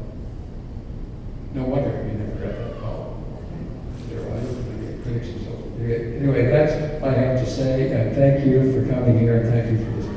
no 1.54 1.64
wonder 1.64 1.88
we 2.04 2.12
never 2.12 2.32
got 2.32 2.58
that 2.58 2.80
call. 2.82 3.24
There 4.10 4.20
are 4.20 5.02
critics 5.04 5.28
and 5.28 5.46
so 5.46 5.52
forth. 5.52 5.80
Anyway, 5.80 6.50
that's 6.50 7.00
what 7.00 7.14
I 7.14 7.18
have 7.18 7.40
to 7.42 7.50
say, 7.50 7.92
and 7.92 8.14
thank 8.14 8.44
you 8.44 8.70
for 8.70 8.92
coming 8.92 9.18
here, 9.18 9.40
and 9.40 9.50
thank 9.50 9.70
you 9.70 9.86
for 9.86 9.90
listening. 9.92 10.14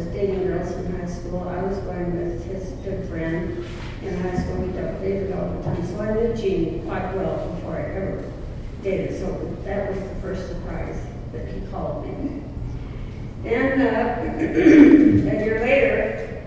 was 0.00 0.08
dating 0.14 0.46
girls 0.46 0.72
in 0.72 0.98
high 0.98 1.06
school. 1.06 1.46
I 1.48 1.62
was 1.62 1.76
going 1.78 2.16
with 2.16 2.44
his 2.46 2.70
good 2.84 3.06
friend. 3.08 3.66
in 4.02 4.20
high 4.20 4.38
school, 4.38 4.56
we 4.56 4.72
dated 4.72 5.32
all 5.32 5.50
the 5.50 5.62
time. 5.62 5.86
So 5.86 6.00
I 6.00 6.14
knew 6.14 6.34
Gene 6.34 6.82
quite 6.86 7.14
well 7.14 7.48
before 7.50 7.76
I 7.76 7.82
ever 7.82 8.32
dated. 8.82 9.18
So 9.18 9.56
that 9.64 9.90
was 9.90 10.00
the 10.00 10.14
first 10.22 10.48
surprise 10.48 10.96
that 11.32 11.46
he 11.48 11.60
called 11.70 12.06
me. 12.06 12.42
Then 13.42 13.80
uh, 13.82 14.22
a 14.38 15.44
year 15.44 15.60
later, 15.60 16.44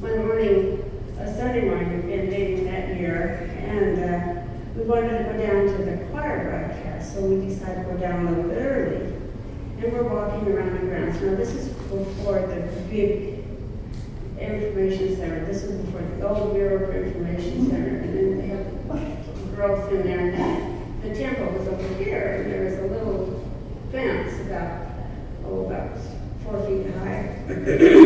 one 0.00 0.26
morning, 0.26 0.84
a 1.18 1.32
Sunday 1.32 1.66
morning, 1.66 1.94
we'd 1.94 2.16
been 2.16 2.30
dating 2.30 2.64
that 2.64 2.96
year, 2.98 3.48
and 3.58 3.98
uh, 3.98 4.42
we 4.76 4.82
wanted 4.82 5.18
to 5.18 5.24
go 5.24 5.38
down 5.38 5.66
to 5.66 5.84
the 5.84 6.04
choir 6.10 6.48
broadcast, 6.48 7.09
we 7.20 7.46
decided 7.46 7.84
to 7.86 7.92
go 7.92 7.96
down 7.98 8.26
a 8.26 8.30
little 8.30 8.50
bit 8.50 8.58
early. 8.58 9.12
And 9.82 9.92
we're 9.92 10.02
walking 10.02 10.48
around 10.52 10.72
the 10.74 10.86
grounds. 10.86 11.20
Now, 11.20 11.34
this 11.34 11.50
is 11.54 11.68
before 11.68 12.40
the 12.40 12.60
big 12.90 13.44
information 14.38 15.16
center. 15.16 15.44
This 15.44 15.62
is 15.62 15.80
before 15.84 16.02
the 16.02 16.28
old 16.28 16.54
Bureau 16.54 16.84
of 16.84 16.94
Information 16.94 17.70
Center, 17.70 17.98
and 17.98 18.16
then 18.16 18.38
they 18.38 18.46
have 18.48 19.54
growth 19.54 19.92
in 19.92 20.02
there. 20.02 20.30
And 20.30 21.02
the 21.02 21.14
temple 21.14 21.52
was 21.58 21.68
over 21.68 21.94
here, 21.94 22.42
and 22.42 22.52
there 22.52 22.64
was 22.64 22.78
a 22.78 22.94
little 22.94 23.50
fence 23.90 24.40
about, 24.46 24.88
oh, 25.46 25.66
about 25.66 25.98
four 26.44 26.60
feet 26.66 26.94
high 26.94 27.36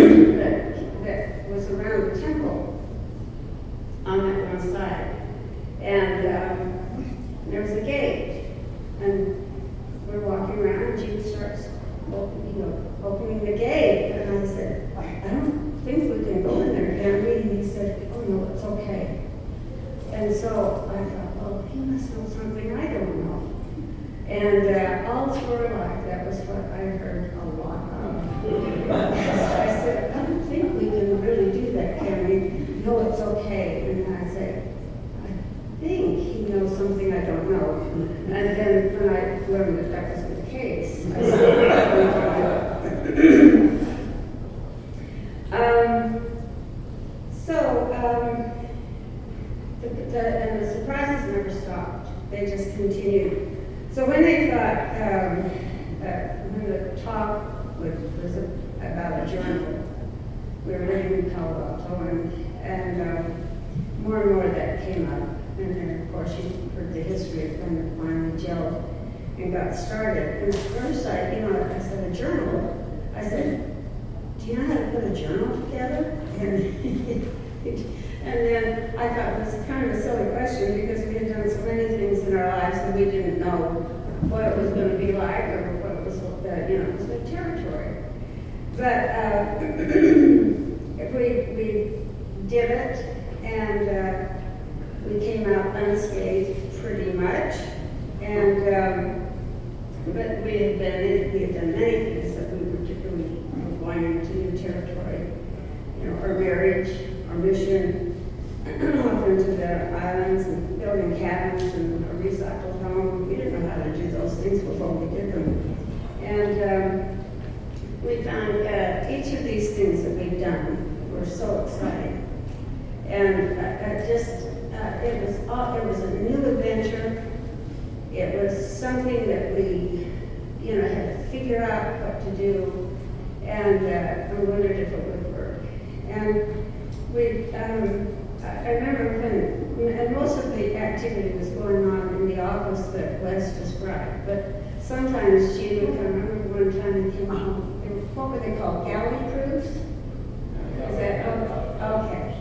activity 141.04 141.38
was 141.38 141.48
going 141.50 141.90
on 141.90 142.08
in 142.14 142.28
the 142.28 142.42
office 142.42 142.86
that 142.88 143.20
Wes 143.22 143.52
described, 143.58 144.26
but 144.26 144.62
sometimes 144.80 145.56
she 145.56 145.80
would 145.80 145.88
come, 145.88 145.98
I 145.98 146.10
remember 146.10 146.64
one 146.64 146.80
time 146.80 147.10
he 147.10 147.18
came 147.18 147.28
home, 147.28 148.14
what 148.14 148.30
were 148.30 148.38
they 148.38 148.56
called, 148.56 148.86
galley 148.86 149.18
proofs? 149.32 149.66
Is 149.66 150.96
that, 150.96 151.26
oh, 151.26 152.06
okay. 152.06 152.36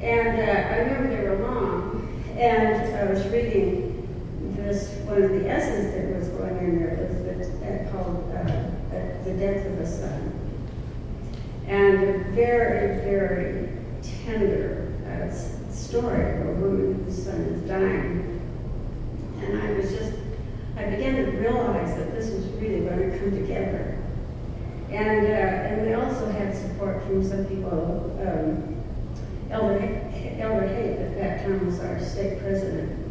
And 0.00 0.38
uh, 0.38 0.74
I 0.74 0.78
remember 0.78 1.16
they 1.16 1.28
were 1.28 1.38
long, 1.48 2.24
and 2.36 2.96
I 2.96 3.10
was 3.10 3.26
reading 3.28 4.06
this, 4.56 4.90
one 5.06 5.22
of 5.22 5.30
the 5.30 5.48
essays 5.48 5.92
that 5.94 6.18
was 6.18 6.28
going 6.28 6.58
in 6.58 6.78
there, 6.78 6.90
it 6.90 7.38
was 7.38 7.92
called 7.92 8.30
uh, 8.32 9.24
the 9.24 9.32
death 9.38 9.66
of 9.66 9.80
a 9.80 9.86
son. 9.86 10.34
And 11.66 12.02
a 12.02 12.18
very, 12.30 13.00
very 13.04 13.68
tender 14.24 14.92
uh, 15.06 15.30
story 15.72 16.40
of 16.40 16.46
a 16.46 16.52
woman 16.52 16.97
son 17.24 17.40
is 17.40 17.68
dying. 17.68 18.40
And 19.40 19.62
I 19.62 19.72
was 19.72 19.90
just, 19.90 20.12
I 20.76 20.84
began 20.84 21.16
to 21.16 21.30
realize 21.32 21.96
that 21.96 22.12
this 22.12 22.30
was 22.30 22.46
really 22.60 22.80
going 22.80 23.10
to 23.10 23.18
come 23.18 23.30
together. 23.32 23.98
And, 24.90 25.26
uh, 25.26 25.30
and 25.30 25.86
we 25.86 25.94
also 25.94 26.30
had 26.30 26.56
support 26.56 27.02
from 27.04 27.26
some 27.26 27.44
people. 27.46 28.16
Um, 28.26 28.74
Elder, 29.50 29.78
Elder 30.38 30.68
Haight 30.68 30.98
at 30.98 31.16
that 31.16 31.42
time 31.42 31.66
was 31.66 31.80
our 31.80 32.00
state 32.00 32.40
president. 32.40 33.06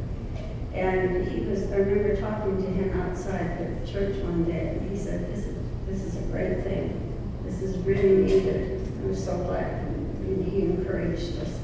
And 0.74 1.28
he 1.28 1.42
was, 1.42 1.64
I 1.72 1.78
remember 1.78 2.16
talking 2.20 2.58
to 2.58 2.70
him 2.70 3.02
outside 3.02 3.58
the 3.58 3.92
church 3.92 4.16
one 4.18 4.46
day, 4.46 4.78
and 4.80 4.92
he 4.92 4.98
said, 4.98 5.34
this 5.34 5.46
is 5.46 5.58
this 5.88 6.02
is 6.02 6.18
a 6.18 6.22
great 6.32 6.64
thing. 6.64 7.16
This 7.46 7.62
is 7.62 7.78
really 7.78 8.24
needed. 8.24 8.82
I'm 9.04 9.16
so 9.16 9.38
glad. 9.38 9.72
And 9.72 10.46
he 10.46 10.64
encouraged 10.64 11.40
us. 11.40 11.58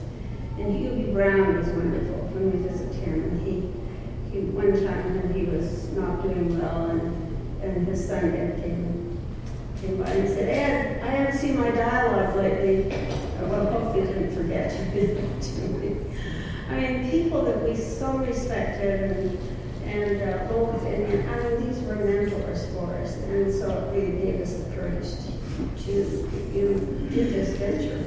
And 0.58 0.78
Hugh 0.78 0.92
B. 0.92 1.12
Brown 1.12 1.58
was 1.58 1.68
wonderful 1.68 2.13
when 2.13 2.13
him. 2.52 3.24
And 3.24 3.48
he, 3.48 3.54
he 4.32 4.46
one 4.48 4.74
time 4.86 5.22
when 5.22 5.34
he 5.34 5.46
was 5.46 5.92
not 5.92 6.22
doing 6.24 6.60
well, 6.60 6.90
and, 6.90 7.62
and 7.62 7.88
his 7.88 8.08
son 8.08 8.34
Ed 8.34 8.62
came, 8.62 9.20
came 9.82 10.02
by 10.02 10.10
and 10.10 10.28
said, 10.28 10.50
Ed, 10.50 11.04
I 11.04 11.12
haven't 11.12 11.40
seen 11.40 11.60
my 11.60 11.72
dialogue 11.72 12.36
lately. 12.36 12.98
Well, 13.42 13.96
you 13.96 14.06
didn't 14.06 14.36
forget 14.36 14.72
to 14.72 14.84
visit 14.92 15.70
me. 15.82 15.98
I 16.70 16.80
mean, 16.80 17.12
people 17.12 17.44
that 17.44 17.62
we 17.64 17.76
so 17.76 18.18
respected 18.18 19.12
and 19.12 19.38
and 19.86 20.22
uh, 20.22 20.46
both, 20.46 20.84
and 20.86 21.30
I 21.30 21.44
mean, 21.44 21.68
these 21.68 21.84
were 21.84 21.96
mentors 21.96 22.66
for 22.74 22.96
us, 22.96 23.16
and 23.16 23.54
so 23.54 23.70
it 23.70 23.96
really 23.96 24.22
gave 24.22 24.42
us 24.42 24.54
the 24.54 24.76
courage 24.76 25.06
to, 25.06 25.84
to 25.84 26.52
you 26.54 26.70
know, 26.70 26.80
do 27.10 27.30
this 27.30 27.58
venture. 27.58 28.04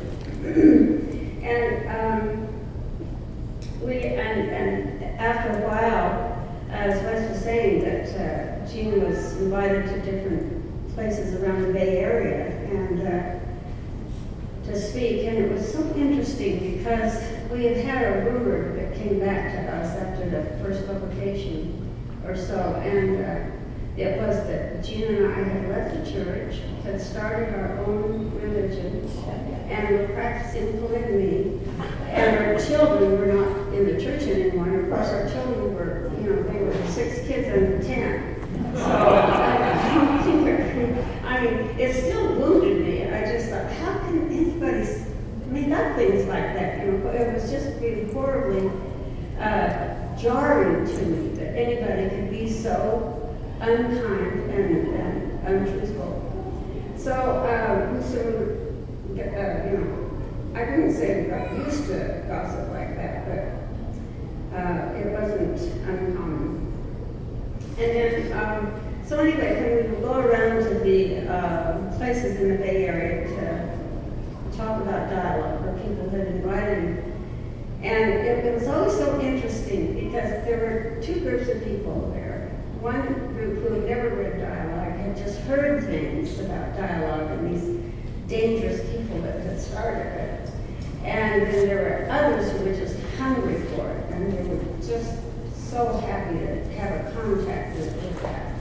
and 1.47 1.89
um, 1.89 2.49
we, 3.82 3.99
and, 3.99 4.51
and 4.51 5.05
after 5.20 5.51
a 5.51 5.68
while, 5.68 6.49
as 6.70 7.01
Wes 7.03 7.30
was 7.30 7.43
saying, 7.43 7.84
that 7.84 8.09
uh, 8.16 8.66
Gina 8.68 8.97
invited 9.37 9.87
to 9.87 10.01
different 10.01 10.95
places 10.95 11.34
around 11.41 11.62
the 11.62 11.72
Bay 11.72 11.99
Area, 11.99 12.47
and 12.70 13.03
uh, 13.07 13.39
to 14.66 14.80
speak, 14.80 15.26
and 15.26 15.39
it 15.39 15.53
was 15.53 15.72
so 15.72 15.80
interesting 15.95 16.78
because 16.78 17.22
we 17.51 17.64
had 17.64 17.76
had 17.76 18.03
a 18.03 18.30
rumor 18.30 18.74
that 18.76 18.97
came 18.97 19.18
back 19.20 19.53
to 19.53 19.61
us 19.76 19.97
after 19.97 20.28
the 20.30 20.43
first 20.64 20.87
publication 20.87 21.72
or 22.24 22.34
so, 22.37 22.59
and 22.82 23.24
uh, 23.24 23.57
it 23.97 24.18
was 24.20 24.37
that 24.49 24.84
Gina 24.84 25.07
and 25.07 25.26
I 25.26 25.43
had 25.43 25.68
left 25.70 26.05
the 26.05 26.11
church, 26.12 26.57
had 26.84 27.01
started 27.01 27.55
our 27.55 27.78
own 27.84 28.30
religion, 28.41 29.09
and 29.68 29.99
were 29.99 30.09
practicing 30.09 30.78
polygamy. 30.78 31.61
And 32.09 32.47
our 32.47 32.59
children 32.64 33.18
were 33.18 33.26
not 33.26 33.74
in 33.74 33.87
the 33.87 34.01
church 34.03 34.22
anymore. 34.22 34.66
And 34.66 34.76
of 34.84 34.91
course, 34.91 35.09
our 35.09 35.28
children 35.28 35.74
were, 35.74 36.11
you 36.18 36.30
know, 36.30 36.43
they 36.43 36.61
were 36.62 36.74
six 36.89 37.26
kids 37.26 37.49
under 37.49 37.82
ten. 37.82 38.34
So, 38.74 38.82
I 41.24 41.41
mean, 41.43 41.57
it 41.78 41.95
still 41.95 42.34
wounded 42.37 42.87
me. 42.87 43.05
I 43.05 43.24
just 43.32 43.51
thought, 43.51 43.70
how 43.72 43.99
can 44.01 44.30
anybody 44.30 44.84
up 45.77 45.97
things 45.97 46.27
like 46.27 46.55
that? 46.55 46.79
It 46.81 47.35
was 47.35 47.51
just 47.51 47.81
being 47.81 48.12
horribly 48.12 48.70
uh, 49.41 50.16
jarring 50.16 50.87
to 50.87 51.03
me 51.07 51.29
that 51.37 51.57
anybody 51.57 52.09
could 52.09 52.31
be 52.31 52.51
so 52.51 53.37
unkind 53.61 54.51
and, 54.51 54.89
and 54.97 55.47
untruthful. 55.47 56.22
So, 56.97 57.12
um, 57.12 58.03
so 58.03 58.66
uh, 59.16 59.70
you 59.70 59.79
know, 59.79 60.11
I 60.55 60.64
didn't 60.64 60.95
say 60.95 61.27
I 61.27 61.39
got 61.39 61.66
used 61.66 61.87
to 61.87 62.24
gossip 62.29 62.70
like 62.72 62.97
that, 62.97 63.27
but 63.29 64.59
uh, 64.59 64.93
it 64.95 65.07
wasn't 65.07 65.61
uncommon. 65.87 66.72
And 67.79 67.79
then, 67.79 68.33
um, 68.33 68.81
so 69.07 69.18
anyway, 69.18 69.85
when 69.85 69.95
we 69.95 70.01
go 70.01 70.14
around 70.14 70.64
to 70.64 70.79
the 70.81 71.29
uh, 71.31 71.97
places 71.99 72.41
in 72.41 72.49
the 72.49 72.57
Bay 72.57 72.87
Area 72.87 73.26
talk 74.57 74.82
about 74.82 75.11
dialogue, 75.11 75.64
where 75.64 75.74
people 75.84 76.09
had 76.11 76.26
invited 76.28 77.12
and 77.82 78.14
it, 78.14 78.44
it, 78.44 78.54
was 78.54 78.66
always 78.68 78.94
so 78.94 79.20
interesting 79.20 79.94
because 79.94 80.44
there 80.44 80.59
were 80.59 81.02
two 81.02 81.20
groups 81.20 81.48
of 81.48 81.62
people 81.62 82.11
there. 82.14 82.50
One 82.80 83.02
group 83.34 83.62
who 83.62 83.74
had 83.74 83.84
never 83.84 84.16
read 84.16 84.40
dialogue 84.40 84.98
had 84.98 85.16
just 85.16 85.38
heard 85.42 85.84
things 85.84 86.40
about 86.40 86.76
dialogue 86.76 87.30
and 87.32 87.54
these 87.54 87.92
dangerous 88.28 88.80
people 88.90 89.20
that 89.22 89.40
had 89.40 89.61
started 89.61 90.07
it. 90.07 90.50
And 91.04 91.42
then 91.42 91.68
there 91.68 91.76
were 91.76 92.11
others 92.11 92.50
who 92.52 92.64
were 92.64 92.74
just 92.74 92.96
hungry 93.18 93.62
for 93.66 93.88
it 93.88 94.12
and 94.12 94.32
they 94.32 94.42
were 94.42 94.64
just 94.84 95.20
so 95.70 95.98
happy 95.98 96.38
to 96.38 96.64
have 96.78 97.07
a 97.07 97.12
contact 97.12 97.76
with, 97.76 98.22
that. 98.22 98.54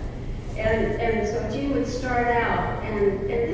And, 0.57 1.01
and 1.01 1.27
so 1.27 1.55
Gene 1.55 1.73
would 1.73 1.87
start 1.87 2.27
out, 2.27 2.83
and, 2.83 3.29
and 3.29 3.44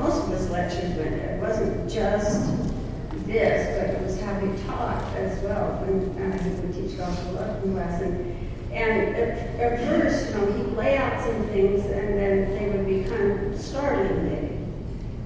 most 0.00 0.24
of 0.24 0.28
his 0.30 0.50
lectures 0.50 0.96
went. 0.96 1.14
It 1.14 1.40
wasn't 1.40 1.90
just 1.90 2.50
this, 3.26 3.78
but 3.78 3.94
it 3.94 4.02
was 4.04 4.20
how 4.20 4.34
he 4.40 4.62
taught 4.64 5.02
as 5.16 5.42
well 5.42 5.78
when 5.84 6.32
uh, 6.32 6.42
he 6.42 6.50
would 6.50 6.74
teach 6.74 6.96
gospel 6.98 7.32
lesson. 7.72 8.36
And 8.72 9.16
at, 9.16 9.38
at, 9.60 9.78
first, 9.86 10.28
you 10.28 10.34
know, 10.34 10.52
he'd 10.52 10.76
lay 10.76 10.96
out 10.96 11.20
some 11.24 11.42
things, 11.48 11.84
and 11.86 12.18
then 12.18 12.50
they 12.54 12.68
would 12.70 12.86
be 12.86 13.08
kind 13.08 13.52
of 13.52 13.60
startling 13.60 14.28
maybe. 14.28 14.56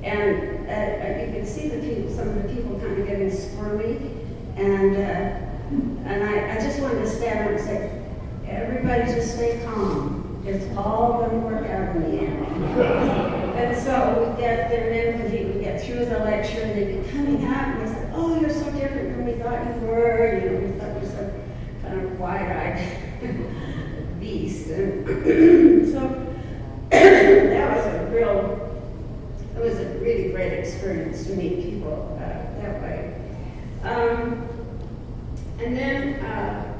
And 0.02 0.68
uh, 0.68 1.24
you 1.24 1.32
could 1.32 1.48
see 1.48 1.68
the 1.68 1.78
people, 1.78 2.14
some 2.14 2.28
of 2.28 2.42
the 2.42 2.54
people 2.54 2.78
kind 2.78 3.00
of 3.00 3.06
getting 3.06 3.30
squirmy, 3.30 4.10
and 4.56 4.96
uh, 4.96 5.44
and 6.06 6.22
I, 6.22 6.56
I 6.56 6.60
just 6.60 6.80
wanted 6.80 7.00
to 7.00 7.08
stand 7.08 7.40
up 7.40 7.50
and 7.50 7.60
say, 7.60 8.04
everybody 8.46 9.12
just 9.12 9.34
stay 9.34 9.62
calm. 9.64 10.42
It's 10.46 10.64
all 10.76 11.18
going 11.18 11.30
to 11.30 11.36
work 11.38 11.66
out 11.68 11.96
in 11.96 12.02
the 12.02 12.18
end. 12.18 13.30
and 13.56 13.76
so 13.82 14.34
we 14.34 14.40
get 14.40 14.68
there, 14.68 15.12
and 15.12 15.32
then 15.32 15.54
we 15.54 15.60
get 15.62 15.82
through 15.84 16.04
the 16.06 16.18
lecture, 16.18 16.60
and 16.60 16.76
they'd 16.76 17.02
be 17.02 17.08
coming 17.10 17.44
out, 17.46 17.68
and 17.68 17.80
they 17.86 17.92
said, 17.92 18.12
"Oh, 18.14 18.38
you're 18.40 18.50
so 18.50 18.64
different 18.72 19.16
than 19.16 19.24
we 19.24 19.32
thought 19.34 19.64
you 19.64 19.86
were. 19.86 20.38
You 20.38 20.50
know, 20.50 20.56
we 20.66 20.72
thought 20.78 20.94
you 20.94 21.00
were 21.00 21.06
so 21.06 21.32
kind 21.82 22.00
of 22.00 22.18
wide-eyed 22.18 24.16
beast." 24.20 24.68
And 24.70 25.06
so 25.92 26.00
that 26.90 27.76
was 27.76 27.86
a 27.86 28.10
real, 28.14 28.82
it 29.56 29.62
was 29.62 29.78
a 29.78 29.86
really 30.00 30.30
great 30.32 30.52
experience 30.52 31.26
to 31.26 31.34
meet 31.34 31.62
people 31.62 32.18
uh, 32.20 32.60
that 32.60 32.82
way. 32.82 33.14
Um, 33.82 34.48
and 35.58 35.76
then. 35.76 36.24
Uh, 36.24 36.70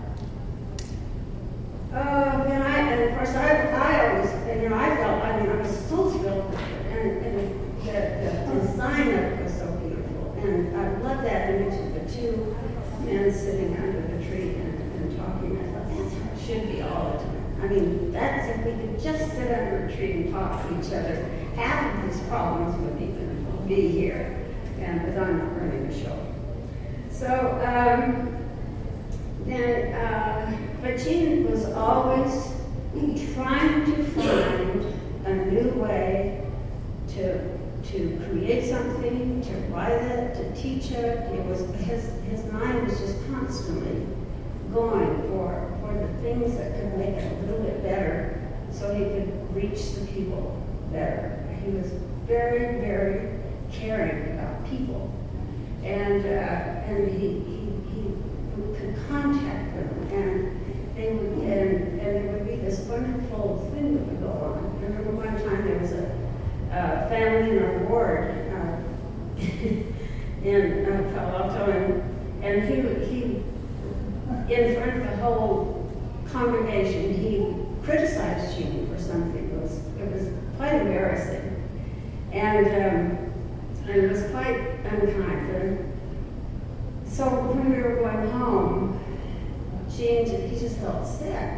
uh, 1.94 2.44
and 2.48 2.62
I, 2.64 2.78
and 2.90 3.10
of 3.10 3.16
course, 3.16 3.34
I 3.36 4.10
always, 4.10 4.28
and, 4.28 4.62
you 4.62 4.68
know, 4.68 4.76
I 4.76 4.96
felt, 4.96 5.22
I 5.22 5.40
mean, 5.40 5.48
I 5.48 5.56
was 5.62 5.70
so 5.70 6.10
thrilled 6.10 6.50
with 6.50 6.58
it, 6.58 6.86
and, 6.90 7.24
and 7.24 7.38
the, 7.38 7.44
the 8.50 8.60
design 8.66 9.08
of 9.14 9.16
it 9.20 9.42
was 9.44 9.52
so 9.52 9.70
beautiful, 9.76 10.34
and 10.42 10.76
I 10.76 10.88
love 10.98 11.22
that 11.22 11.50
image 11.50 11.78
of 11.78 11.94
the 11.94 12.00
two 12.12 12.56
men 13.04 13.32
sitting 13.32 13.76
under 13.76 14.00
the 14.00 14.18
tree 14.26 14.56
and, 14.56 14.74
and 14.96 15.16
talking. 15.16 15.56
I 15.56 15.60
thought 15.70 15.86
that's 15.96 16.14
how 16.14 16.32
it 16.34 16.40
should 16.44 16.64
be 16.72 16.82
all 16.82 17.12
the 17.12 17.18
time. 17.18 17.53
I 17.64 17.68
mean, 17.68 18.12
that's 18.12 18.58
if 18.58 18.66
we 18.66 18.72
could 18.72 19.02
just 19.02 19.32
sit 19.32 19.50
under 19.50 19.86
a 19.86 19.96
tree 19.96 20.12
and 20.12 20.34
talk 20.34 20.68
to 20.68 20.78
each 20.78 20.92
other, 20.92 21.24
half 21.56 22.04
of 22.04 22.12
these 22.12 22.22
problems 22.28 22.76
would 22.76 23.00
even 23.00 23.66
be 23.66 23.88
here, 23.88 24.36
and 24.80 25.00
but 25.00 25.22
I'm 25.22 25.38
not 25.38 25.56
running 25.56 25.88
the 25.88 25.98
show. 25.98 26.18
So 27.10 27.26
um, 27.64 28.36
then. 29.46 29.94
Uh, 29.94 30.58
but 30.84 30.98
Gene 30.98 31.50
was 31.50 31.64
always 31.72 32.52
trying 33.32 33.86
to 33.86 34.04
find 34.10 34.84
a 35.24 35.34
new 35.46 35.70
way 35.80 36.46
to 37.08 37.54
to 37.84 38.20
create 38.28 38.68
something, 38.68 39.40
to 39.40 39.52
write 39.72 39.92
it, 39.92 40.34
to 40.34 40.62
teach 40.62 40.90
it. 40.90 41.16
It 41.32 41.46
was 41.46 41.60
his 41.86 42.10
his 42.28 42.44
mind 42.52 42.86
was 42.86 43.00
just 43.00 43.16
constantly 43.28 44.06
going 44.74 45.22
for 45.28 45.73
for 45.94 46.06
the 46.06 46.22
things 46.22 46.56
that 46.56 46.74
could 46.74 46.98
make 46.98 47.16
it 47.16 47.32
a 47.32 47.46
little 47.46 47.64
bit 47.64 47.82
better, 47.82 48.42
so 48.70 48.94
he 48.94 49.04
could 49.04 49.54
reach 49.54 49.92
the 49.94 50.06
people 50.06 50.60
better. 50.90 51.46
He 51.64 51.70
was 51.70 51.92
very 52.26 52.80
very 52.80 53.38
caring 53.70 54.38
about 54.38 54.68
people, 54.68 55.12
and 55.82 56.24
uh, 56.24 56.28
and 56.28 57.10
he, 57.10 57.28
he 57.28 57.64
he 57.94 58.78
could 58.78 58.96
contact 59.08 59.76
them 59.76 59.94
and 60.12 60.60
they 60.96 61.12
would, 61.12 61.38
and, 61.38 62.00
and 62.00 62.00
there 62.00 62.32
would 62.32 62.46
be 62.46 62.56
this 62.56 62.80
wonderful 62.80 63.70
thing 63.74 63.96
that 63.96 64.06
would 64.06 64.20
go 64.20 64.28
on. 64.28 64.78
I 64.80 64.86
remember 64.86 65.10
one 65.12 65.36
time 65.42 65.66
there 65.66 65.78
was 65.78 65.92
a 65.92 67.08
family 67.08 67.56
in 67.56 67.62
our 67.64 67.78
ward 67.84 68.30
uh, 68.52 69.42
in 70.44 70.86
uh, 70.86 71.12
Palo 71.14 71.50
Alto, 71.50 71.70
and, 71.70 72.44
and 72.44 72.68
he, 72.68 73.04
he, 73.06 74.54
in 74.54 74.76
front 74.76 75.02
of 75.02 75.10
the 75.10 75.16
whole 75.16 75.83
congregation, 76.34 77.14
he 77.14 77.54
criticized 77.84 78.58
you 78.58 78.86
for 78.86 79.00
something. 79.00 79.50
It 79.50 79.62
was, 79.62 79.78
it 80.00 80.12
was 80.12 80.28
quite 80.56 80.74
embarrassing. 80.74 81.62
And, 82.32 82.66
um, 82.66 83.32
and 83.88 84.04
it 84.04 84.10
was 84.10 84.22
quite 84.30 84.58
unkind. 84.84 85.94
So 87.06 87.24
when 87.26 87.70
we 87.70 87.80
were 87.80 87.94
going 87.96 88.28
home, 88.30 89.00
James, 89.96 90.30
he 90.30 90.58
just 90.58 90.78
felt 90.78 91.06
sick. 91.06 91.48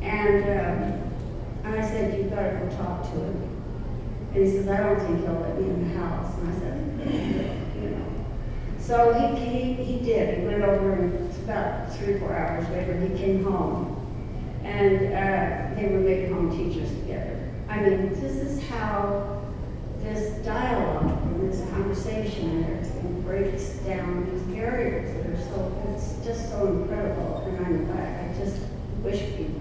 And, 0.00 0.44
um, 0.60 0.98
I 1.78 1.82
said, 1.82 2.18
you've 2.18 2.30
got 2.30 2.42
to 2.44 2.50
go 2.50 2.76
talk 2.76 3.02
to 3.02 3.10
him. 3.10 3.62
And 4.32 4.44
he 4.46 4.50
says, 4.50 4.68
I 4.68 4.78
don't 4.78 4.98
think 5.00 5.20
he'll 5.20 5.34
let 5.34 5.60
me 5.60 5.68
in 5.68 5.92
the 5.92 5.98
house. 5.98 6.34
And 6.38 6.48
I 6.48 6.58
said, 6.58 7.76
you 7.82 7.90
know. 7.90 8.06
So 8.78 9.12
he, 9.12 9.36
he, 9.44 9.74
he 9.74 9.98
did. 10.04 10.38
He 10.38 10.46
went 10.46 10.62
over, 10.62 10.92
and 10.94 11.27
about 11.48 11.90
three 11.94 12.14
or 12.14 12.18
four 12.18 12.36
hours 12.36 12.68
later, 12.70 12.94
he 13.00 13.16
came 13.16 13.42
home. 13.42 13.94
And 14.64 15.06
uh, 15.06 15.80
they 15.80 15.88
were 15.88 16.00
making 16.00 16.32
home 16.32 16.50
teachers 16.50 16.90
together. 17.00 17.48
I 17.70 17.80
mean, 17.80 18.10
this 18.20 18.36
is 18.36 18.62
how 18.68 19.42
this 20.02 20.44
dialogue 20.44 21.06
and 21.22 21.50
this 21.50 21.60
conversation 21.70 22.50
and 22.50 22.64
everything 22.64 23.22
breaks 23.22 23.70
down 23.78 24.28
these 24.30 24.42
barriers 24.42 25.14
that 25.16 25.26
are 25.32 25.44
so, 25.44 25.72
it's 25.94 26.24
just 26.24 26.50
so 26.50 26.66
incredible. 26.66 27.44
And 27.46 27.66
I'm, 27.66 27.98
I, 27.98 28.28
I 28.28 28.38
just 28.38 28.60
wish 29.02 29.20
people 29.36 29.60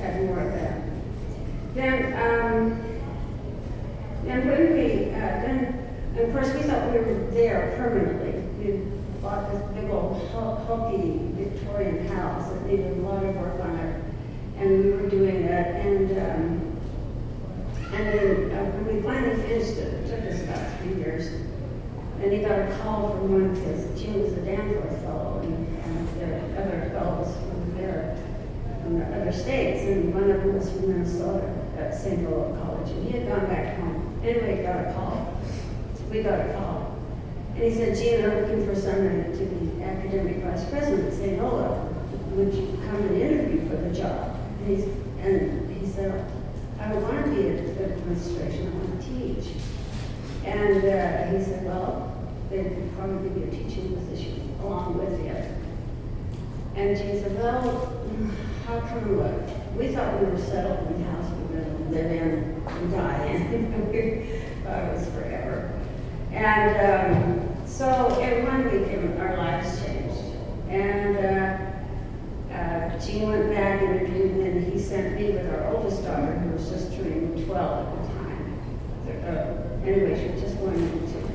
had 0.00 0.24
more 0.24 0.40
of 0.40 0.52
that. 0.54 0.80
Then, 1.74 2.12
um, 2.14 2.82
and 4.26 4.48
when 4.48 4.72
we, 4.72 5.10
uh, 5.10 5.18
then, 5.18 5.88
of 6.18 6.32
course, 6.32 6.52
we 6.54 6.62
thought 6.62 6.92
we 6.92 6.98
were 6.98 7.30
there 7.30 7.74
permanently. 7.76 8.40
We 8.58 8.91
bought 9.22 9.52
this 9.52 9.62
big 9.72 9.88
old 9.90 10.28
hulky 10.32 11.20
Victorian 11.34 12.08
house 12.08 12.50
that 12.50 12.66
needed 12.66 12.98
a 12.98 13.00
lot 13.02 13.24
of 13.24 13.36
work 13.36 13.60
on 13.60 13.78
it. 13.78 14.04
And 14.58 14.84
we 14.84 14.90
were 14.90 15.08
doing 15.08 15.46
that. 15.46 15.68
And, 15.76 16.10
um, 16.10 16.78
and 17.92 18.06
then 18.08 18.50
uh, 18.50 18.64
when 18.72 18.96
we 18.96 19.02
finally 19.02 19.40
finished 19.42 19.78
it, 19.78 19.94
it 19.94 20.10
took 20.10 20.32
us 20.32 20.42
about 20.42 20.80
three 20.80 20.94
years. 20.96 21.28
And 22.20 22.32
he 22.32 22.38
got 22.40 22.58
a 22.58 22.78
call 22.82 23.10
from 23.10 23.32
one 23.32 23.50
of 23.50 23.58
his, 23.58 24.00
Jim 24.00 24.22
was 24.22 24.32
a 24.32 24.42
Danforth 24.44 25.00
fellow, 25.02 25.40
and, 25.42 25.54
and 25.84 26.18
were 26.18 26.60
other 26.60 26.90
fellows 26.90 27.36
from 27.36 27.76
there, 27.76 28.18
from 28.82 28.98
the 28.98 29.06
other 29.06 29.32
states, 29.32 29.82
and 29.84 30.14
one 30.14 30.30
of 30.30 30.42
them 30.42 30.54
was 30.54 30.70
from 30.70 30.88
Minnesota 30.88 31.52
at 31.78 31.94
St. 31.94 32.20
Philip 32.20 32.60
College, 32.62 32.90
and 32.90 33.08
he 33.08 33.18
had 33.18 33.28
gone 33.28 33.46
back 33.46 33.78
home. 33.78 34.20
Anyway, 34.24 34.62
got 34.62 34.86
a 34.86 34.92
call. 34.92 35.36
We 36.10 36.22
got 36.22 36.38
a 36.38 36.52
call. 36.52 36.91
And 37.54 37.62
he 37.62 37.74
said, 37.74 37.96
Gene, 37.96 38.24
I'm 38.24 38.40
looking 38.40 38.66
for 38.66 38.74
someone 38.74 39.32
to 39.32 39.44
be 39.44 39.82
academic 39.82 40.38
vice 40.38 40.68
president 40.70 41.08
at 41.08 41.14
St. 41.14 41.40
Olaf. 41.40 41.92
Would 42.32 42.54
you 42.54 42.80
come 42.86 42.96
and 42.96 43.16
interview 43.20 43.68
for 43.68 43.76
the 43.76 43.94
job? 43.94 44.38
And, 44.60 44.76
he's, 44.76 44.88
And 45.20 45.70
he 45.70 45.86
said, 45.86 46.30
I 46.80 46.88
don't 46.88 47.02
want 47.02 47.24
to 47.26 47.30
be 47.30 47.48
an 47.48 47.58
administration, 47.78 48.68
I 48.68 48.70
want 48.76 49.00
to 49.00 49.06
teach. 49.06 49.54
And 50.44 50.78
uh, 50.78 51.38
he 51.38 51.44
said, 51.44 51.64
well, 51.64 52.12
there 52.50 52.64
could 52.64 52.96
probably 52.96 53.28
be 53.30 53.44
a 53.44 53.50
teaching 53.50 53.94
position 53.94 54.56
along 54.62 54.98
with 54.98 55.20
you. 55.20 55.36
And 56.74 56.96
she 56.96 57.20
said, 57.20 57.36
well, 57.36 57.92
how 58.66 58.80
come, 58.80 59.20
uh, 59.20 59.32
we 59.76 59.88
thought 59.88 60.20
we 60.20 60.26
were 60.26 60.38
settled 60.38 60.90
in 60.90 61.02
the 61.02 61.10
house 61.10 61.30
we 61.32 61.56
were 61.56 61.62
going 61.62 61.76
to 61.76 61.90
live 61.90 62.10
in 62.10 62.62
and 62.66 62.92
die 62.92 63.26
in. 63.26 64.62
thought 64.64 64.84
it 64.84 64.94
was 64.94 65.06
forever. 65.08 65.71
And 66.32 66.76
um, 66.80 67.66
so 67.66 68.18
in 68.20 68.46
one 68.46 68.64
week, 68.64 69.18
our 69.20 69.36
lives 69.36 69.84
changed. 69.84 70.18
And 70.68 71.16
uh, 71.18 72.54
uh, 72.54 72.98
Gene 72.98 73.28
went 73.28 73.50
back 73.50 73.82
and 73.82 74.06
and 74.06 74.72
he 74.72 74.78
sent 74.78 75.20
me 75.20 75.32
with 75.32 75.48
our 75.52 75.74
oldest 75.74 76.04
daughter, 76.04 76.32
who 76.38 76.52
was 76.52 76.68
just 76.70 76.92
turning 76.94 77.44
12 77.44 77.86
at 77.86 78.02
the 78.02 78.08
time. 78.08 78.42
Uh, 79.24 79.86
anyway, 79.86 80.20
she 80.20 80.32
was 80.32 80.42
just 80.42 80.58
going 80.58 80.74
into 80.74 81.32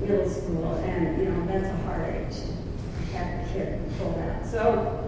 middle 0.00 0.28
school, 0.28 0.74
and 0.84 1.18
you 1.18 1.30
know, 1.30 1.46
that's 1.46 1.66
a 1.66 1.76
hard 1.84 2.14
age 2.14 2.34
to 2.34 3.16
have 3.16 3.48
a 3.48 3.52
kid 3.52 3.80
pull 3.98 4.12
that. 4.12 4.46
So 4.46 5.02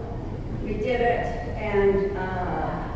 we 0.63 0.73
did 0.73 1.01
it 1.01 1.25
and 1.57 2.17
uh, 2.17 2.87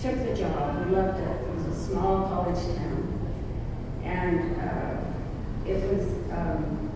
took 0.00 0.16
the 0.26 0.34
job. 0.36 0.86
We 0.86 0.94
loved 0.94 1.20
it. 1.20 1.28
It 1.28 1.54
was 1.56 1.66
a 1.66 1.88
small 1.88 2.28
college 2.28 2.62
town. 2.76 2.95
And 4.06 4.56
uh, 4.60 4.96
it 5.66 5.82
was 5.92 6.06
um, 6.30 6.90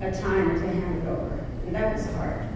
a 0.00 0.12
time 0.12 0.60
to 0.60 0.66
hand 0.66 1.02
it 1.02 1.08
over. 1.08 1.44
And 1.66 1.74
that 1.74 1.96
was 1.96 2.06
hard. 2.14 2.46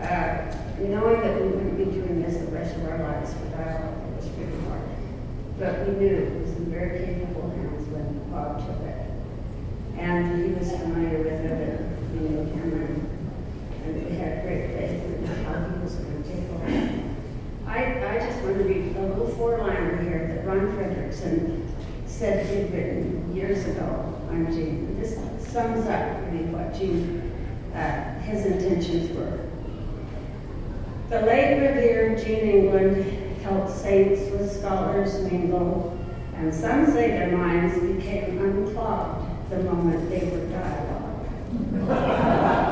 Uh, 0.00 0.54
knowing 0.78 1.20
that 1.20 1.40
we 1.40 1.48
wouldn't 1.48 1.76
be 1.76 1.84
doing 1.84 2.22
this 2.22 2.36
the 2.36 2.46
rest 2.52 2.76
of 2.76 2.84
our 2.86 2.98
lives 2.98 3.34
for 3.34 3.46
dialogue, 3.50 3.98
it 4.06 4.16
was 4.16 4.30
really 4.38 4.60
hard. 4.66 4.82
But 5.58 5.88
we 5.88 5.94
knew 5.98 6.14
it 6.14 6.40
was 6.40 6.56
in 6.56 6.70
very 6.70 7.04
capable 7.04 7.50
hands 7.50 7.88
when 7.88 8.30
Bob 8.30 8.64
took 8.64 8.80
it. 8.86 9.10
And 9.98 10.46
he 10.46 10.52
was 10.52 10.70
familiar 10.70 11.18
with 11.18 11.44
it, 11.44 11.80
and 11.80 12.12
we 12.12 12.28
knew 12.28 12.44
him, 12.44 12.72
and, 12.72 13.96
and 13.96 14.06
we 14.06 14.16
had 14.16 14.44
great 14.44 14.70
faith 14.70 15.02
in 15.02 15.26
how 15.44 15.58
he 15.58 15.82
was 15.82 15.94
going 15.96 16.22
to 16.22 16.28
take 16.30 16.46
over. 16.50 16.66
I, 17.66 18.16
I 18.16 18.26
just 18.26 18.40
want 18.42 18.58
to 18.58 18.62
read 18.62 18.96
a 18.96 19.02
little 19.02 19.28
four-liner 19.34 20.00
here 20.02 20.28
that 20.28 20.46
Ron 21.24 21.68
said 22.06 22.46
he'd 22.46 22.72
written 22.72 23.34
years 23.34 23.66
ago 23.66 24.14
on 24.30 24.46
Gene. 24.52 24.96
This 25.00 25.16
sums 25.52 25.86
up 25.86 26.20
really 26.26 26.44
what 26.46 26.74
Gene, 26.74 27.32
uh, 27.74 28.18
his 28.20 28.46
intentions 28.46 29.10
were. 29.16 29.40
The 31.10 31.22
late 31.26 31.60
revered 31.60 32.24
Gene 32.24 32.48
England 32.48 33.04
helped 33.42 33.76
saints 33.76 34.30
with 34.30 34.52
scholars 34.52 35.20
mingle, 35.30 35.98
and 36.34 36.54
some 36.54 36.86
say 36.86 37.08
their 37.08 37.36
minds 37.36 37.78
became 37.78 38.38
unclogged 38.38 39.50
the 39.50 39.62
moment 39.62 40.08
they 40.10 40.28
were 40.28 40.46
dialogue. 40.48 41.04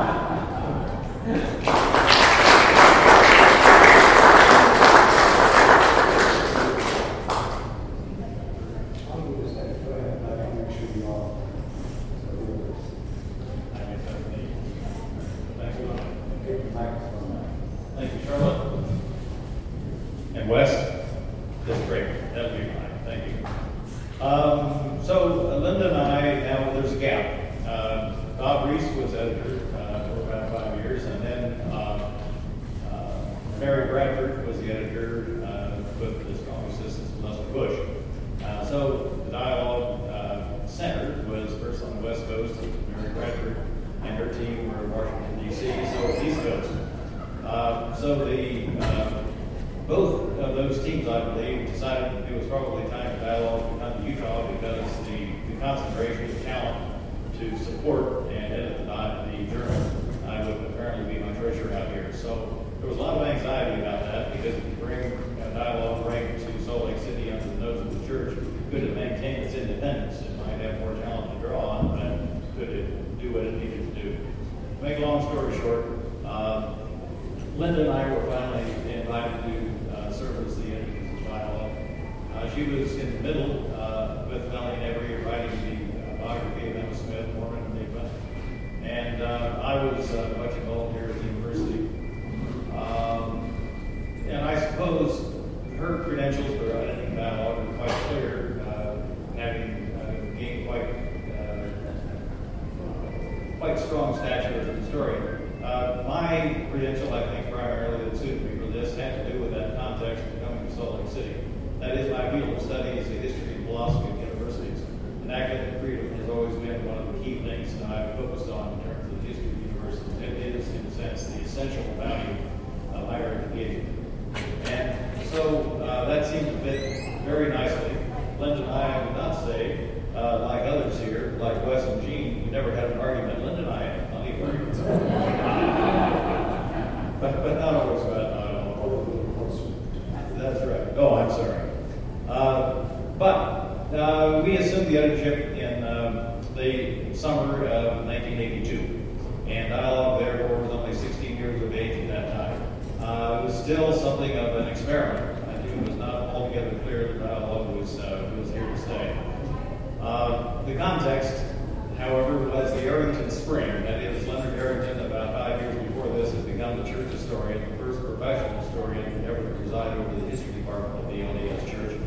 of 170.99 171.09
the 171.09 171.15
LDS 171.15 171.71
Church. 171.71 172.01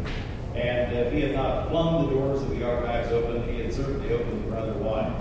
And 0.55 0.95
if 0.97 1.13
he 1.13 1.21
had 1.21 1.33
not 1.35 1.69
flung 1.69 2.07
the 2.07 2.13
doors 2.13 2.41
of 2.41 2.49
the 2.49 2.63
archives 2.67 3.11
open, 3.11 3.47
he 3.47 3.61
had 3.61 3.73
certainly 3.73 4.11
opened 4.11 4.43
them 4.43 4.53
rather 4.53 4.73
wide. 4.73 5.13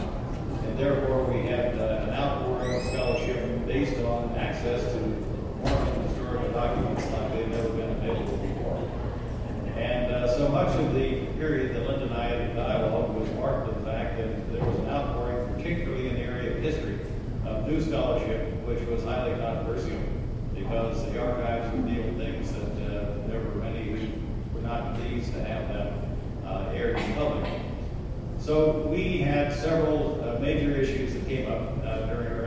And 0.64 0.78
therefore, 0.78 1.24
we 1.24 1.46
had 1.46 1.78
uh, 1.78 2.06
an 2.06 2.10
outpouring 2.10 2.76
of 2.76 2.82
scholarship 2.92 3.66
based 3.66 3.98
on 4.04 4.36
access 4.36 4.92
to 4.92 4.98
Mormon 4.98 6.08
historical 6.08 6.50
documents 6.52 7.04
like 7.12 7.32
they've 7.32 7.48
never 7.48 7.68
been 7.70 7.90
available 7.90 8.36
before. 8.38 8.90
And 9.76 10.12
uh, 10.12 10.36
so 10.36 10.48
much 10.48 10.74
of 10.76 10.94
the 10.94 11.26
period 11.38 11.76
that 11.76 11.88
Linda 11.88 12.06
and 12.06 12.14
I 12.14 12.26
had 12.26 12.56
dialogue 12.56 13.14
was 13.14 13.30
marked 13.32 13.68
in 13.68 13.84
the 13.84 13.90
fact 13.90 14.18
that 14.18 14.52
there 14.52 14.64
was 14.64 14.76
an 14.80 14.88
outpouring, 14.88 15.54
particularly 15.54 16.08
in 16.08 16.14
the 16.14 16.22
area 16.22 16.56
of 16.56 16.62
history, 16.62 16.98
of 17.46 17.68
new 17.68 17.80
scholarship, 17.80 18.52
which 18.66 18.80
was 18.88 19.04
highly 19.04 19.38
controversial 19.40 20.00
because 20.54 21.04
the 21.06 21.20
archives 21.20 21.72
would 21.74 21.86
deal 21.86 22.07
we 28.98 29.18
had 29.18 29.52
several 29.52 30.20
uh, 30.24 30.40
major 30.40 30.72
issues 30.72 31.14
that 31.14 31.26
came 31.28 31.48
up 31.50 31.72
uh, 31.84 32.06
during 32.06 32.37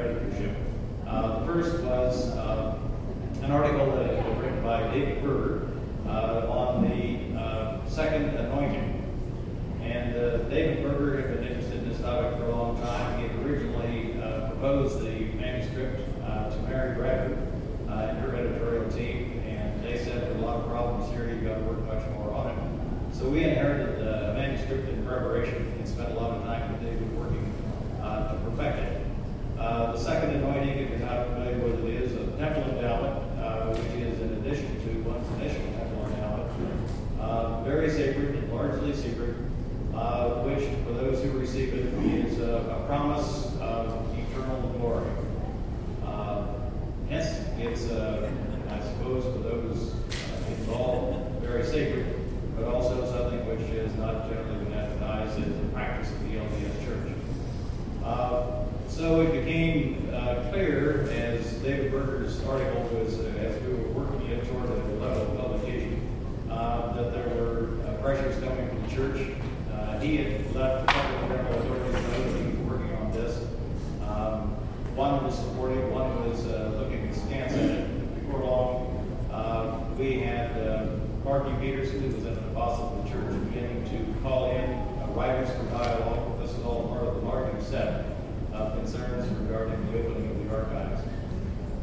advice 85.42 85.58
for 85.58 85.66
dialogue. 85.72 86.40
This 86.40 86.52
is 86.52 86.64
all 86.64 86.88
part 86.90 87.08
of 87.08 87.16
the 87.16 87.22
larger 87.22 87.62
set 87.64 88.06
of 88.54 88.76
concerns 88.76 89.28
regarding 89.40 89.92
the 89.92 90.00
opening 90.00 90.30
of 90.30 90.46
the 90.46 90.56
archives. 90.56 91.02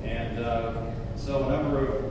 And 0.04 0.38
uh, 0.38 0.82
so 1.16 1.44
a 1.46 1.50
number 1.50 1.86
of 1.86 2.07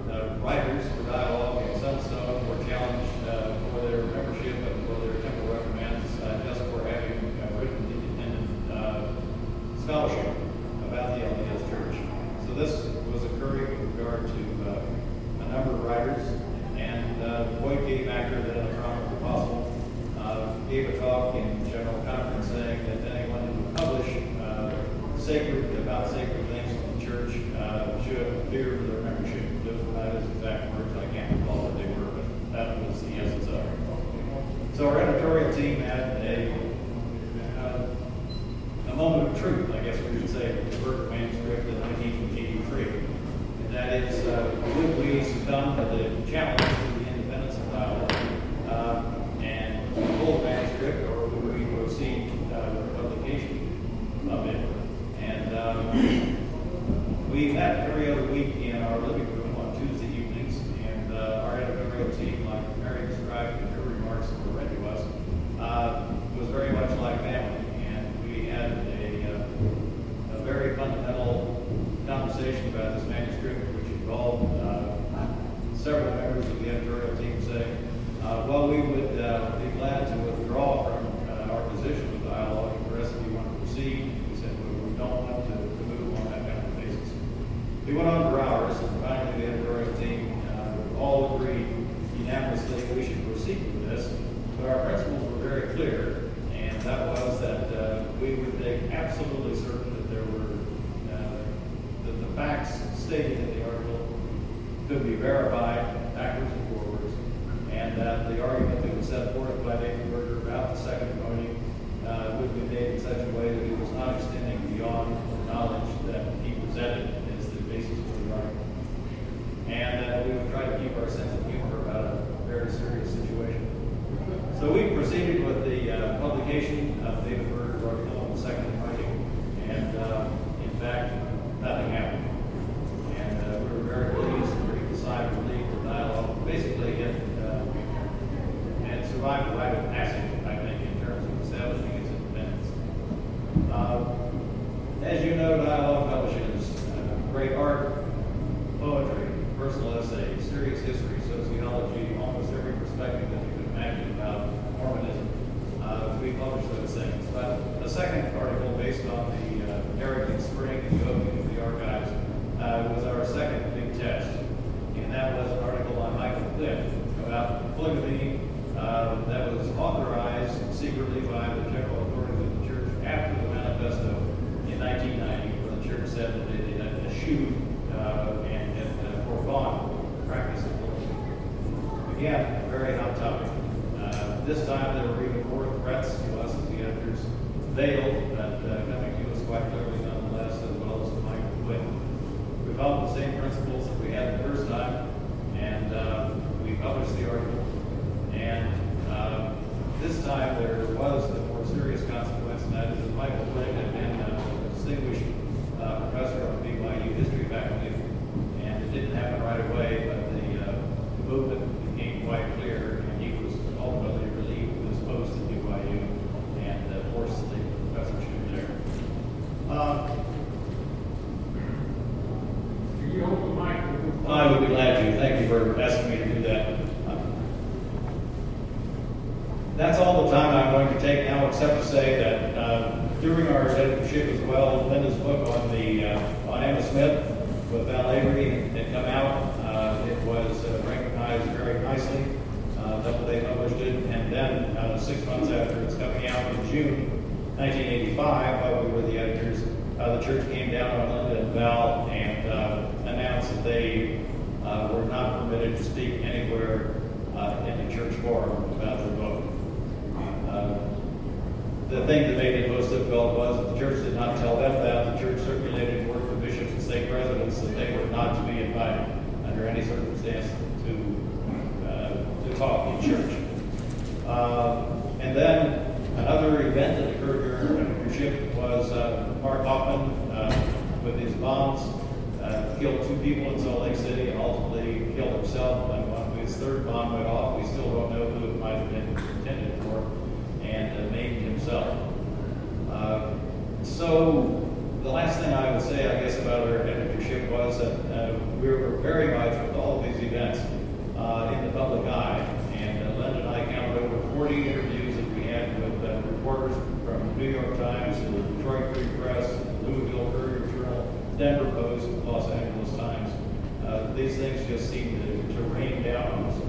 these 314.18 314.36
things 314.36 314.65
just 314.68 314.89
seem 314.89 315.22
to, 315.22 315.53
to 315.53 315.61
rain 315.70 316.01
down 316.01 316.32
on 316.32 316.45
us. 316.45 316.61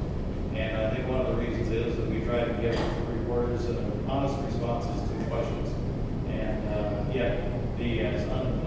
And 0.55 0.77
I 0.77 0.95
think 0.95 1.09
one 1.09 1.23
of 1.23 1.29
the 1.29 1.43
reasons 1.43 1.71
is 1.71 1.97
that 1.97 2.07
we 2.11 2.21
try 2.21 2.45
to 2.45 2.53
get 2.61 2.77
three 2.77 3.25
and 3.67 4.11
honest 4.11 4.37
responses 4.45 5.01
to 5.09 5.25
questions. 5.31 5.71
And 6.29 6.69
uh, 6.69 7.05
yet, 7.15 7.79
the 7.79 8.01
as 8.01 8.29
un- 8.29 8.58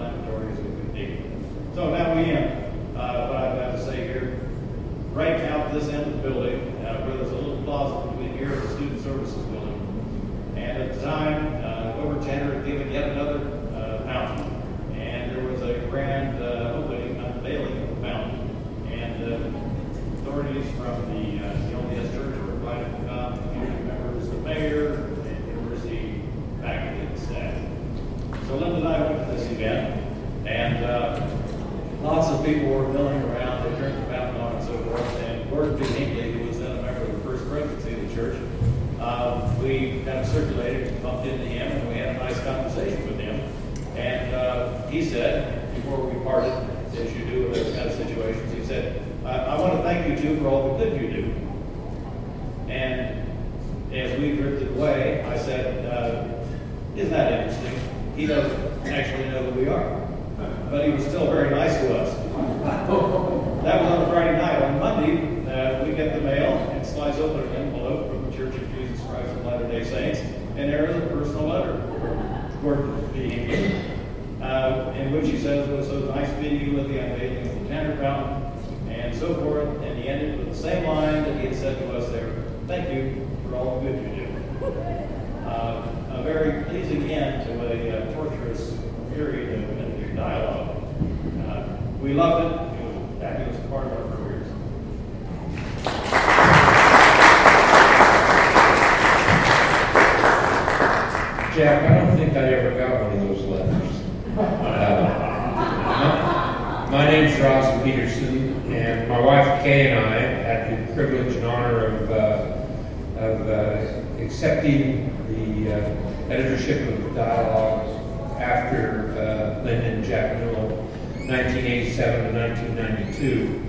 two. 123.21 123.61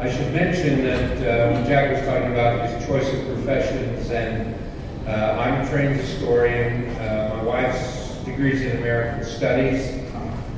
I 0.00 0.10
should 0.10 0.32
mention 0.32 0.82
that 0.84 1.18
uh, 1.18 1.52
when 1.52 1.66
Jack 1.66 1.92
was 1.92 2.04
talking 2.06 2.32
about 2.32 2.68
his 2.70 2.86
choice 2.86 3.06
of 3.12 3.26
professions, 3.26 4.10
and 4.10 4.54
uh, 5.06 5.38
I'm 5.38 5.60
a 5.60 5.68
trained 5.68 5.96
historian. 5.96 6.88
Uh, 6.96 7.34
my 7.36 7.44
wife's 7.44 8.16
degrees 8.24 8.62
in 8.62 8.78
American 8.78 9.24
Studies. 9.24 9.90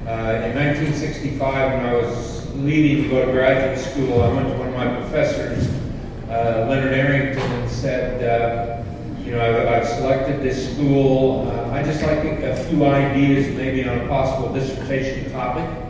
Uh, 0.07 0.47
in 0.47 0.55
1965, 0.55 1.73
when 1.73 1.87
I 1.87 1.95
was 1.95 2.55
leaving 2.55 3.03
to 3.03 3.11
go 3.11 3.27
to 3.27 3.33
graduate 3.33 3.79
school, 3.79 4.23
I 4.23 4.33
went 4.33 4.47
to 4.49 4.59
one 4.59 4.69
of 4.69 4.75
my 4.75 4.95
professors, 5.01 5.69
uh, 6.29 6.67
Leonard 6.69 6.93
Arrington, 6.93 7.43
and 7.43 7.71
said, 7.71 8.23
uh, 8.23 8.85
"You 9.25 9.33
know, 9.33 9.41
I've, 9.41 9.83
I've 9.83 9.89
selected 9.89 10.41
this 10.41 10.73
school. 10.73 11.51
I 11.73 11.83
just 11.83 12.01
like 12.03 12.23
a, 12.25 12.53
a 12.53 12.65
few 12.65 12.85
ideas, 12.85 13.57
maybe 13.57 13.89
on 13.89 13.99
a 13.99 14.09
possible 14.09 14.53
dissertation 14.55 15.33
topic." 15.33 15.84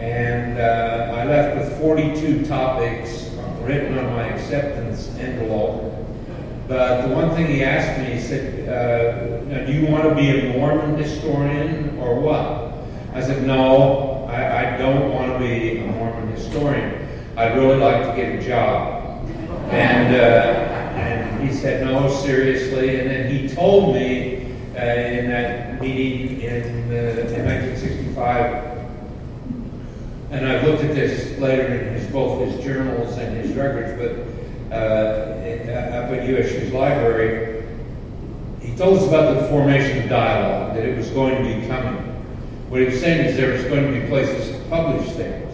And 0.00 0.58
uh, 0.58 1.14
I 1.14 1.24
left 1.26 1.58
with 1.58 1.78
42 1.78 2.46
topics 2.46 3.30
written 3.60 3.98
on 3.98 4.06
my 4.14 4.28
acceptance 4.28 5.14
envelope. 5.18 5.94
But 6.66 7.06
the 7.06 7.14
one 7.14 7.34
thing 7.34 7.48
he 7.48 7.62
asked 7.62 8.00
me, 8.00 8.14
he 8.14 8.20
said, 8.20 8.66
uh, 8.66 9.66
Do 9.66 9.72
you 9.72 9.86
want 9.86 10.04
to 10.04 10.14
be 10.14 10.30
a 10.30 10.56
Mormon 10.56 10.96
historian 10.96 11.98
or 11.98 12.18
what? 12.18 12.72
I 13.12 13.20
said, 13.20 13.46
No, 13.46 14.24
I, 14.30 14.74
I 14.74 14.78
don't 14.78 15.12
want 15.12 15.32
to 15.32 15.38
be 15.38 15.80
a 15.80 15.86
Mormon 15.86 16.28
historian. 16.28 17.06
I'd 17.36 17.54
really 17.54 17.76
like 17.76 18.02
to 18.04 18.16
get 18.16 18.36
a 18.36 18.42
job. 18.42 19.28
And, 19.70 20.16
uh, 20.16 20.18
and 20.98 21.46
he 21.46 21.54
said, 21.54 21.84
No, 21.84 22.08
seriously. 22.08 23.00
And 23.00 23.10
then 23.10 23.30
he 23.30 23.54
told 23.54 23.94
me 23.94 24.54
uh, 24.76 24.80
in 24.80 25.28
that 25.28 25.78
meeting 25.78 26.40
in, 26.40 26.90
uh, 26.90 27.20
in 27.34 27.44
1965 27.44 28.69
and 30.30 30.46
I've 30.46 30.64
looked 30.64 30.84
at 30.84 30.94
this 30.94 31.38
later 31.38 31.66
in 31.66 31.94
his, 31.94 32.06
both 32.12 32.46
his 32.46 32.64
journals 32.64 33.16
and 33.18 33.36
his 33.36 33.52
records, 33.56 34.00
but 34.00 34.74
uh, 34.74 35.40
up 35.70 36.10
at 36.12 36.28
USU's 36.28 36.72
library, 36.72 37.64
he 38.60 38.76
told 38.76 38.98
us 38.98 39.08
about 39.08 39.40
the 39.40 39.48
formation 39.48 40.02
of 40.04 40.08
dialogue, 40.08 40.76
that 40.76 40.84
it 40.84 40.96
was 40.96 41.10
going 41.10 41.42
to 41.42 41.42
be 41.42 41.66
coming. 41.66 41.96
What 42.68 42.80
he 42.80 42.86
was 42.86 43.00
saying 43.00 43.26
is 43.26 43.36
there 43.36 43.52
was 43.52 43.64
going 43.64 43.92
to 43.92 44.00
be 44.00 44.06
places 44.06 44.56
to 44.56 44.64
publish 44.68 45.08
things. 45.12 45.52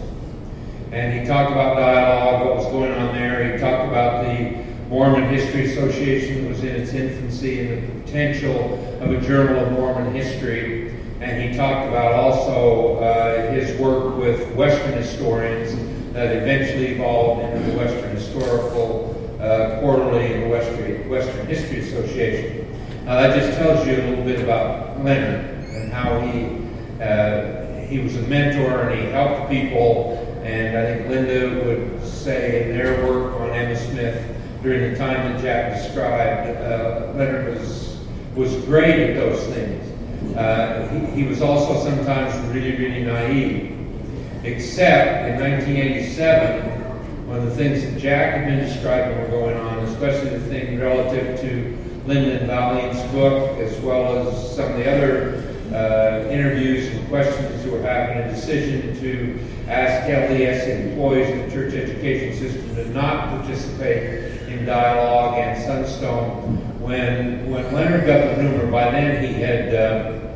And 0.91 1.19
he 1.19 1.25
talked 1.25 1.51
about 1.51 1.77
dialogue, 1.77 2.45
what 2.45 2.55
was 2.57 2.65
going 2.67 2.91
on 2.93 3.15
there. 3.15 3.53
He 3.53 3.59
talked 3.59 3.89
about 3.89 4.23
the 4.23 4.63
Mormon 4.89 5.27
History 5.29 5.71
Association 5.71 6.43
that 6.43 6.49
was 6.49 6.63
in 6.63 6.75
its 6.75 6.93
infancy 6.93 7.67
and 7.67 7.87
the 7.87 8.01
potential 8.03 8.75
of 9.01 9.11
a 9.11 9.19
Journal 9.21 9.65
of 9.65 9.71
Mormon 9.73 10.13
History. 10.13 10.96
And 11.19 11.41
he 11.41 11.57
talked 11.57 11.87
about 11.87 12.13
also 12.13 12.97
uh, 12.97 13.51
his 13.51 13.77
work 13.79 14.17
with 14.17 14.53
Western 14.55 14.93
historians 14.93 15.75
that 16.13 16.35
eventually 16.35 16.95
evolved 16.95 17.43
into 17.43 17.71
the 17.71 17.77
Western 17.77 18.11
Historical 18.11 19.37
uh, 19.39 19.79
Quarterly 19.79 20.33
and 20.33 20.43
the 20.43 20.49
Western, 20.49 21.09
Western 21.09 21.47
History 21.47 21.79
Association. 21.79 22.71
Now 23.05 23.15
that 23.15 23.35
just 23.35 23.57
tells 23.57 23.87
you 23.87 23.95
a 23.95 24.03
little 24.09 24.23
bit 24.23 24.41
about 24.41 25.03
Leonard 25.03 25.45
and 25.69 25.91
how 25.91 26.19
he 26.19 26.57
uh, 27.01 27.67
he 27.87 27.99
was 27.99 28.15
a 28.15 28.21
mentor 28.23 28.89
and 28.89 28.99
he 28.99 29.05
helped 29.07 29.49
people. 29.49 30.23
And 30.43 30.77
I 30.77 30.85
think 30.85 31.09
Linda 31.09 31.65
would 31.65 32.05
say 32.05 32.63
in 32.63 32.77
their 32.77 33.05
work 33.07 33.39
on 33.39 33.49
Emma 33.51 33.75
Smith 33.75 34.37
during 34.61 34.91
the 34.91 34.97
time 34.97 35.33
that 35.33 35.41
Jack 35.41 35.81
described, 35.81 36.57
uh, 36.57 37.13
Leonard 37.15 37.57
was 37.57 37.97
was 38.35 38.55
great 38.65 39.09
at 39.09 39.15
those 39.15 39.43
things. 39.47 39.96
Uh, 40.37 40.87
he, 40.89 41.23
he 41.23 41.27
was 41.27 41.41
also 41.41 41.83
sometimes 41.83 42.35
really, 42.53 42.77
really 42.77 43.03
naive. 43.03 43.73
Except 44.43 45.29
in 45.29 45.41
1987, 45.41 47.27
one 47.27 47.39
of 47.39 47.45
the 47.45 47.55
things 47.55 47.81
that 47.81 47.99
Jack 47.99 48.35
had 48.35 48.45
been 48.45 48.59
describing 48.59 49.19
were 49.19 49.27
going 49.29 49.57
on, 49.57 49.79
especially 49.85 50.29
the 50.37 50.45
thing 50.47 50.79
relative 50.79 51.39
to 51.41 51.77
Linda 52.05 52.39
and 52.39 52.47
Valeen's 52.47 53.01
book, 53.11 53.57
as 53.57 53.77
well 53.79 54.29
as 54.29 54.55
some 54.55 54.71
of 54.71 54.77
the 54.77 54.89
other 54.89 55.43
uh, 55.73 56.29
interviews 56.29 56.87
and 56.93 57.07
questions 57.09 57.63
that 57.63 57.71
were 57.71 57.81
happening, 57.81 58.29
a 58.29 58.31
decision 58.31 58.95
to 58.99 59.39
ask 59.67 60.07
LDS 60.07 60.87
employees 60.87 61.29
in 61.29 61.49
the 61.49 61.51
church 61.51 61.73
education 61.73 62.37
system 62.37 62.75
to 62.75 62.87
not 62.91 63.29
participate 63.29 64.47
in 64.47 64.65
dialogue 64.65 65.39
and 65.39 65.61
Sunstone. 65.61 66.57
When 66.79 67.51
when 67.51 67.73
Leonard 67.73 68.05
got 68.05 68.37
the 68.37 68.43
rumor, 68.43 68.71
by 68.71 68.91
then 68.91 69.21
he 69.21 69.33
had 69.41 69.75
uh, 69.75 70.26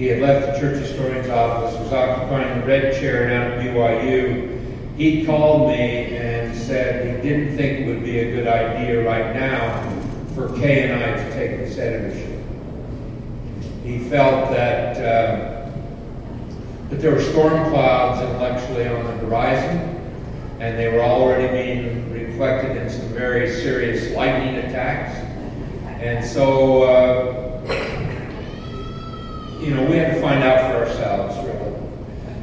he 0.00 0.06
had 0.06 0.22
left 0.22 0.54
the 0.54 0.58
church 0.58 0.78
historian's 0.78 1.28
office, 1.28 1.78
was 1.78 1.92
occupying 1.92 2.58
the 2.58 2.66
Redd 2.66 2.98
chair 2.98 3.28
down 3.28 3.52
at 3.52 3.58
BYU. 3.60 4.96
He 4.96 5.26
called 5.26 5.68
me 5.68 6.16
and 6.16 6.56
said 6.56 7.22
he 7.22 7.28
didn't 7.28 7.54
think 7.54 7.80
it 7.80 7.86
would 7.86 8.02
be 8.02 8.18
a 8.20 8.34
good 8.34 8.48
idea 8.48 9.04
right 9.04 9.34
now 9.34 9.78
for 10.34 10.56
Kay 10.58 10.88
and 10.88 11.04
I 11.04 11.22
to 11.22 11.34
take 11.34 11.58
this 11.58 11.76
editorship. 11.76 12.40
He 13.84 13.98
felt 14.08 14.50
that 14.52 14.96
uh, 14.96 15.70
that 16.88 17.00
there 17.02 17.12
were 17.12 17.20
storm 17.20 17.68
clouds 17.68 18.22
intellectually 18.22 18.88
on 18.88 19.04
the 19.04 19.12
horizon, 19.26 20.00
and 20.60 20.78
they 20.78 20.90
were 20.90 21.02
already 21.02 21.46
being 21.48 22.10
reflected 22.10 22.74
in 22.78 22.88
some 22.88 23.06
very 23.08 23.52
serious 23.52 24.16
lightning 24.16 24.56
attacks. 24.64 25.18
And 26.00 26.24
so, 26.24 26.84
uh, 26.84 27.39
you 29.60 29.74
know, 29.74 29.84
we 29.84 29.96
had 29.96 30.14
to 30.14 30.20
find 30.20 30.42
out 30.42 30.70
for 30.70 30.78
ourselves, 30.78 31.36
really. 31.46 31.60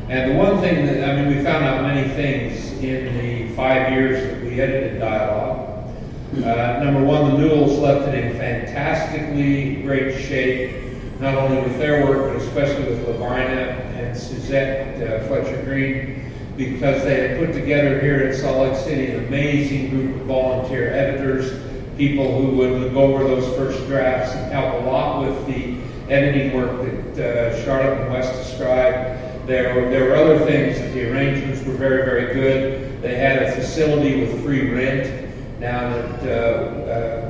And 0.09 0.31
the 0.31 0.35
one 0.37 0.61
thing 0.61 0.85
that, 0.85 1.09
I 1.09 1.21
mean, 1.21 1.35
we 1.35 1.43
found 1.43 1.65
out 1.65 1.81
many 1.81 2.07
things 2.13 2.71
in 2.83 3.17
the 3.17 3.53
five 3.55 3.91
years 3.91 4.23
that 4.23 4.43
we 4.43 4.61
edited 4.61 4.99
Dialogue. 4.99 5.89
Uh, 6.35 6.83
number 6.83 7.03
one, 7.03 7.31
the 7.31 7.37
Newells 7.37 7.79
left 7.81 8.07
it 8.07 8.23
in 8.23 8.37
fantastically 8.37 9.81
great 9.81 10.23
shape, 10.23 10.95
not 11.19 11.35
only 11.35 11.61
with 11.61 11.77
their 11.79 12.05
work, 12.05 12.33
but 12.33 12.41
especially 12.41 12.83
with 12.83 13.07
Lavina 13.07 13.71
and 13.97 14.15
Suzette 14.15 15.01
uh, 15.01 15.27
Fletcher 15.27 15.61
Green, 15.63 16.31
because 16.55 17.03
they 17.03 17.27
had 17.27 17.39
put 17.39 17.53
together 17.53 17.99
here 17.99 18.29
in 18.29 18.37
Salt 18.37 18.59
Lake 18.59 18.77
City 18.77 19.07
an 19.07 19.25
amazing 19.25 19.89
group 19.89 20.21
of 20.21 20.27
volunteer 20.27 20.93
editors, 20.93 21.59
people 21.97 22.39
who 22.39 22.55
would 22.57 22.81
look 22.81 22.93
over 22.93 23.23
those 23.23 23.45
first 23.57 23.85
drafts 23.87 24.35
and 24.35 24.51
help 24.53 24.83
a 24.83 24.85
lot 24.85 25.25
with 25.25 25.47
the 25.47 25.77
editing 26.09 26.55
work 26.55 26.85
that 26.85 26.96
uh, 27.19 27.63
Charlotte 27.63 28.01
and 28.01 28.11
West 28.11 28.33
described. 28.33 29.47
There 29.47 29.75
were, 29.75 29.89
there 29.89 30.05
were 30.05 30.15
other 30.15 30.39
things 30.45 30.77
that 30.77 30.93
the 30.93 31.11
arrangements 31.11 31.63
were 31.63 31.73
very, 31.73 32.03
very 32.03 32.33
good. 32.33 33.01
They 33.01 33.15
had 33.15 33.43
a 33.43 33.51
facility 33.53 34.19
with 34.19 34.43
free 34.43 34.71
rent 34.71 35.29
Now 35.59 35.87
at 35.87 36.23
uh, 36.23 36.31
uh, 36.31 37.29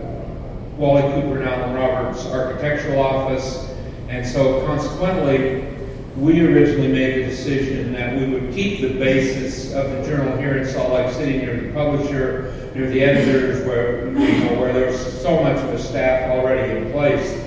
Wally 0.77 1.01
Cooper 1.13 1.39
and 1.39 1.49
Allen 1.49 1.75
Roberts' 1.75 2.25
architectural 2.25 3.01
office. 3.01 3.73
And 4.09 4.25
so 4.25 4.65
consequently, 4.65 5.77
we 6.17 6.41
originally 6.41 6.87
made 6.87 7.23
the 7.23 7.29
decision 7.29 7.93
that 7.93 8.17
we 8.17 8.27
would 8.27 8.53
keep 8.53 8.81
the 8.81 8.97
basis 8.97 9.73
of 9.73 9.91
the 9.91 10.03
journal 10.03 10.35
here 10.37 10.57
in 10.57 10.67
Salt 10.67 10.91
Lake 10.91 11.13
City 11.13 11.37
near 11.37 11.61
the 11.61 11.71
publisher, 11.73 12.71
near 12.73 12.89
the 12.89 13.03
editors, 13.03 13.65
where 13.65 14.07
you 14.07 14.45
know 14.45 14.59
where 14.59 14.73
there 14.73 14.87
was 14.87 15.21
so 15.21 15.43
much 15.43 15.57
of 15.57 15.69
a 15.69 15.79
staff 15.79 16.31
already 16.31 16.75
in 16.75 16.91
place, 16.91 17.46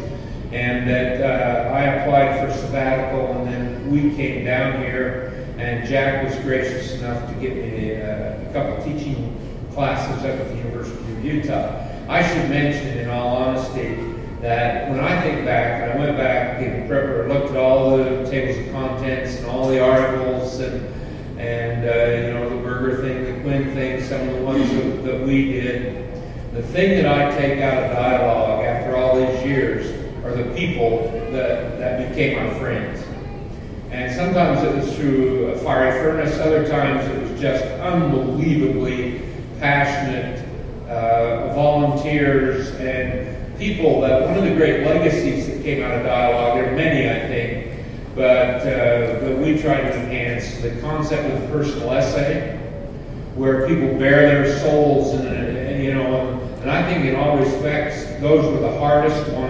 and 0.53 0.89
that 0.89 1.21
uh, 1.21 1.71
I 1.73 1.83
applied 1.83 2.41
for 2.41 2.59
sabbatical, 2.59 3.33
and 3.37 3.47
then 3.47 3.91
we 3.91 4.15
came 4.17 4.45
down 4.45 4.83
here, 4.83 5.47
and 5.59 5.89
Jack 5.89 6.25
was 6.25 6.37
gracious 6.43 6.93
enough 6.95 7.29
to 7.29 7.35
give 7.35 7.55
me 7.57 7.91
a, 7.93 8.49
a 8.49 8.53
couple 8.53 8.83
teaching 8.85 9.37
classes 9.73 10.25
up 10.25 10.41
at 10.41 10.49
the 10.49 10.57
University 10.57 11.13
of 11.13 11.25
Utah. 11.25 11.87
I 12.09 12.27
should 12.27 12.51
mention, 12.51 12.99
in 12.99 13.09
all 13.09 13.37
honesty, 13.37 13.95
that 14.41 14.91
when 14.91 14.99
I 14.99 15.21
think 15.23 15.45
back, 15.45 15.83
and 15.83 15.93
I 15.93 16.05
went 16.05 16.17
back 16.17 16.61
and 16.61 16.91
prepper, 16.91 17.29
looked 17.29 17.51
at 17.51 17.57
all 17.57 17.97
the 17.97 18.29
tables 18.29 18.67
of 18.67 18.73
contents 18.73 19.37
and 19.37 19.47
all 19.47 19.69
the 19.69 19.81
articles 19.81 20.59
and 20.61 20.89
and 21.39 21.89
uh, 21.89 22.27
you 22.27 22.35
know 22.35 22.51
the 22.51 22.63
Berger 22.63 23.01
thing, 23.01 23.25
the 23.25 23.41
Quinn 23.41 23.73
thing, 23.73 24.03
some 24.03 24.29
of 24.29 24.35
the 24.35 24.43
ones 24.43 24.69
that, 24.71 25.05
that 25.05 25.27
we 25.27 25.53
did. 25.53 26.13
The 26.53 26.63
thing 26.63 27.03
that 27.03 27.07
I 27.07 27.35
take 27.39 27.61
out 27.61 27.83
of 27.83 27.93
dialogue 27.93 28.65
after 28.65 28.97
all 28.97 29.17
these 29.17 29.43
years 29.43 30.00
are 30.31 30.43
the 30.43 30.55
people 30.55 31.11
that, 31.33 31.79
that 31.79 32.09
became 32.09 32.39
our 32.39 32.55
friends. 32.57 33.05
And 33.91 34.15
sometimes 34.15 34.63
it 34.63 34.75
was 34.75 34.97
through 34.97 35.47
a 35.47 35.59
fiery 35.59 36.01
furnace, 36.01 36.39
other 36.39 36.67
times 36.69 37.05
it 37.09 37.23
was 37.23 37.41
just 37.41 37.65
unbelievably 37.81 39.23
passionate 39.59 40.47
uh, 40.89 41.53
volunteers 41.55 42.71
and 42.77 43.59
people 43.59 44.01
that 44.01 44.23
one 44.23 44.39
of 44.39 44.45
the 44.45 44.55
great 44.55 44.87
legacies 44.87 45.49
that 45.49 45.63
came 45.63 45.83
out 45.83 45.93
of 45.93 46.05
dialogue, 46.05 46.57
there 46.57 46.73
are 46.73 46.77
many, 46.77 47.11
I 47.11 47.29
think, 47.29 47.85
but 48.15 48.67
uh, 48.67 49.37
we 49.37 49.61
try 49.61 49.81
to 49.81 49.95
enhance 49.95 50.61
the 50.61 50.81
concept 50.81 51.31
of 51.31 51.43
the 51.43 51.49
personal 51.49 51.93
essay, 51.93 52.57
where 53.35 53.67
people 53.67 53.99
bare 53.99 54.45
their 54.45 54.59
souls, 54.61 55.15
and, 55.15 55.29
and 55.29 55.85
you 55.85 55.95
know, 55.95 56.41
and 56.61 56.71
I 56.71 56.83
think 56.91 57.05
in 57.05 57.17
all 57.17 57.39
respects, 57.39 58.05
those 58.21 58.45
were 58.45 58.61
the 58.61 58.79
hardest 58.79 59.31
ones 59.33 59.50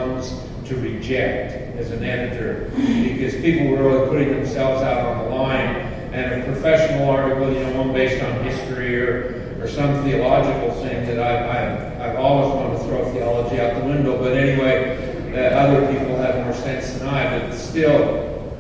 to 0.71 0.77
reject 0.77 1.77
as 1.77 1.91
an 1.91 2.03
editor, 2.03 2.71
because 2.77 3.35
people 3.37 3.67
were 3.67 3.83
really 3.83 4.09
putting 4.09 4.31
themselves 4.31 4.83
out 4.83 5.05
on 5.05 5.25
the 5.25 5.35
line, 5.35 5.77
and 6.13 6.43
a 6.43 6.45
professional 6.45 7.11
article, 7.11 7.53
you 7.53 7.61
know, 7.61 7.77
one 7.77 7.93
based 7.93 8.23
on 8.25 8.43
history 8.43 8.97
or 9.01 9.41
or 9.61 9.69
some 9.69 10.03
theological 10.05 10.73
thing 10.83 11.05
that 11.05 11.19
I, 11.19 12.07
I, 12.07 12.09
I've 12.09 12.17
always 12.17 12.55
wanted 12.55 12.79
to 12.79 12.85
throw 12.85 13.13
theology 13.13 13.61
out 13.61 13.75
the 13.75 13.87
window. 13.87 14.19
But 14.19 14.33
anyway, 14.33 15.35
uh, 15.35 15.55
other 15.55 15.87
people 15.93 16.17
have 16.17 16.43
more 16.43 16.55
sense 16.55 16.95
than 16.95 17.09
I. 17.09 17.39
But 17.39 17.55
still, 17.55 18.57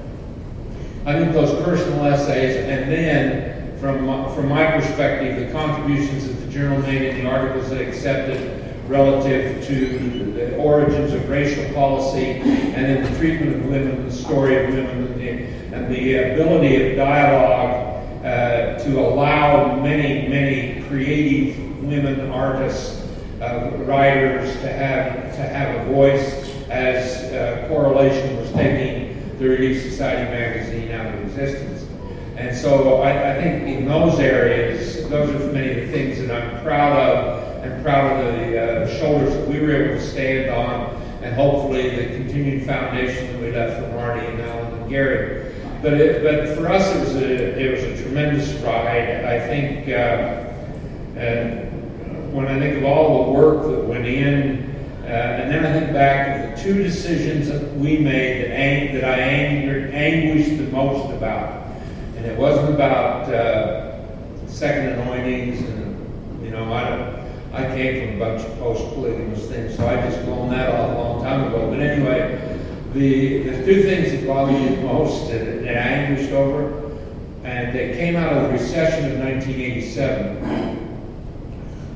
I 1.07 1.19
think 1.19 1.33
those 1.33 1.59
personal 1.65 2.05
essays, 2.05 2.57
and 2.57 2.93
then 2.93 3.79
from 3.79 4.05
my, 4.05 4.35
from 4.35 4.49
my 4.49 4.71
perspective, 4.73 5.47
the 5.47 5.51
contributions 5.53 6.27
that 6.27 6.35
the 6.35 6.53
journal 6.53 6.83
made 6.83 7.01
in 7.01 7.25
the 7.25 7.31
articles 7.31 7.71
it 7.71 7.89
accepted 7.89 8.60
relative 8.91 9.65
to 9.67 10.33
the 10.35 10.57
origins 10.57 11.13
of 11.13 11.29
racial 11.29 11.73
policy 11.73 12.41
and 12.41 12.85
then 12.85 13.03
the 13.05 13.19
treatment 13.19 13.55
of 13.55 13.67
women, 13.67 14.05
the 14.05 14.13
story 14.13 14.65
of 14.65 14.75
women, 14.75 15.05
and 15.05 15.21
the, 15.21 15.31
and 15.75 15.95
the 15.95 16.33
ability 16.33 16.91
of 16.91 16.97
dialogue 16.97 18.05
uh, 18.25 18.79
to 18.81 18.99
allow 18.99 19.77
many, 19.77 20.29
many 20.29 20.83
creative 20.89 21.57
women 21.85 22.31
artists, 22.31 23.07
uh, 23.41 23.71
writers 23.87 24.53
to 24.61 24.71
have 24.71 25.35
to 25.35 25.43
have 25.43 25.87
a 25.87 25.93
voice 25.93 26.55
as 26.69 27.33
uh, 27.33 27.67
Correlation 27.69 28.37
was 28.37 28.51
taking 28.53 29.39
the 29.39 29.49
Relief 29.49 29.83
Society 29.83 30.31
magazine 30.31 30.91
out 30.91 31.15
of 31.15 31.23
existence. 31.23 31.87
And 32.37 32.55
so 32.55 33.01
I, 33.03 33.33
I 33.33 33.41
think 33.41 33.67
in 33.79 33.87
those 33.87 34.19
areas, 34.19 35.09
those 35.09 35.31
are 35.31 35.53
many 35.53 35.71
of 35.81 35.87
the 35.87 35.93
things 35.93 36.19
that 36.21 36.31
I'm 36.31 36.63
proud 36.63 36.99
of 36.99 37.50
and 37.63 37.83
proud 37.85 38.25
of 38.25 38.35
the 38.35 38.59
uh, 38.59 38.99
shoulders 38.99 39.35
that 39.35 39.49
we 39.49 39.61
were 39.61 39.73
able 39.73 39.95
to 39.95 40.07
stand 40.07 40.51
on 40.51 41.01
and 41.23 41.35
hopefully 41.35 41.91
the 41.91 42.17
continued 42.17 42.65
foundation 42.65 43.33
that 43.33 43.41
we 43.41 43.53
left 43.53 43.83
for 43.83 43.95
Marty 43.95 44.27
and 44.27 44.41
Allen 44.41 44.81
and 44.81 44.91
Gary. 44.91 45.53
But 45.83 45.95
it, 45.95 46.23
but 46.23 46.57
for 46.57 46.69
us, 46.69 46.95
it 46.95 47.01
was 47.01 47.15
a 47.17 47.59
it 47.59 47.71
was 47.73 47.83
a 48.01 48.03
tremendous 48.03 48.53
ride. 48.63 49.25
I 49.25 49.47
think, 49.47 49.89
uh, 49.89 51.19
and 51.19 52.35
when 52.35 52.47
I 52.47 52.59
think 52.59 52.79
of 52.79 52.85
all 52.85 53.27
the 53.27 53.33
work 53.33 53.63
that 53.65 53.85
went 53.87 54.07
in, 54.07 54.75
uh, 55.05 55.07
and 55.07 55.51
then 55.51 55.65
I 55.65 55.79
think 55.79 55.93
back 55.93 56.57
to 56.57 56.63
the 56.63 56.63
two 56.63 56.83
decisions 56.83 57.49
that 57.49 57.75
we 57.77 57.99
made 57.99 58.45
that, 58.45 58.51
ang- 58.51 58.95
that 58.95 59.05
I 59.05 59.19
angered, 59.21 59.95
anguished 59.95 60.59
the 60.59 60.71
most 60.71 61.11
about, 61.15 61.67
and 62.17 62.27
it 62.27 62.39
wasn't 62.39 62.75
about 62.75 63.33
uh, 63.33 64.47
second 64.49 65.01
anointings, 65.01 65.61
and 65.61 66.45
you 66.45 66.51
know 66.51 66.73
I 66.73 66.89
don't. 66.91 67.20
I 67.53 67.65
came 67.65 68.07
from 68.07 68.23
a 68.23 68.25
bunch 68.25 68.43
of 68.43 68.59
post-polygamous 68.59 69.47
things, 69.47 69.77
so 69.77 69.87
I 69.87 69.97
just 70.09 70.25
blown 70.25 70.51
that 70.51 70.73
off 70.73 70.91
a 70.91 70.99
long 71.01 71.23
time 71.23 71.49
ago. 71.49 71.69
But 71.69 71.81
anyway, 71.81 72.59
the, 72.93 73.43
the 73.43 73.65
two 73.65 73.83
things 73.83 74.13
that 74.13 74.27
bothered 74.27 74.55
me 74.55 74.77
the 74.77 74.83
most 74.83 75.31
and, 75.31 75.67
and 75.67 75.79
I 75.79 75.83
anguished 75.83 76.33
over, 76.33 76.97
and 77.43 77.75
they 77.75 77.97
came 77.97 78.17
out 78.17 78.33
of 78.33 78.45
the 78.45 78.51
recession 78.51 79.13
of 79.13 79.19
1987. 79.19 80.81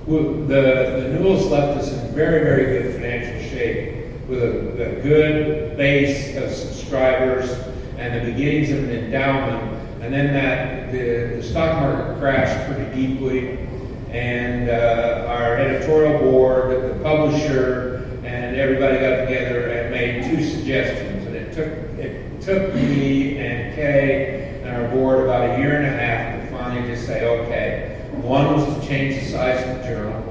The, 0.06 0.12
the 0.12 1.18
Newells 1.18 1.51
left 1.51 1.78
us 1.78 1.93
in 1.93 2.14
very, 2.14 2.43
very 2.43 2.82
good 2.82 2.94
financial 2.94 3.48
shape 3.51 3.94
with 4.28 4.43
a, 4.43 4.98
a 4.98 5.02
good 5.02 5.76
base 5.76 6.36
of 6.36 6.51
subscribers 6.51 7.51
and 7.98 8.26
the 8.26 8.32
beginnings 8.32 8.70
of 8.70 8.85
an 8.85 8.90
endowment. 8.90 9.81
And 10.02 10.12
then 10.12 10.32
that 10.35 10.93
the, 10.93 11.36
the 11.36 11.43
stock 11.43 11.81
market 11.81 12.18
crashed 12.18 12.68
pretty 12.68 12.94
deeply, 12.94 13.68
and 14.15 14.70
uh, 14.70 15.27
our 15.28 15.57
editorial 15.57 16.20
board, 16.20 16.70
the 16.70 17.03
publisher, 17.03 18.05
and 18.24 18.57
everybody 18.57 18.99
got 18.99 19.27
together 19.27 19.69
and 19.70 19.91
made 19.91 20.24
two 20.24 20.43
suggestions. 20.45 21.27
And 21.27 21.35
it 21.35 21.53
took 21.53 21.69
it 21.99 22.41
took 22.41 22.74
me 22.74 23.39
and 23.39 23.74
Kay 23.74 24.61
and 24.62 24.77
our 24.77 24.89
board 24.89 25.24
about 25.24 25.51
a 25.51 25.59
year 25.59 25.77
and 25.77 25.86
a 25.86 25.91
half 25.91 26.41
to 26.41 26.57
finally 26.57 26.86
just 26.86 27.07
say, 27.07 27.24
okay. 27.24 27.91
One 28.23 28.55
was 28.55 28.81
to 28.81 28.86
change 28.86 29.20
the 29.20 29.31
size 29.32 29.69
of 29.69 29.78
the 29.78 29.89
journal, 29.89 30.23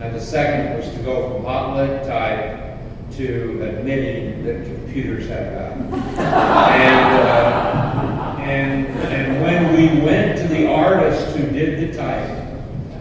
and 0.00 0.14
the 0.14 0.20
second 0.20 0.78
was 0.78 0.88
to 0.94 1.02
go 1.02 1.34
from 1.34 1.44
hot 1.44 1.76
lead 1.76 2.06
type 2.06 2.78
to 3.16 3.62
admitting 3.62 4.44
that 4.44 4.64
computers 4.64 5.28
have 5.28 5.52
value. 5.52 5.94
and, 6.16 7.28
uh, 7.28 8.36
and, 8.40 8.86
and 8.86 9.42
when 9.42 9.74
we 9.74 10.00
went 10.00 10.38
to 10.38 10.48
the 10.48 10.72
artist 10.72 11.36
who 11.36 11.50
did 11.50 11.92
the 11.92 11.96
typing, 11.98 12.39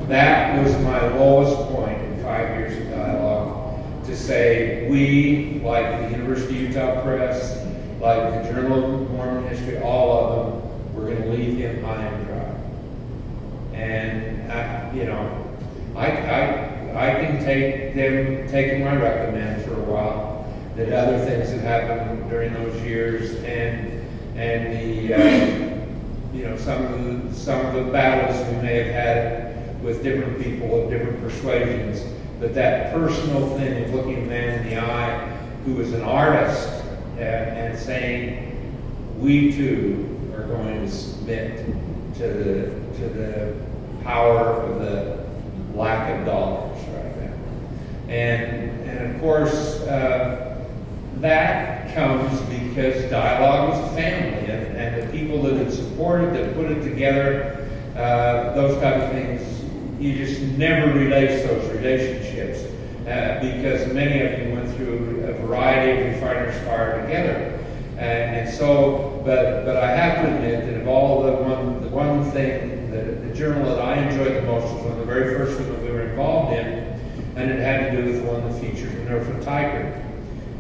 that 0.09 0.63
was 0.63 0.75
my 0.79 1.07
lowest 1.09 1.55
point 1.71 2.01
in 2.01 2.23
five 2.23 2.57
years 2.57 2.75
of 2.77 2.89
dialogue 2.89 4.05
to 4.05 4.17
say 4.17 4.89
we, 4.89 5.61
like 5.63 6.01
the 6.01 6.17
University 6.17 6.65
of 6.65 6.71
Utah 6.71 7.03
Press, 7.03 7.63
like 8.01 8.43
the 8.43 8.51
Journal 8.51 9.03
of 9.03 9.11
Mormon 9.11 9.47
History, 9.47 9.79
all 9.83 10.11
of 10.11 10.63
them, 10.63 10.95
we're 10.95 11.13
going 11.13 11.21
to 11.21 11.29
leave 11.29 11.57
him 11.57 11.83
high 11.83 12.05
and 12.05 12.25
dry. 12.25 13.79
And, 13.79 14.51
I, 14.51 14.91
you 14.95 15.03
know, 15.03 15.57
I, 15.95 16.07
I, 16.07 17.09
I 17.09 17.23
can 17.23 17.43
take 17.43 17.93
them, 17.93 18.47
taking 18.47 18.83
my 18.83 18.95
recommend 18.95 19.63
for 19.63 19.75
a 19.75 19.83
while, 19.83 20.51
that 20.75 20.91
other 20.91 21.23
things 21.23 21.51
that 21.51 21.59
happened 21.59 22.27
during 22.31 22.51
those 22.53 22.81
years, 22.81 23.35
and, 23.43 24.07
and 24.35 24.73
the, 24.73 25.13
uh, 25.13 25.85
you 26.33 26.45
know, 26.45 26.57
some 26.57 26.83
of 26.83 27.03
the, 27.03 27.35
some 27.35 27.63
of 27.63 27.85
the 27.85 27.91
battles 27.91 28.43
we 28.47 28.61
may 28.63 28.83
have 28.83 28.93
had 28.93 29.48
with 29.81 30.03
different 30.03 30.41
people 30.41 30.83
of 30.83 30.89
different 30.89 31.21
persuasions, 31.21 32.03
but 32.39 32.53
that 32.53 32.93
personal 32.93 33.57
thing 33.57 33.83
of 33.83 33.93
looking 33.93 34.23
a 34.23 34.25
man 34.25 34.59
in 34.59 34.69
the 34.69 34.79
eye 34.79 35.27
who 35.65 35.79
is 35.81 35.93
an 35.93 36.01
artist 36.01 36.69
and, 37.17 37.57
and 37.57 37.79
saying, 37.79 38.45
we 39.17 39.51
too 39.51 40.05
are 40.35 40.43
going 40.43 40.85
to 40.85 40.91
submit 40.91 41.65
to 42.15 42.27
the, 42.27 42.97
to 42.97 43.09
the 43.09 43.55
power 44.03 44.63
of 44.63 44.79
the 44.79 45.25
lack 45.75 46.19
of 46.19 46.25
dollars 46.25 46.77
right 46.89 47.17
now. 47.17 47.33
And, 48.07 48.89
and 48.89 49.15
of 49.15 49.21
course, 49.21 49.81
uh, 49.81 50.65
that 51.17 51.93
comes 51.93 52.39
because 52.41 53.09
dialogue 53.09 53.69
was 53.69 53.91
a 53.91 53.95
family, 53.95 54.51
and, 54.51 54.77
and 54.77 55.03
the 55.03 55.17
people 55.17 55.41
that 55.43 55.57
had 55.57 55.73
supported, 55.73 56.33
that 56.33 56.55
put 56.55 56.71
it 56.71 56.81
together, 56.83 57.69
uh, 57.95 58.53
those 58.55 58.81
type 58.81 59.01
of 59.01 59.11
things, 59.11 59.58
you 59.99 60.15
just 60.15 60.41
never 60.57 60.93
relace 60.97 61.45
those 61.45 61.69
relationships 61.71 62.63
uh, 63.07 63.39
because 63.41 63.91
many 63.93 64.21
of 64.21 64.39
them 64.39 64.51
went 64.53 64.75
through 64.75 65.25
a 65.27 65.33
variety 65.45 66.01
of 66.01 66.15
refiners 66.15 66.55
fire 66.65 67.01
together. 67.01 67.55
And, 67.97 68.49
so, 68.49 69.21
but 69.25 69.65
but 69.65 69.75
I 69.75 69.91
have 69.91 70.25
to 70.25 70.35
admit 70.35 70.65
that 70.65 70.81
of 70.81 70.87
all 70.87 71.23
the 71.23 71.33
one 71.33 71.81
the 71.81 71.89
one 71.89 72.23
thing 72.31 72.91
the, 72.91 73.29
journal 73.39 73.73
that 73.73 73.79
I 73.79 73.95
enjoyed 73.95 74.35
the 74.35 74.41
most 74.41 74.65
was 74.73 74.83
one 74.83 74.91
of 74.91 74.97
the 74.97 75.05
very 75.05 75.33
first 75.37 75.57
one 75.61 75.71
that 75.71 75.81
we 75.81 75.91
were 75.91 76.01
involved 76.01 76.51
in, 76.57 76.67
and 77.37 77.49
it 77.49 77.59
had 77.61 77.91
to 77.91 78.01
do 78.01 78.11
with 78.11 78.25
one 78.25 78.49
that 78.49 78.59
featured 78.59 78.93
Minerva 78.95 79.31
Teichert. 79.45 80.03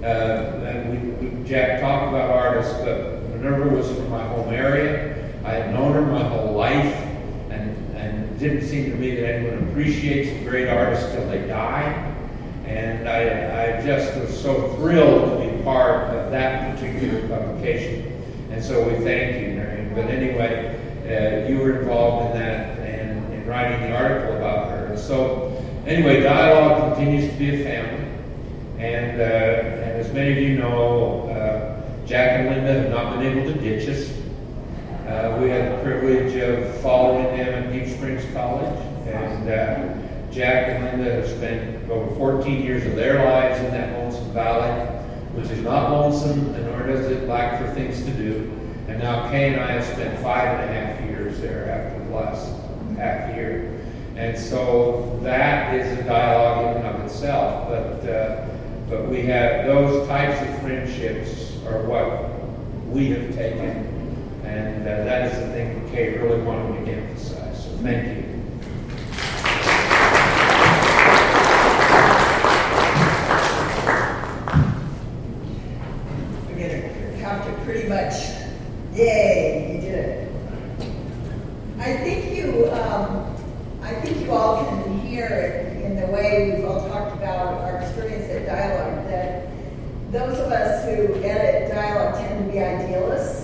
Uh, 0.01 0.65
and 0.65 1.19
we, 1.19 1.27
we, 1.27 1.49
Jack 1.49 1.81
talked 1.81 2.07
about 2.07 2.29
artists, 2.29 2.73
but 2.85 3.21
Minerva 3.31 3.75
was 3.75 3.87
from 3.87 4.09
my 4.09 4.25
home 4.27 4.53
area. 4.53 5.29
I 5.43 5.51
had 5.51 5.73
known 5.73 5.91
her 5.91 6.01
my 6.03 6.23
whole 6.23 6.53
life, 6.53 7.08
it 8.39 8.47
didn't 8.47 8.69
seem 8.69 8.89
to 8.89 8.95
me 8.95 9.15
that 9.15 9.35
anyone 9.35 9.69
appreciates 9.69 10.29
a 10.29 10.49
great 10.49 10.69
artist 10.69 11.11
till 11.11 11.27
they 11.27 11.45
die. 11.45 12.15
And 12.65 13.09
I, 13.09 13.79
I 13.79 13.85
just 13.85 14.17
was 14.17 14.41
so 14.41 14.75
thrilled 14.75 15.41
to 15.41 15.45
be 15.45 15.61
part 15.63 16.05
of 16.15 16.31
that 16.31 16.73
particular 16.73 17.27
publication. 17.27 18.23
And 18.49 18.63
so 18.63 18.87
we 18.87 19.03
thank 19.03 19.41
you, 19.41 19.55
Marion. 19.55 19.93
But 19.93 20.05
anyway, 20.05 20.79
uh, 21.03 21.49
you 21.49 21.57
were 21.57 21.81
involved 21.81 22.27
in 22.27 22.41
that 22.41 22.79
and 22.79 23.33
in 23.33 23.45
writing 23.45 23.89
the 23.89 23.97
article 23.97 24.37
about 24.37 24.69
her. 24.69 24.85
And 24.85 24.99
so, 24.99 25.61
anyway, 25.85 26.21
dialogue 26.21 26.95
continues 26.95 27.29
to 27.33 27.37
be 27.37 27.61
a 27.61 27.63
family. 27.65 28.07
And, 28.77 29.19
uh, 29.19 29.23
and 29.23 29.99
as 29.99 30.13
many 30.13 30.31
of 30.31 30.37
you 30.37 30.59
know, 30.59 31.27
uh, 31.29 32.05
Jack 32.07 32.39
and 32.39 32.49
Linda 32.55 32.83
have 32.83 32.89
not 32.89 33.17
been 33.17 33.37
able 33.37 33.53
to 33.53 33.59
ditch 33.59 33.89
us. 33.89 34.18
Uh, 35.09 35.39
we 35.41 35.49
had 35.49 35.71
the 35.71 35.83
privilege 35.83 36.35
of 36.35 36.81
following 36.81 37.35
them 37.35 37.63
at 37.63 37.71
Deep 37.73 37.87
Springs 37.87 38.23
College. 38.31 38.79
And 39.07 39.49
uh, 39.49 40.31
Jack 40.31 40.69
and 40.69 40.85
Linda 40.85 41.15
have 41.15 41.27
spent 41.27 41.89
over 41.89 42.15
14 42.15 42.61
years 42.61 42.85
of 42.85 42.95
their 42.95 43.25
lives 43.25 43.59
in 43.59 43.71
that 43.71 43.97
Lonesome 43.97 44.31
Valley, 44.33 44.69
which 45.33 45.49
is 45.49 45.63
not 45.63 45.91
lonesome, 45.91 46.53
and 46.53 46.63
nor 46.67 46.85
does 46.85 47.07
it 47.07 47.27
lack 47.27 47.59
for 47.59 47.73
things 47.73 48.03
to 48.03 48.11
do. 48.11 48.51
And 48.87 48.99
now 48.99 49.27
Kay 49.31 49.53
and 49.53 49.59
I 49.59 49.71
have 49.71 49.83
spent 49.83 50.21
five 50.21 50.59
and 50.59 50.69
a 50.69 50.73
half 50.73 51.01
years 51.09 51.41
there 51.41 51.71
after 51.71 52.05
the 52.05 52.15
last 52.15 52.53
half 52.95 53.35
year. 53.35 53.81
And 54.15 54.37
so 54.37 55.19
that 55.23 55.73
is 55.73 55.97
a 55.97 56.03
dialogue 56.03 56.75
in 56.75 56.83
and 56.83 56.95
of 56.95 57.03
itself. 57.03 57.67
But, 57.67 58.07
uh, 58.07 58.47
but 58.87 59.09
we 59.09 59.23
have 59.23 59.65
those 59.65 60.07
types 60.07 60.39
of 60.47 60.61
friendships 60.61 61.55
are 61.65 61.81
what 61.81 62.29
we 62.93 63.09
have 63.09 63.33
taken. 63.33 63.98
And 64.49 64.87
uh, 64.87 65.03
that 65.03 65.31
is 65.31 65.39
the 65.39 65.53
thing 65.53 65.85
that 65.85 65.91
Kay 65.91 66.17
really 66.17 66.41
wanted 66.41 66.79
me 66.79 66.85
to 66.85 66.91
emphasize. 66.97 67.63
So 67.63 67.69
thank 67.83 68.17
you. 68.17 68.29
pretty 77.69 77.87
much, 77.87 78.13
yay, 78.95 79.75
you 79.75 79.81
did 79.81 79.93
it. 79.93 80.31
I 81.77 81.97
think 81.97 82.35
you, 82.35 82.65
um, 82.71 83.35
I 83.83 83.93
think 83.93 84.25
you 84.25 84.31
all 84.31 84.65
can 84.65 84.99
hear 85.01 85.27
it 85.27 85.83
in 85.83 85.95
the 85.95 86.07
way 86.07 86.55
we've 86.55 86.65
all 86.65 86.89
talked 86.89 87.15
about 87.15 87.61
our 87.61 87.77
experience 87.77 88.27
at 88.31 88.47
Dialogue, 88.47 89.07
that 89.09 89.49
those 90.11 90.39
of 90.39 90.51
us 90.51 90.83
who 90.85 91.13
edit 91.23 91.71
Dialogue 91.71 92.15
tend 92.15 92.47
to 92.47 92.51
be 92.51 92.59
idealists. 92.59 93.38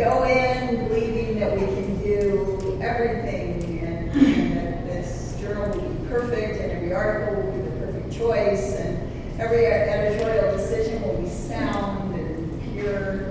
Go 0.00 0.24
in 0.24 0.88
believing 0.88 1.40
that 1.40 1.52
we 1.52 1.66
can 1.66 2.02
do 2.02 2.80
everything 2.80 3.80
and, 3.84 4.10
and 4.12 4.56
that 4.56 4.86
this 4.86 5.36
journal 5.38 5.76
will 5.76 5.90
be 5.90 6.08
perfect 6.08 6.58
and 6.58 6.72
every 6.72 6.94
article 6.94 7.42
will 7.42 7.52
be 7.52 7.60
the 7.60 7.76
perfect 7.76 8.16
choice 8.16 8.76
and 8.76 9.38
every 9.38 9.66
editorial 9.66 10.56
decision 10.56 11.02
will 11.02 11.20
be 11.20 11.28
sound 11.28 12.14
and 12.14 12.72
pure. 12.72 13.28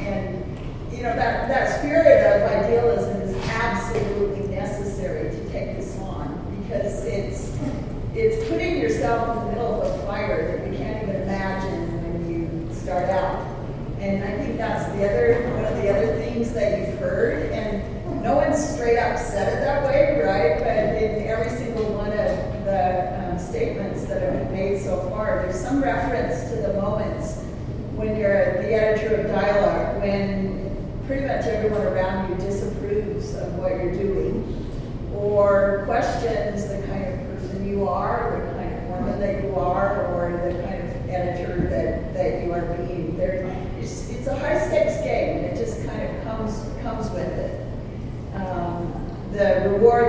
And, 0.00 0.44
you 0.92 1.04
know, 1.04 1.16
that, 1.16 1.48
that 1.48 1.78
spirit 1.78 2.26
of 2.36 2.50
idealism 2.50 3.22
is 3.22 3.34
absolutely 3.48 4.46
necessary 4.54 5.30
to 5.30 5.50
take 5.50 5.78
this 5.78 5.98
on 6.00 6.36
because 6.60 7.02
it's, 7.06 7.58
it's 8.14 8.46
putting 8.50 8.78
yourself 8.78 9.38
in 9.38 9.44
the 9.44 9.52
middle 9.52 9.80
of 9.80 9.98
a 9.98 10.06
fire 10.06 10.58
that 10.58 10.70
you 10.70 10.76
can't 10.76 11.02
even 11.02 11.22
imagine 11.22 12.02
when 12.02 12.30
you 12.30 12.74
start 12.74 13.08
out. 13.08 13.46
And 14.00 14.24
I 14.24 14.38
think 14.38 14.56
that's 14.56 14.86
the 14.96 15.04
other, 15.06 15.46
one 15.52 15.64
of 15.66 16.06
the 16.06 16.24
things 16.24 16.52
that 16.52 16.78
you've 16.78 16.98
heard, 16.98 17.52
and 17.52 18.22
no 18.22 18.36
one 18.36 18.54
straight 18.54 18.98
up 18.98 19.18
said 19.18 19.52
it 19.52 19.60
that 19.60 19.84
way, 19.84 20.22
right? 20.24 20.58
But 20.58 21.02
in 21.02 21.26
every 21.26 21.50
single 21.58 21.84
one 21.92 22.10
of 22.10 22.64
the 22.64 23.30
um, 23.32 23.38
statements 23.38 24.06
that 24.06 24.22
have 24.22 24.32
been 24.32 24.52
made 24.52 24.82
so 24.82 25.08
far, 25.10 25.42
there's 25.42 25.60
some 25.60 25.82
reference 25.82 26.50
to 26.50 26.56
the 26.56 26.80
moments 26.80 27.42
when 27.94 28.16
you're 28.16 28.62
the 28.62 28.72
editor 28.72 29.16
of 29.16 29.26
dialogue, 29.26 30.00
when 30.00 31.02
pretty 31.06 31.26
much 31.26 31.44
everyone 31.44 31.82
around 31.82 32.30
you 32.30 32.36
disapproves 32.36 33.34
of 33.34 33.54
what 33.56 33.72
you're 33.72 33.92
doing, 33.92 34.66
or 35.14 35.82
questions 35.84 36.68
the 36.68 36.86
kind 36.86 37.04
of 37.04 37.20
person 37.26 37.68
you 37.68 37.86
are, 37.86 38.40
the 38.46 38.52
kind 38.54 38.74
of 38.74 38.84
woman 38.88 39.20
that 39.20 39.44
you 39.44 39.54
are, 39.56 40.06
or 40.14 40.32
the 40.32 40.62
kind 40.62 40.82
of 40.82 41.10
editor 41.10 41.68
that, 41.68 42.14
that 42.14 42.44
you 42.44 42.52
are 42.52 42.62
being. 42.76 43.16
There, 43.16 43.44
it's, 43.78 44.10
it's 44.10 44.26
a 44.26 44.38
high 44.38 44.58
stakes 44.68 45.00
game. 45.02 45.38
It 45.38 45.56
just 45.56 45.84
kind 45.86 46.02
of 46.02 46.22
comes 46.24 46.70
comes 46.82 47.10
with 47.10 47.28
it. 47.28 47.66
Um, 48.34 48.92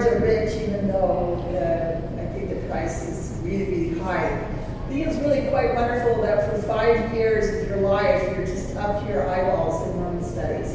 are 0.07 0.19
rich, 0.19 0.55
even 0.55 0.87
though 0.87 1.45
the, 1.51 1.97
I 2.21 2.25
think 2.33 2.49
the 2.49 2.67
price 2.67 3.07
is 3.07 3.39
really, 3.43 3.65
really 3.65 3.99
high. 3.99 4.27
I 4.27 4.89
think 4.89 5.07
it's 5.07 5.17
really 5.17 5.49
quite 5.49 5.73
wonderful 5.75 6.21
that 6.23 6.49
for 6.49 6.61
five 6.67 7.13
years 7.13 7.63
of 7.63 7.69
your 7.69 7.87
life, 7.87 8.21
you're 8.35 8.45
just 8.45 8.75
up 8.75 9.01
to 9.01 9.09
your 9.09 9.29
eyeballs 9.29 9.87
in 9.87 9.95
Mormon 9.95 10.23
studies. 10.23 10.73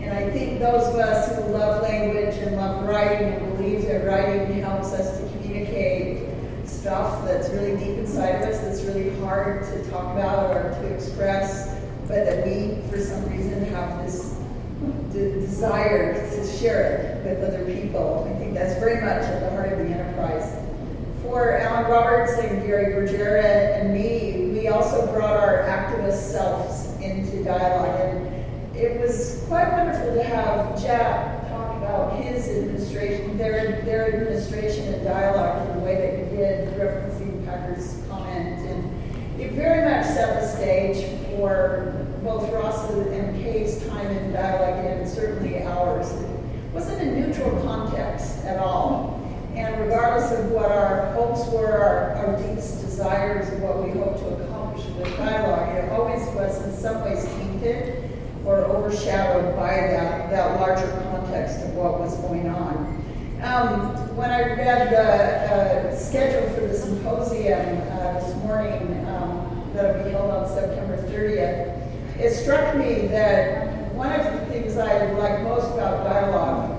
And 0.00 0.12
I 0.12 0.30
think 0.30 0.58
those 0.58 0.86
of 0.88 0.96
us 0.96 1.34
who 1.36 1.52
love 1.52 1.82
language 1.82 2.34
and 2.36 2.56
love 2.56 2.88
writing 2.88 3.28
and 3.28 3.56
believe 3.56 3.82
that 3.86 4.06
writing 4.06 4.60
helps 4.62 4.92
us 4.92 5.18
to 5.18 5.28
communicate 5.38 6.28
stuff 6.66 7.24
that's 7.24 7.50
really 7.50 7.76
deep 7.76 7.98
inside 7.98 8.36
of 8.36 8.48
us, 8.48 8.60
that's 8.60 8.82
really 8.82 9.18
hard 9.20 9.64
to 9.64 9.90
talk 9.90 10.14
about 10.16 10.56
or 10.56 10.70
to 10.80 10.86
express, 10.94 11.74
but 12.06 12.24
that 12.24 12.46
we, 12.46 12.80
for 12.90 12.98
some 12.98 13.28
reason, 13.30 13.64
have 13.66 14.04
this 14.04 14.38
desire 15.12 16.14
to 16.30 16.46
share 16.58 17.20
it 17.24 17.24
with 17.24 17.44
other 17.44 17.64
people. 17.64 18.24
That's 18.58 18.74
very 18.80 19.00
much 19.00 19.22
at 19.22 19.38
the 19.38 19.50
heart 19.50 19.72
of 19.72 19.78
the 19.78 19.84
enterprise. 19.84 20.52
For 21.22 21.58
Allen 21.58 21.88
Roberts 21.88 22.32
and 22.38 22.60
Gary 22.66 22.92
Bergera 22.92 23.80
and 23.80 23.94
me, 23.94 24.50
we 24.52 24.66
also 24.66 25.06
brought 25.12 25.36
our 25.36 25.58
activist 25.58 26.32
selves 26.32 27.00
into 27.00 27.44
dialogue. 27.44 28.00
And 28.00 28.76
it 28.76 29.00
was 29.00 29.44
quite 29.46 29.70
wonderful 29.70 30.12
to 30.12 30.24
have 30.24 30.82
Jack 30.82 31.48
talk 31.50 31.76
about 31.76 32.16
his 32.16 32.48
administration, 32.48 33.38
their, 33.38 33.80
their 33.82 34.12
administration 34.12 34.92
and 34.92 35.04
dialogue 35.04 35.70
in 35.70 35.78
the 35.78 35.84
way 35.84 35.94
that 35.94 36.18
he 36.18 36.36
did, 36.36 36.74
referencing 36.74 37.44
Packer's 37.46 38.02
comment. 38.08 38.58
And 38.66 39.40
it 39.40 39.52
very 39.52 39.88
much 39.88 40.04
set 40.04 40.40
the 40.40 40.48
stage 40.48 41.16
for 41.28 42.08
both 42.24 42.52
Ross 42.52 42.90
and 42.90 43.40
Kay's 43.40 43.86
time 43.86 44.08
in 44.08 44.32
dialogue 44.32 44.84
and 44.84 45.08
certainly 45.08 45.62
ours. 45.62 46.10
It 46.10 46.74
wasn't 46.74 47.02
a 47.02 47.20
neutral 47.20 47.62
at 48.48 48.58
all. 48.58 49.20
And 49.54 49.80
regardless 49.80 50.32
of 50.32 50.50
what 50.50 50.70
our 50.70 51.12
hopes 51.12 51.46
were, 51.50 51.66
our, 51.66 52.12
our 52.14 52.36
deepest 52.36 52.80
desires, 52.80 53.48
and 53.48 53.62
what 53.62 53.84
we 53.84 53.90
hope 53.90 54.18
to 54.18 54.44
accomplish 54.44 54.86
with 54.86 55.04
the 55.04 55.16
dialogue, 55.16 55.76
it 55.76 55.90
always 55.92 56.26
was 56.34 56.64
in 56.64 56.74
some 56.76 57.04
ways 57.04 57.24
tainted 57.24 58.10
or 58.44 58.64
overshadowed 58.64 59.54
by 59.56 59.68
that, 59.68 60.30
that 60.30 60.60
larger 60.60 60.90
context 61.10 61.64
of 61.64 61.74
what 61.74 61.98
was 61.98 62.16
going 62.18 62.48
on. 62.48 62.98
Um, 63.42 64.16
when 64.16 64.30
I 64.30 64.40
read 64.54 64.90
the 64.90 65.92
uh, 65.92 65.96
schedule 65.96 66.48
for 66.54 66.66
the 66.66 66.74
symposium 66.74 67.78
uh, 67.92 68.20
this 68.20 68.34
morning, 68.36 69.06
um, 69.06 69.70
that'll 69.74 70.02
be 70.02 70.10
held 70.10 70.30
on 70.30 70.48
September 70.48 70.96
30th, 71.08 72.18
it 72.18 72.34
struck 72.34 72.76
me 72.76 73.06
that 73.08 73.92
one 73.94 74.12
of 74.12 74.24
the 74.24 74.46
things 74.46 74.76
I 74.76 75.12
like 75.12 75.42
most 75.42 75.72
about 75.74 76.04
dialogue, 76.04 76.77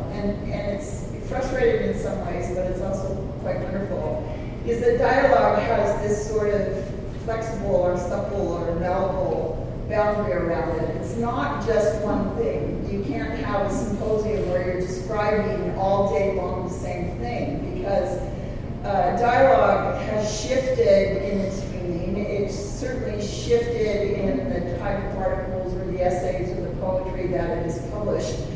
frustrating 1.30 1.90
in 1.90 1.98
some 1.98 2.26
ways, 2.26 2.50
but 2.56 2.66
it's 2.66 2.82
also 2.82 3.16
quite 3.42 3.62
wonderful, 3.62 4.28
is 4.66 4.82
that 4.82 4.98
dialogue 4.98 5.62
has 5.62 6.02
this 6.02 6.28
sort 6.28 6.54
of 6.54 6.84
flexible 7.24 7.76
or 7.76 7.98
supple 7.98 8.54
or 8.54 8.76
malleable 8.76 9.56
boundary 9.88 10.34
around 10.34 10.76
it. 10.78 10.96
It's 10.98 11.16
not 11.16 11.66
just 11.66 12.02
one 12.02 12.36
thing. 12.38 12.88
You 12.92 13.04
can't 13.04 13.40
have 13.40 13.72
a 13.72 13.74
symposium 13.74 14.50
where 14.50 14.66
you're 14.66 14.82
describing 14.82 15.76
all 15.76 16.12
day 16.14 16.36
long 16.36 16.68
the 16.68 16.74
same 16.74 17.18
thing 17.20 17.76
because 17.76 18.20
uh, 18.84 19.18
dialogue 19.18 20.02
has 20.02 20.42
shifted 20.42 21.24
in 21.24 21.40
its 21.40 21.62
meaning. 21.72 22.18
It's 22.18 22.56
certainly 22.56 23.26
shifted 23.26 24.20
in 24.20 24.50
the 24.50 24.78
type 24.80 25.04
of 25.12 25.18
articles 25.18 25.74
or 25.76 25.86
the 25.92 26.04
essays 26.04 26.50
or 26.58 26.62
the 26.62 26.76
poetry 26.78 27.28
that 27.28 27.60
it 27.60 27.68
is 27.68 27.80
published. 27.92 28.49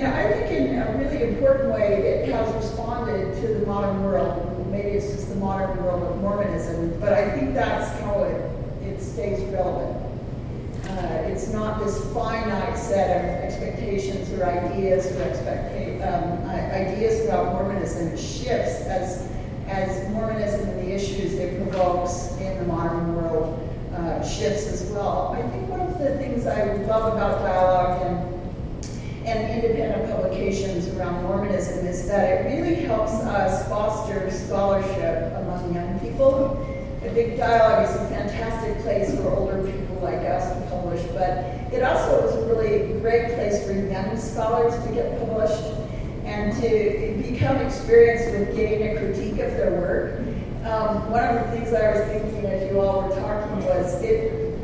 And 0.00 0.14
I 0.14 0.32
think 0.32 0.50
in 0.50 0.78
a 0.78 0.96
really 0.96 1.28
important 1.28 1.74
way, 1.74 2.22
it 2.24 2.30
has 2.30 2.54
responded 2.54 3.38
to 3.42 3.48
the 3.48 3.66
modern 3.66 4.02
world. 4.02 4.66
Maybe 4.70 4.88
it's 4.88 5.12
just 5.12 5.28
the 5.28 5.34
modern 5.34 5.76
world 5.84 6.02
of 6.04 6.22
Mormonism, 6.22 6.98
but 6.98 7.12
I 7.12 7.30
think 7.32 7.52
that's 7.52 8.00
how 8.00 8.22
it, 8.22 8.40
it 8.82 9.02
stays 9.02 9.40
relevant. 9.52 9.98
Uh, 10.88 11.28
it's 11.28 11.52
not 11.52 11.84
this 11.84 12.02
finite 12.14 12.78
set 12.78 13.10
of 13.18 13.44
expectations 13.44 14.32
or 14.32 14.46
ideas 14.46 15.04
or 15.06 15.24
expecta- 15.26 16.00
um, 16.08 16.48
ideas 16.48 17.26
about 17.26 17.52
Mormonism. 17.52 18.08
It 18.08 18.18
shifts 18.18 18.86
as, 18.86 19.30
as 19.68 20.08
Mormonism 20.14 20.66
and 20.66 20.78
the 20.78 20.94
issues 20.94 21.34
it 21.34 21.62
provokes 21.62 22.32
in 22.38 22.56
the 22.58 22.64
modern 22.64 23.16
world 23.16 23.68
uh, 23.94 24.26
shifts 24.26 24.66
as 24.68 24.82
well. 24.92 25.36
I 25.38 25.42
think 25.50 25.68
one 25.68 25.80
of 25.80 25.98
the 25.98 26.16
things 26.16 26.46
I 26.46 26.72
love 26.86 27.12
about 27.12 27.42
dialogue 27.42 28.02
and 28.06 28.29
and 29.30 29.62
independent 29.62 30.10
publications 30.10 30.88
around 30.96 31.22
Mormonism 31.22 31.86
is 31.86 32.06
that 32.08 32.28
it 32.28 32.52
really 32.52 32.74
helps 32.74 33.12
us 33.12 33.68
foster 33.68 34.28
scholarship 34.30 35.32
among 35.36 35.72
young 35.72 36.00
people. 36.00 36.66
I 37.02 37.08
Big 37.08 37.36
dialogue 37.36 37.88
is 37.88 37.94
a 37.94 38.08
fantastic 38.08 38.82
place 38.82 39.14
for 39.16 39.30
older 39.30 39.62
people 39.62 40.00
like 40.02 40.18
us 40.18 40.52
to 40.52 40.68
publish, 40.68 41.02
but 41.12 41.38
it 41.72 41.82
also 41.82 42.26
is 42.26 42.34
a 42.34 42.46
really 42.46 43.00
great 43.00 43.34
place 43.34 43.64
for 43.64 43.72
young 43.72 44.16
scholars 44.18 44.74
to 44.84 44.92
get 44.92 45.18
published 45.20 45.62
and 46.24 46.52
to 46.60 47.30
become 47.30 47.56
experienced 47.58 48.36
with 48.36 48.54
getting 48.56 48.88
a 48.88 48.98
critique 48.98 49.38
of 49.40 49.52
their 49.52 49.70
work. 49.70 50.18
Um, 50.64 51.10
one 51.10 51.24
of 51.24 51.46
the 51.46 51.52
things 51.52 51.72
I 51.72 51.92
was 51.92 52.00
thinking 52.10 52.46
as 52.46 52.70
you 52.70 52.80
all 52.80 53.08
were 53.08 53.14
talking 53.14 53.64
was 53.64 54.02
it, 54.02 54.58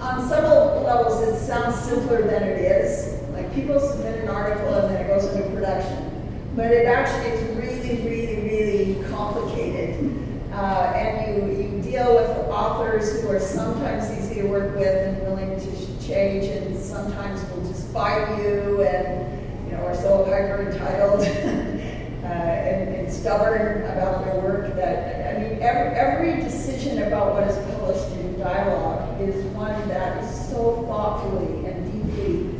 on 0.00 0.28
several 0.28 0.82
levels, 0.82 1.20
it 1.28 1.38
sounds 1.44 1.76
simpler 1.80 2.22
than 2.22 2.44
it 2.44 2.60
is. 2.60 3.14
Like 3.34 3.52
people 3.52 3.80
an 4.24 4.30
article 4.30 4.74
and 4.74 4.94
then 4.94 5.04
it 5.04 5.08
goes 5.08 5.24
into 5.26 5.48
production. 5.50 6.10
But 6.56 6.70
it 6.70 6.86
actually 6.86 7.30
is 7.30 7.56
really, 7.56 8.08
really, 8.08 8.48
really 8.48 9.10
complicated. 9.10 10.12
Uh, 10.52 10.92
and 10.94 11.36
you, 11.36 11.62
you 11.62 11.82
deal 11.82 12.14
with 12.14 12.30
authors 12.48 13.20
who 13.20 13.30
are 13.30 13.40
sometimes 13.40 14.10
easy 14.18 14.42
to 14.42 14.48
work 14.48 14.74
with 14.76 14.86
and 14.86 15.20
willing 15.22 15.58
to 15.58 16.06
change 16.06 16.44
and 16.44 16.78
sometimes 16.78 17.42
will 17.50 17.66
just 17.66 17.88
fight 17.88 18.38
you 18.38 18.82
and 18.82 19.66
you 19.66 19.72
know 19.72 19.84
are 19.84 19.94
so 19.96 20.24
hyper 20.24 20.70
entitled 20.70 21.20
uh, 22.24 22.26
and, 22.26 22.94
and, 22.94 23.12
stubborn 23.12 23.82
about 23.84 24.24
their 24.24 24.40
work 24.40 24.74
that 24.76 25.34
I 25.34 25.40
mean 25.40 25.62
every, 25.62 25.96
every 25.96 26.42
decision 26.42 27.02
about 27.02 27.34
what 27.34 27.48
is 27.48 27.56
published 27.74 28.12
in 28.20 28.38
dialogue 28.38 29.20
is 29.20 29.44
one 29.46 29.88
that 29.88 30.22
is 30.22 30.48
so 30.48 30.84
thoughtfully 30.86 31.66
and 31.66 31.90
deeply 31.90 32.54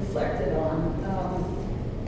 reflected 0.00 0.49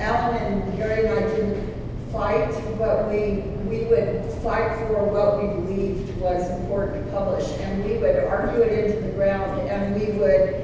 Allen 0.02 0.36
and 0.36 0.76
Gary 0.76 1.06
and 1.06 1.14
I 1.14 1.20
didn't 1.28 1.74
fight, 2.10 2.50
but 2.76 3.08
we 3.08 3.42
we 3.70 3.84
would 3.84 4.24
fight 4.42 4.76
for 4.86 5.04
what 5.04 5.40
we 5.40 5.46
believed 5.62 6.20
was 6.20 6.50
important 6.60 7.04
to 7.06 7.12
publish, 7.12 7.48
and 7.60 7.84
we 7.84 7.96
would 7.98 8.16
argue 8.24 8.60
it 8.62 8.84
into 8.84 9.00
the 9.00 9.12
ground, 9.12 9.60
and 9.70 9.94
we 9.94 10.12
would 10.18 10.54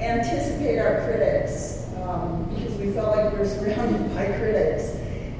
anticipate 0.00 0.78
our 0.78 1.02
critics 1.06 1.88
um, 2.02 2.44
because 2.54 2.74
we 2.76 2.92
felt 2.92 3.16
like 3.16 3.32
we 3.32 3.38
were 3.38 3.48
surrounded 3.48 4.14
by 4.14 4.26
critics, 4.26 4.96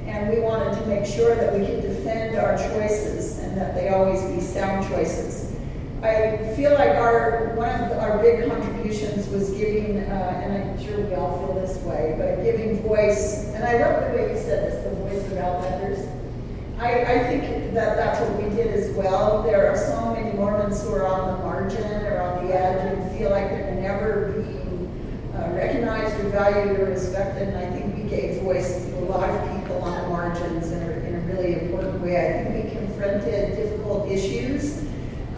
and 0.07 0.29
we 0.29 0.41
wanted 0.41 0.73
to 0.79 0.85
make 0.87 1.05
sure 1.05 1.35
that 1.35 1.53
we 1.53 1.65
could 1.65 1.81
defend 1.81 2.35
our 2.35 2.57
choices 2.57 3.37
and 3.39 3.55
that 3.55 3.75
they 3.75 3.89
always 3.89 4.21
be 4.23 4.41
sound 4.41 4.87
choices. 4.89 5.53
I 6.01 6.53
feel 6.57 6.73
like 6.73 6.95
our 6.95 7.53
one 7.55 7.69
of 7.69 7.97
our 7.99 8.17
big 8.17 8.49
contributions 8.49 8.72
was 9.33 9.51
giving, 9.51 9.99
uh, 9.99 10.41
and 10.43 10.71
I'm 10.71 10.83
sure 10.83 10.99
we 10.99 11.15
all 11.15 11.39
feel 11.39 11.55
this 11.55 11.77
way, 11.79 12.15
but 12.17 12.43
giving 12.43 12.81
voice. 12.83 13.47
And 13.53 13.63
I 13.63 13.79
love 13.79 14.11
the 14.11 14.17
way 14.17 14.31
you 14.31 14.37
said 14.37 14.71
this, 14.71 14.83
the 14.83 14.95
voice 14.95 15.31
of 15.31 15.37
outlanders. 15.37 16.07
I, 16.79 17.01
I 17.01 17.23
think 17.27 17.73
that 17.73 17.95
that's 17.95 18.19
what 18.19 18.43
we 18.43 18.49
did 18.55 18.67
as 18.67 18.91
well. 18.95 19.41
There 19.43 19.71
are 19.71 19.77
so 19.77 20.13
many 20.13 20.35
Mormons 20.37 20.81
who 20.83 20.93
are 20.93 21.07
on 21.07 21.37
the 21.37 21.43
margin 21.43 22.05
or 22.05 22.21
on 22.21 22.45
the 22.45 22.53
edge 22.53 22.97
and 22.97 23.17
feel 23.17 23.29
like 23.29 23.49
they're 23.49 23.75
never 23.75 24.33
being 24.33 25.31
uh, 25.35 25.51
recognized 25.53 26.19
or 26.19 26.29
valued 26.29 26.79
or 26.79 26.85
respected. 26.85 27.49
And 27.49 27.57
I 27.57 27.71
think 27.71 27.95
we 27.95 28.03
gave 28.09 28.41
voice 28.41 28.85
to 28.85 28.99
a 28.99 29.05
lot 29.05 29.29
of 29.29 29.59
people 29.59 29.81
on 29.81 30.01
the 30.01 30.09
margins 30.09 30.71
in 30.71 30.83
a, 30.83 30.91
in 30.91 31.15
a 31.15 31.19
really 31.33 31.53
important 31.61 32.01
way. 32.01 32.17
I 32.17 32.43
think 32.43 32.65
we 32.65 32.71
confronted 32.71 33.55
difficult 33.55 34.11
issues 34.11 34.83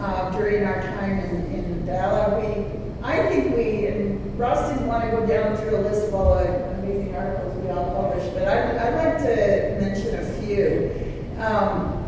uh, 0.00 0.30
during 0.36 0.64
our 0.64 0.82
time 0.82 1.20
in, 1.20 1.46
in. 1.52 1.66
We, 1.86 2.85
I 3.06 3.24
think 3.28 3.56
we, 3.56 3.86
and 3.86 4.36
Ross 4.36 4.68
didn't 4.68 4.88
want 4.88 5.04
to 5.04 5.10
go 5.12 5.24
down 5.24 5.56
through 5.58 5.76
a 5.76 5.82
list 5.82 6.08
of 6.08 6.14
all 6.14 6.34
the 6.34 6.70
amazing 6.78 7.14
articles 7.14 7.56
we 7.62 7.70
all 7.70 7.94
published, 7.94 8.34
but 8.34 8.48
I'd, 8.48 8.76
I'd 8.76 8.94
like 8.96 9.18
to 9.18 9.78
mention 9.80 10.14
a 10.16 10.24
few. 10.42 10.90
Um, 11.38 12.02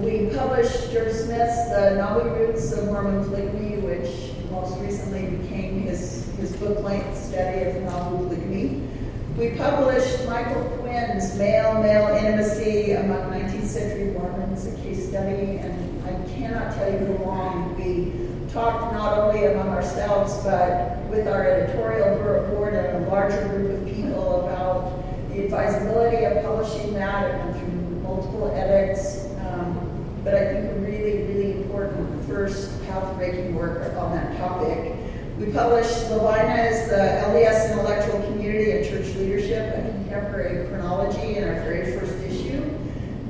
we 0.00 0.32
published 0.36 0.92
George 0.92 1.12
Smith's 1.12 1.70
The 1.70 1.96
Nauvoo 1.96 2.30
Roots 2.36 2.70
of 2.70 2.84
Mormon 2.84 3.24
Polygamy, 3.24 3.78
which 3.78 4.30
most 4.52 4.78
recently 4.78 5.26
became 5.38 5.80
his, 5.80 6.24
his 6.36 6.52
book-length 6.58 7.18
study 7.18 7.64
of 7.64 7.82
Nauvoo 7.82 8.28
polygamy. 8.28 8.88
We 9.36 9.50
published 9.58 10.24
Michael 10.26 10.62
Quinn's 10.78 11.36
Male-Male 11.36 12.16
Intimacy 12.16 12.92
Among 12.92 13.32
19th 13.32 13.64
Century 13.66 14.12
Mormons, 14.12 14.66
a 14.66 14.76
case 14.82 15.08
study, 15.08 15.58
and 15.58 16.04
I 16.04 16.12
cannot 16.32 16.76
tell 16.76 16.92
you 16.92 17.18
how 17.18 17.24
long 17.24 17.76
we 17.76 18.27
talked 18.52 18.92
not 18.92 19.18
only 19.18 19.44
among 19.46 19.68
ourselves, 19.68 20.42
but 20.44 20.98
with 21.10 21.26
our 21.28 21.44
editorial 21.44 22.18
board 22.48 22.74
and 22.74 23.04
a 23.04 23.08
larger 23.08 23.46
group 23.48 23.80
of 23.80 23.94
people 23.94 24.46
about 24.46 25.02
the 25.30 25.44
advisability 25.44 26.24
of 26.24 26.44
publishing 26.44 26.94
that. 26.94 27.40
and 27.40 27.56
through 27.56 28.00
multiple 28.02 28.50
edits, 28.54 29.26
um, 29.46 30.20
but 30.24 30.34
I 30.34 30.52
think 30.52 30.72
a 30.72 30.74
really, 30.80 31.22
really 31.24 31.62
important 31.62 32.26
first 32.26 32.84
path-breaking 32.86 33.54
work 33.54 33.94
on 33.96 34.12
that 34.12 34.36
topic. 34.38 34.94
We 35.38 35.52
published 35.52 36.10
Lavina's 36.10 36.88
The 36.88 37.22
LDS 37.28 37.72
Intellectual 37.72 38.20
Community 38.22 38.72
and 38.72 38.84
Church 38.84 39.14
Leadership, 39.16 39.76
a 39.76 39.88
contemporary 39.92 40.68
chronology 40.68 41.36
in 41.36 41.44
our 41.44 41.60
very 41.62 41.98
first 41.98 42.14
issue, 42.24 42.60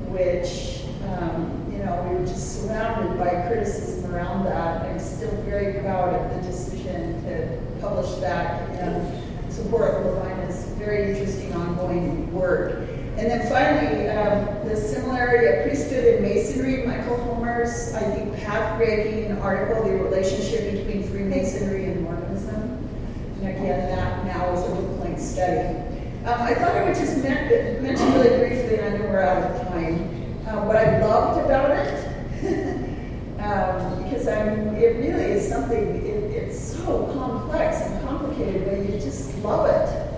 which, 0.08 0.84
um, 1.06 1.70
you 1.70 1.78
know, 1.84 2.02
we 2.08 2.18
were 2.18 2.26
just 2.26 2.62
surrounded 2.62 3.18
by 3.18 3.46
criticism 3.46 4.14
around 4.14 4.44
that. 4.46 4.82
I'm 4.82 4.98
still 4.98 5.30
very 5.42 5.80
proud 5.80 6.14
of 6.14 6.34
the 6.34 6.48
decision 6.48 7.22
to 7.24 7.58
publish 7.80 8.14
that 8.20 8.70
and 8.70 9.52
support 9.52 10.04
Lavina's 10.04 10.64
very 10.78 11.10
interesting 11.10 11.52
ongoing 11.52 12.32
work. 12.32 12.88
And 13.18 13.28
then 13.28 13.48
finally, 13.48 14.08
um, 14.08 14.68
the 14.68 14.76
similarity 14.76 15.46
of 15.48 15.64
priesthood 15.64 16.04
and 16.04 16.22
masonry, 16.22 16.86
Michael 16.86 17.16
Homer's, 17.16 17.92
I 17.94 18.00
think, 18.12 18.36
path-breaking 18.36 19.36
article, 19.58 19.84
the 19.84 20.04
relationship 20.04 20.72
between 20.72 21.02
Freemasonry 21.08 21.84
and 21.86 22.02
Mormonism. 22.02 22.88
And 23.40 23.48
again, 23.48 23.96
that 23.96 24.24
now 24.26 24.52
is 24.54 24.64
a 24.64 24.74
book-length 24.74 25.20
study. 25.20 25.78
Um, 26.24 26.42
I 26.42 26.54
thought 26.54 26.76
I 26.76 26.84
would 26.84 26.94
just 26.94 27.18
men- 27.22 27.82
mention 27.82 28.12
really 28.14 28.38
briefly, 28.38 28.78
and 28.78 28.94
I 28.94 28.98
know 28.98 29.04
we're 29.10 29.22
out 29.22 29.42
of 29.42 29.68
time, 29.68 30.36
uh, 30.46 30.64
what 30.64 30.76
I 30.76 31.00
loved 31.00 31.44
about 31.44 31.70
it. 31.70 32.04
um, 33.40 34.02
because 34.04 34.28
I'm, 34.28 34.74
it 34.76 34.96
really 34.96 35.32
is 35.32 35.48
something, 35.48 35.96
it, 36.04 36.30
it's 36.34 36.58
so 36.58 37.10
complex 37.14 37.80
and 37.80 38.06
complicated, 38.06 38.64
but 38.64 38.78
you 38.78 39.00
just 39.00 39.36
love 39.38 39.66
it. 39.66 40.08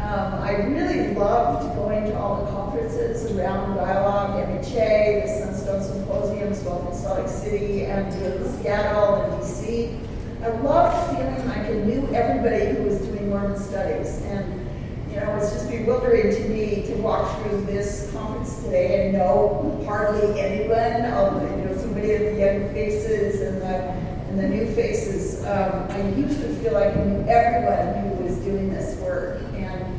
Um, 0.00 0.34
I 0.42 0.52
really 0.52 1.12
loved 1.14 1.74
going 1.74 2.04
to 2.04 2.18
all 2.18 2.44
the 2.44 2.50
conferences 2.52 3.30
around 3.32 3.76
Dialogue, 3.76 4.38
MHA, 4.48 5.22
the 5.22 5.28
Sunstone 5.28 5.82
Symposiums, 5.82 6.62
both 6.62 6.86
in 6.86 6.94
Salt 6.94 7.18
Lake 7.18 7.28
City 7.28 7.84
and 7.84 8.06
in 8.22 8.62
Seattle 8.62 9.16
and 9.16 9.42
DC. 9.42 9.98
I 10.42 10.48
loved 10.60 11.10
feeling 11.10 11.48
like 11.48 11.58
I 11.58 11.72
knew 11.84 12.08
everybody 12.14 12.76
who 12.76 12.84
was 12.84 13.00
doing 13.00 13.28
Mormon 13.28 13.58
studies. 13.58 14.22
And, 14.22 14.66
you 15.10 15.16
know, 15.16 15.36
it's 15.36 15.52
just 15.52 15.68
bewildering 15.68 16.34
to 16.34 16.48
me 16.48 16.86
to 16.86 16.94
walk 17.02 17.42
through 17.42 17.66
this 17.66 18.10
conference 18.12 18.62
today 18.62 19.08
and 19.08 19.18
know 19.18 19.84
hardly 19.84 20.40
anyone, 20.40 21.10
of, 21.12 21.42
you 21.42 21.64
know, 21.64 21.76
so 21.76 21.88
many 21.88 22.12
of 22.12 22.20
the 22.20 22.40
young 22.40 22.72
faces 22.72 23.42
and 23.42 23.60
the, 23.60 23.90
and 24.30 24.38
the 24.38 24.48
faces. 24.74 25.44
Um, 25.44 25.86
I 25.90 26.08
used 26.16 26.40
to 26.40 26.48
feel 26.56 26.72
like 26.72 26.94
everyone 27.28 28.16
who 28.16 28.24
was 28.24 28.36
doing 28.38 28.70
this 28.70 28.98
work. 29.00 29.42
And 29.54 29.98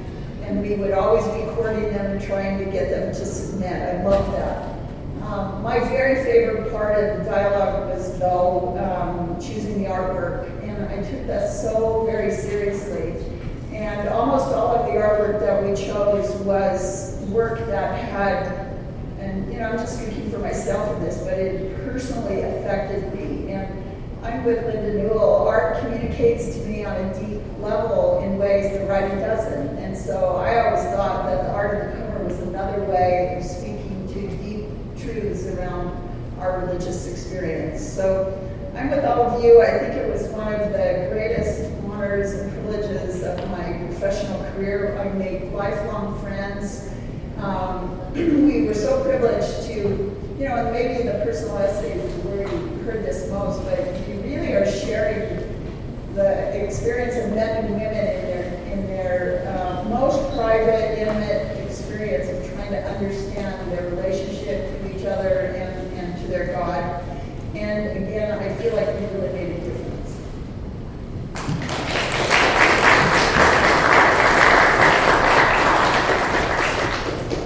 and 0.49 0.63
we 0.63 0.73
would 0.75 0.93
always 0.93 1.25
be 1.25 1.41
courting 1.53 1.93
them 1.93 2.13
and 2.13 2.21
trying 2.21 2.57
to 2.57 2.65
get 2.65 2.89
them 2.89 3.13
to 3.13 3.25
submit. 3.25 3.71
I 3.71 4.03
love 4.03 4.31
that. 4.31 4.79
Um, 5.23 5.61
my 5.61 5.79
very 5.89 6.23
favorite 6.23 6.71
part 6.71 6.97
of 6.97 7.19
the 7.19 7.25
dialogue 7.29 7.89
was, 7.89 8.17
though, 8.17 8.75
um, 8.79 9.39
choosing 9.39 9.83
the 9.83 9.89
artwork, 9.89 10.49
and 10.67 10.83
I 10.87 11.07
took 11.07 11.27
that 11.27 11.51
so 11.51 12.03
very 12.05 12.31
seriously. 12.31 13.13
And 13.71 14.09
almost 14.09 14.47
all 14.47 14.75
of 14.75 14.87
the 14.87 14.93
artwork 14.93 15.39
that 15.39 15.63
we 15.63 15.75
chose 15.75 16.33
was 16.37 17.15
work 17.29 17.59
that 17.67 18.03
had, 18.09 18.47
and 19.19 19.53
you 19.53 19.59
know, 19.59 19.69
I'm 19.69 19.77
just 19.77 20.01
speaking 20.01 20.31
for 20.31 20.39
myself 20.39 20.97
in 20.97 21.03
this, 21.03 21.19
but 21.19 21.33
it 21.33 21.85
personally 21.85 22.41
affected 22.41 23.13
me. 23.13 23.28
I'm 24.23 24.43
with 24.43 24.65
Linda 24.65 25.03
Newell. 25.03 25.47
Art 25.47 25.79
communicates 25.79 26.55
to 26.55 26.65
me 26.65 26.83
on 26.83 26.95
a 26.95 27.13
deep 27.19 27.41
level 27.59 28.21
in 28.23 28.37
ways 28.37 28.71
that 28.73 28.87
writing 28.89 29.17
doesn't. 29.19 29.77
And 29.77 29.97
so 29.97 30.35
I 30.35 30.65
always 30.65 30.83
thought 30.93 31.25
that 31.25 31.43
the 31.43 31.51
art 31.51 31.87
of 31.87 31.91
the 31.91 32.05
cover 32.05 32.23
was 32.25 32.39
another 32.39 32.83
way 32.83 33.37
of 33.37 33.45
speaking 33.45 34.07
to 34.09 34.27
deep 34.43 34.65
truths 35.01 35.45
around 35.47 35.95
our 36.39 36.59
religious 36.65 37.07
experience. 37.07 37.81
So 37.81 38.37
I'm 38.75 38.89
with 38.89 39.05
all 39.05 39.21
of 39.21 39.43
you. 39.43 39.61
I 39.61 39.79
think 39.79 39.93
it 39.93 40.11
was 40.11 40.27
one 40.29 40.53
of 40.53 40.71
the 40.71 41.09
greatest 41.11 41.71
honors 41.85 42.33
and 42.33 42.51
privileges 42.51 43.23
of 43.23 43.49
my 43.51 43.85
professional 43.87 44.39
career. 44.51 44.97
I 44.99 45.17
made 45.17 45.51
lifelong 45.53 46.19
friends. 46.21 46.89
Um, 47.37 48.13
we 48.13 48.65
were 48.65 48.73
so 48.73 49.03
privileged 49.03 49.67
to, 49.67 49.73
you 50.37 50.47
know, 50.47 50.55
and 50.55 50.71
maybe 50.71 51.03
the 51.03 51.21
personal 51.23 51.57
essays 51.57 52.01
where 52.25 52.41
you 52.41 52.69
heard 52.83 53.05
this 53.05 53.29
most, 53.29 53.63
but 53.63 53.79
you 54.07 54.15
really 54.21 54.53
are 54.53 54.65
sharing 54.65 55.45
the 56.19 56.65
experience 56.65 57.15
of 57.15 57.33
men 57.33 57.63
and 57.63 57.73
women 57.73 57.87
in 57.87 58.25
their 58.27 58.43
in 58.73 58.87
their 58.87 59.47
uh, 59.47 59.83
most 59.85 60.19
private, 60.35 60.99
intimate 60.99 61.65
experience 61.65 62.27
of 62.29 62.53
trying 62.53 62.71
to 62.71 62.83
understand 62.89 63.71
their 63.71 63.89
relationship 63.89 64.81
to 64.81 64.95
each 64.95 65.05
other 65.05 65.53
and, 65.55 65.97
and 65.97 66.21
to 66.21 66.27
their 66.27 66.47
God. 66.47 67.01
And 67.55 68.03
again, 68.03 68.37
I 68.37 68.53
feel 68.55 68.75
like 68.75 68.87
we 68.99 69.05
really 69.17 69.33
made 69.33 69.49
a 69.49 69.59
difference. 69.63 70.15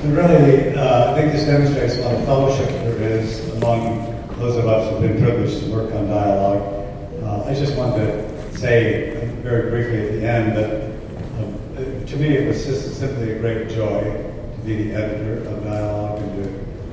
Really, 0.03 0.75
uh, 0.75 1.11
I 1.11 1.15
think 1.15 1.31
this 1.31 1.45
demonstrates 1.45 1.97
a 1.97 2.01
lot 2.01 2.15
of 2.15 2.25
fellowship 2.25 2.69
there 2.69 3.03
is 3.03 3.49
among 3.53 4.03
those 4.39 4.57
of 4.57 4.67
us 4.67 4.89
who've 4.89 5.01
been 5.01 5.21
privileged 5.21 5.63
to 5.63 5.71
work 5.71 5.93
on 5.93 6.07
dialogue. 6.07 6.83
Uh, 7.23 7.43
I 7.45 7.53
just 7.53 7.77
wanted 7.77 8.05
to 8.05 8.22
say 8.57 9.33
very 9.41 9.69
briefly 9.69 10.07
at 10.07 10.11
the 10.13 10.27
end 10.27 10.57
that 10.57 10.93
um, 11.37 12.05
to 12.05 12.17
me 12.17 12.37
it 12.37 12.47
was 12.47 12.65
just 12.65 12.99
simply 12.99 13.31
a 13.31 13.39
great 13.39 13.69
joy 13.69 14.01
to 14.01 14.61
be 14.65 14.83
the 14.83 14.95
editor 14.95 15.47
of 15.49 15.63
Dialogue 15.63 16.21
and 16.21 16.43
to 16.43 16.49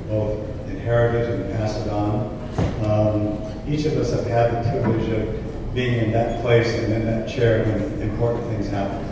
both 0.08 0.48
inherit 0.68 1.14
it 1.14 1.40
and 1.40 1.52
pass 1.52 1.76
it 1.76 1.88
on. 1.90 2.36
Um, 2.84 3.72
each 3.72 3.84
of 3.84 3.96
us 3.98 4.10
have 4.12 4.26
had 4.26 4.64
the 4.64 4.70
privilege 4.70 5.08
of 5.10 5.74
being 5.74 5.94
in 5.94 6.12
that 6.12 6.42
place 6.42 6.68
and 6.74 6.92
in 6.92 7.06
that 7.06 7.28
chair 7.28 7.64
when 7.64 8.02
important 8.02 8.44
things 8.46 8.68
happen. 8.68 9.06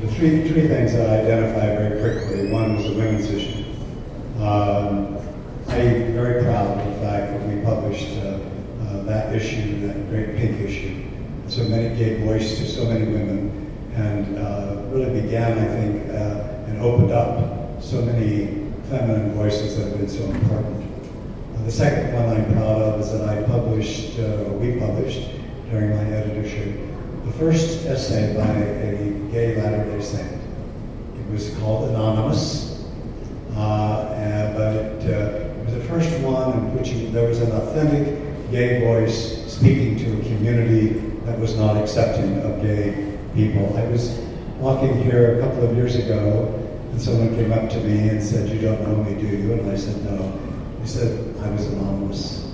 The 0.00 0.08
three, 0.08 0.48
three 0.48 0.68
things 0.68 0.92
that 0.92 1.08
I 1.08 1.22
identify 1.22 1.66
very 1.74 2.00
quickly. 2.00 2.50
One 2.52 2.76
was 2.76 2.84
the 2.84 2.94
women's 2.94 3.30
issue. 3.30 3.64
Um, 4.40 5.16
I'm 5.68 6.12
very 6.12 6.42
proud 6.44 6.78
of 6.78 6.86
the 6.86 7.00
fact 7.00 7.32
that 7.32 7.48
we 7.48 7.62
published 7.62 8.10
uh, 8.18 8.38
uh, 8.82 9.02
that 9.04 9.34
issue, 9.34 9.86
that 9.86 10.08
great 10.10 10.36
pink 10.36 10.60
issue. 10.60 11.07
So 11.58 11.64
many 11.64 11.96
gave 11.96 12.20
voice 12.20 12.56
to 12.58 12.68
so 12.68 12.84
many 12.84 13.04
women 13.04 13.50
and 13.96 14.38
uh, 14.38 14.80
really 14.92 15.22
began, 15.22 15.58
I 15.58 15.64
think, 15.66 16.08
uh, 16.08 16.70
and 16.70 16.80
opened 16.80 17.10
up 17.10 17.82
so 17.82 18.00
many 18.00 18.70
feminine 18.88 19.32
voices 19.32 19.76
that 19.76 19.88
have 19.88 19.98
been 19.98 20.08
so 20.08 20.22
important. 20.22 20.88
Uh, 21.56 21.64
the 21.64 21.72
second 21.72 22.14
one 22.14 22.28
I'm 22.28 22.52
proud 22.52 22.80
of 22.80 23.00
is 23.00 23.10
that 23.10 23.28
I 23.28 23.42
published, 23.42 24.20
uh, 24.20 24.52
we 24.52 24.78
published 24.78 25.30
during 25.68 25.96
my 25.96 26.04
editorship, 26.14 26.78
the 27.24 27.32
first 27.32 27.86
essay 27.86 28.36
by 28.36 28.46
a 28.46 29.10
gay 29.32 29.60
Latter-day 29.60 30.00
Saint. 30.00 30.40
It 31.18 31.32
was 31.32 31.56
called 31.56 31.88
Anonymous, 31.88 32.86
uh, 33.56 34.14
and, 34.14 34.56
but 34.56 34.76
it, 34.76 35.12
uh, 35.12 35.44
it, 35.44 35.64
was 35.64 35.74
the 35.74 35.84
first 35.88 36.20
one 36.20 36.52
in 36.52 36.78
which 36.78 36.90
there 37.12 37.28
was 37.28 37.40
an 37.40 37.50
authentic 37.50 38.16
gay 38.52 38.80
voice 38.84 39.44
speaking 39.52 39.98
to 39.98 40.20
a 40.20 40.22
community 40.22 41.08
that 41.28 41.38
was 41.38 41.56
not 41.56 41.76
accepting 41.76 42.40
of 42.40 42.62
gay 42.62 43.18
people. 43.34 43.76
I 43.76 43.84
was 43.86 44.18
walking 44.58 45.02
here 45.02 45.38
a 45.38 45.40
couple 45.42 45.62
of 45.62 45.76
years 45.76 45.94
ago, 45.96 46.54
and 46.90 47.00
someone 47.00 47.34
came 47.36 47.52
up 47.52 47.68
to 47.68 47.80
me 47.80 48.08
and 48.08 48.22
said, 48.22 48.48
"You 48.48 48.60
don't 48.60 48.80
know 48.82 49.04
me, 49.04 49.14
do 49.14 49.26
you?" 49.26 49.52
And 49.52 49.70
I 49.70 49.76
said, 49.76 50.02
"No." 50.04 50.32
He 50.80 50.88
said, 50.88 51.34
"I 51.42 51.50
was 51.50 51.66
anonymous," 51.66 52.50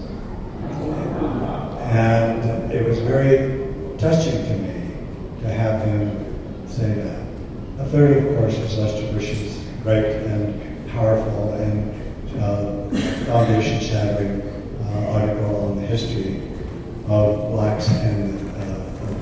and 1.82 2.72
it 2.72 2.84
was 2.84 2.98
very 2.98 3.68
touching 3.96 4.44
to 4.44 4.56
me 4.56 4.74
to 5.42 5.48
have 5.48 5.82
him 5.82 6.10
say 6.66 6.94
that. 6.94 7.20
The 7.76 7.84
third, 7.84 8.16
of 8.16 8.38
course, 8.38 8.55
is 8.59 8.76
Lester 8.76 9.12
Bush's 9.12 9.62
great 9.84 10.06
and 10.26 10.88
powerful 10.90 11.52
and 11.55 11.92
uh, 12.40 12.88
foundation-shattering 13.26 14.42
uh, 14.82 15.10
article 15.10 15.56
on 15.66 15.76
the 15.76 15.86
history 15.86 16.42
of 17.09 17.52
blacks 17.52 17.88
and 17.88 18.34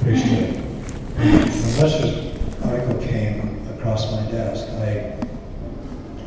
priesthood. 0.02 0.56
When 1.16 1.46
Lester's 1.78 2.64
article 2.64 3.00
came 3.00 3.64
across 3.76 4.10
my 4.10 4.28
desk, 4.32 4.66
I, 4.68 5.16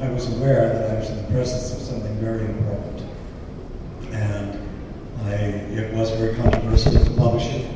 I 0.05 0.09
was 0.11 0.33
aware 0.37 0.69
that 0.69 0.91
I 0.91 0.99
was 0.99 1.09
in 1.09 1.17
the 1.17 1.31
presence 1.31 1.73
of 1.73 1.81
something 1.81 2.15
very 2.15 2.45
important. 2.45 3.03
And 4.11 4.59
I, 5.25 5.33
it 5.75 5.93
was 5.93 6.11
very 6.11 6.35
controversial 6.35 6.93
to 6.93 7.11
publish 7.11 7.47
it. 7.47 7.69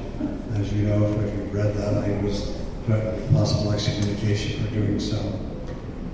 As 0.56 0.72
you 0.72 0.88
know, 0.88 1.06
if 1.06 1.34
you've 1.34 1.54
read 1.54 1.76
that, 1.76 2.04
I 2.04 2.22
was 2.24 2.56
threatened 2.86 3.22
with 3.22 3.34
possible 3.34 3.74
excommunication 3.74 4.66
for 4.66 4.74
doing 4.74 5.00
so. 5.00 5.18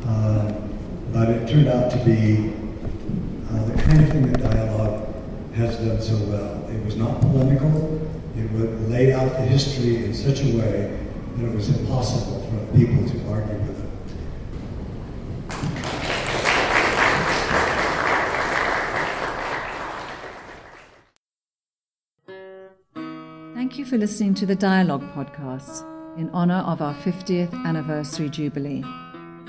Uh, 0.08 0.52
but 1.14 1.30
it 1.30 1.48
turned 1.48 1.68
out 1.68 1.92
to 1.92 1.98
be 1.98 2.54
uh, 3.52 3.66
the 3.66 3.82
kind 3.84 4.04
of 4.04 4.10
thing 4.10 4.32
that 4.32 4.42
dialogue 4.42 5.14
has 5.54 5.78
done 5.78 6.02
so 6.02 6.18
well. 6.26 6.70
It 6.70 6.84
was 6.84 6.96
not 6.96 7.22
polemical. 7.22 8.02
It 8.38 8.52
would 8.52 8.90
lay 8.90 9.14
out 9.14 9.32
the 9.32 9.44
history 9.44 10.04
in 10.04 10.14
such 10.14 10.42
a 10.42 10.58
way 10.58 11.00
that 11.38 11.46
it 11.46 11.56
was 11.56 11.70
impossible 11.70 12.42
for 12.42 12.78
people 12.78 13.10
to 13.10 13.30
argue 13.30 13.60
with 13.60 13.80
it. 13.80 13.86
Thank 23.54 23.78
you 23.78 23.86
for 23.86 23.98
listening 23.98 24.34
to 24.36 24.46
the 24.46 24.56
Dialogue 24.56 25.04
podcast 25.14 25.86
in 26.18 26.30
honor 26.32 26.64
of 26.68 26.82
our 26.82 26.94
50th 26.94 27.54
anniversary 27.66 28.30
jubilee. 28.30 28.84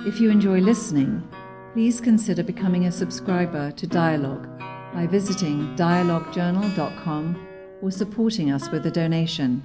If 0.06 0.20
you 0.20 0.30
enjoy 0.30 0.60
listening, 0.60 1.28
please 1.72 2.00
consider 2.00 2.44
becoming 2.44 2.86
a 2.86 2.92
subscriber 2.92 3.72
to 3.72 3.86
Dialogue 3.86 4.48
by 4.94 5.08
visiting 5.08 5.74
dialoguejournal.com 5.74 7.45
or 7.82 7.90
supporting 7.90 8.51
us 8.51 8.70
with 8.70 8.86
a 8.86 8.90
donation. 8.90 9.62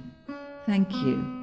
Thank 0.66 0.92
you. 0.92 1.42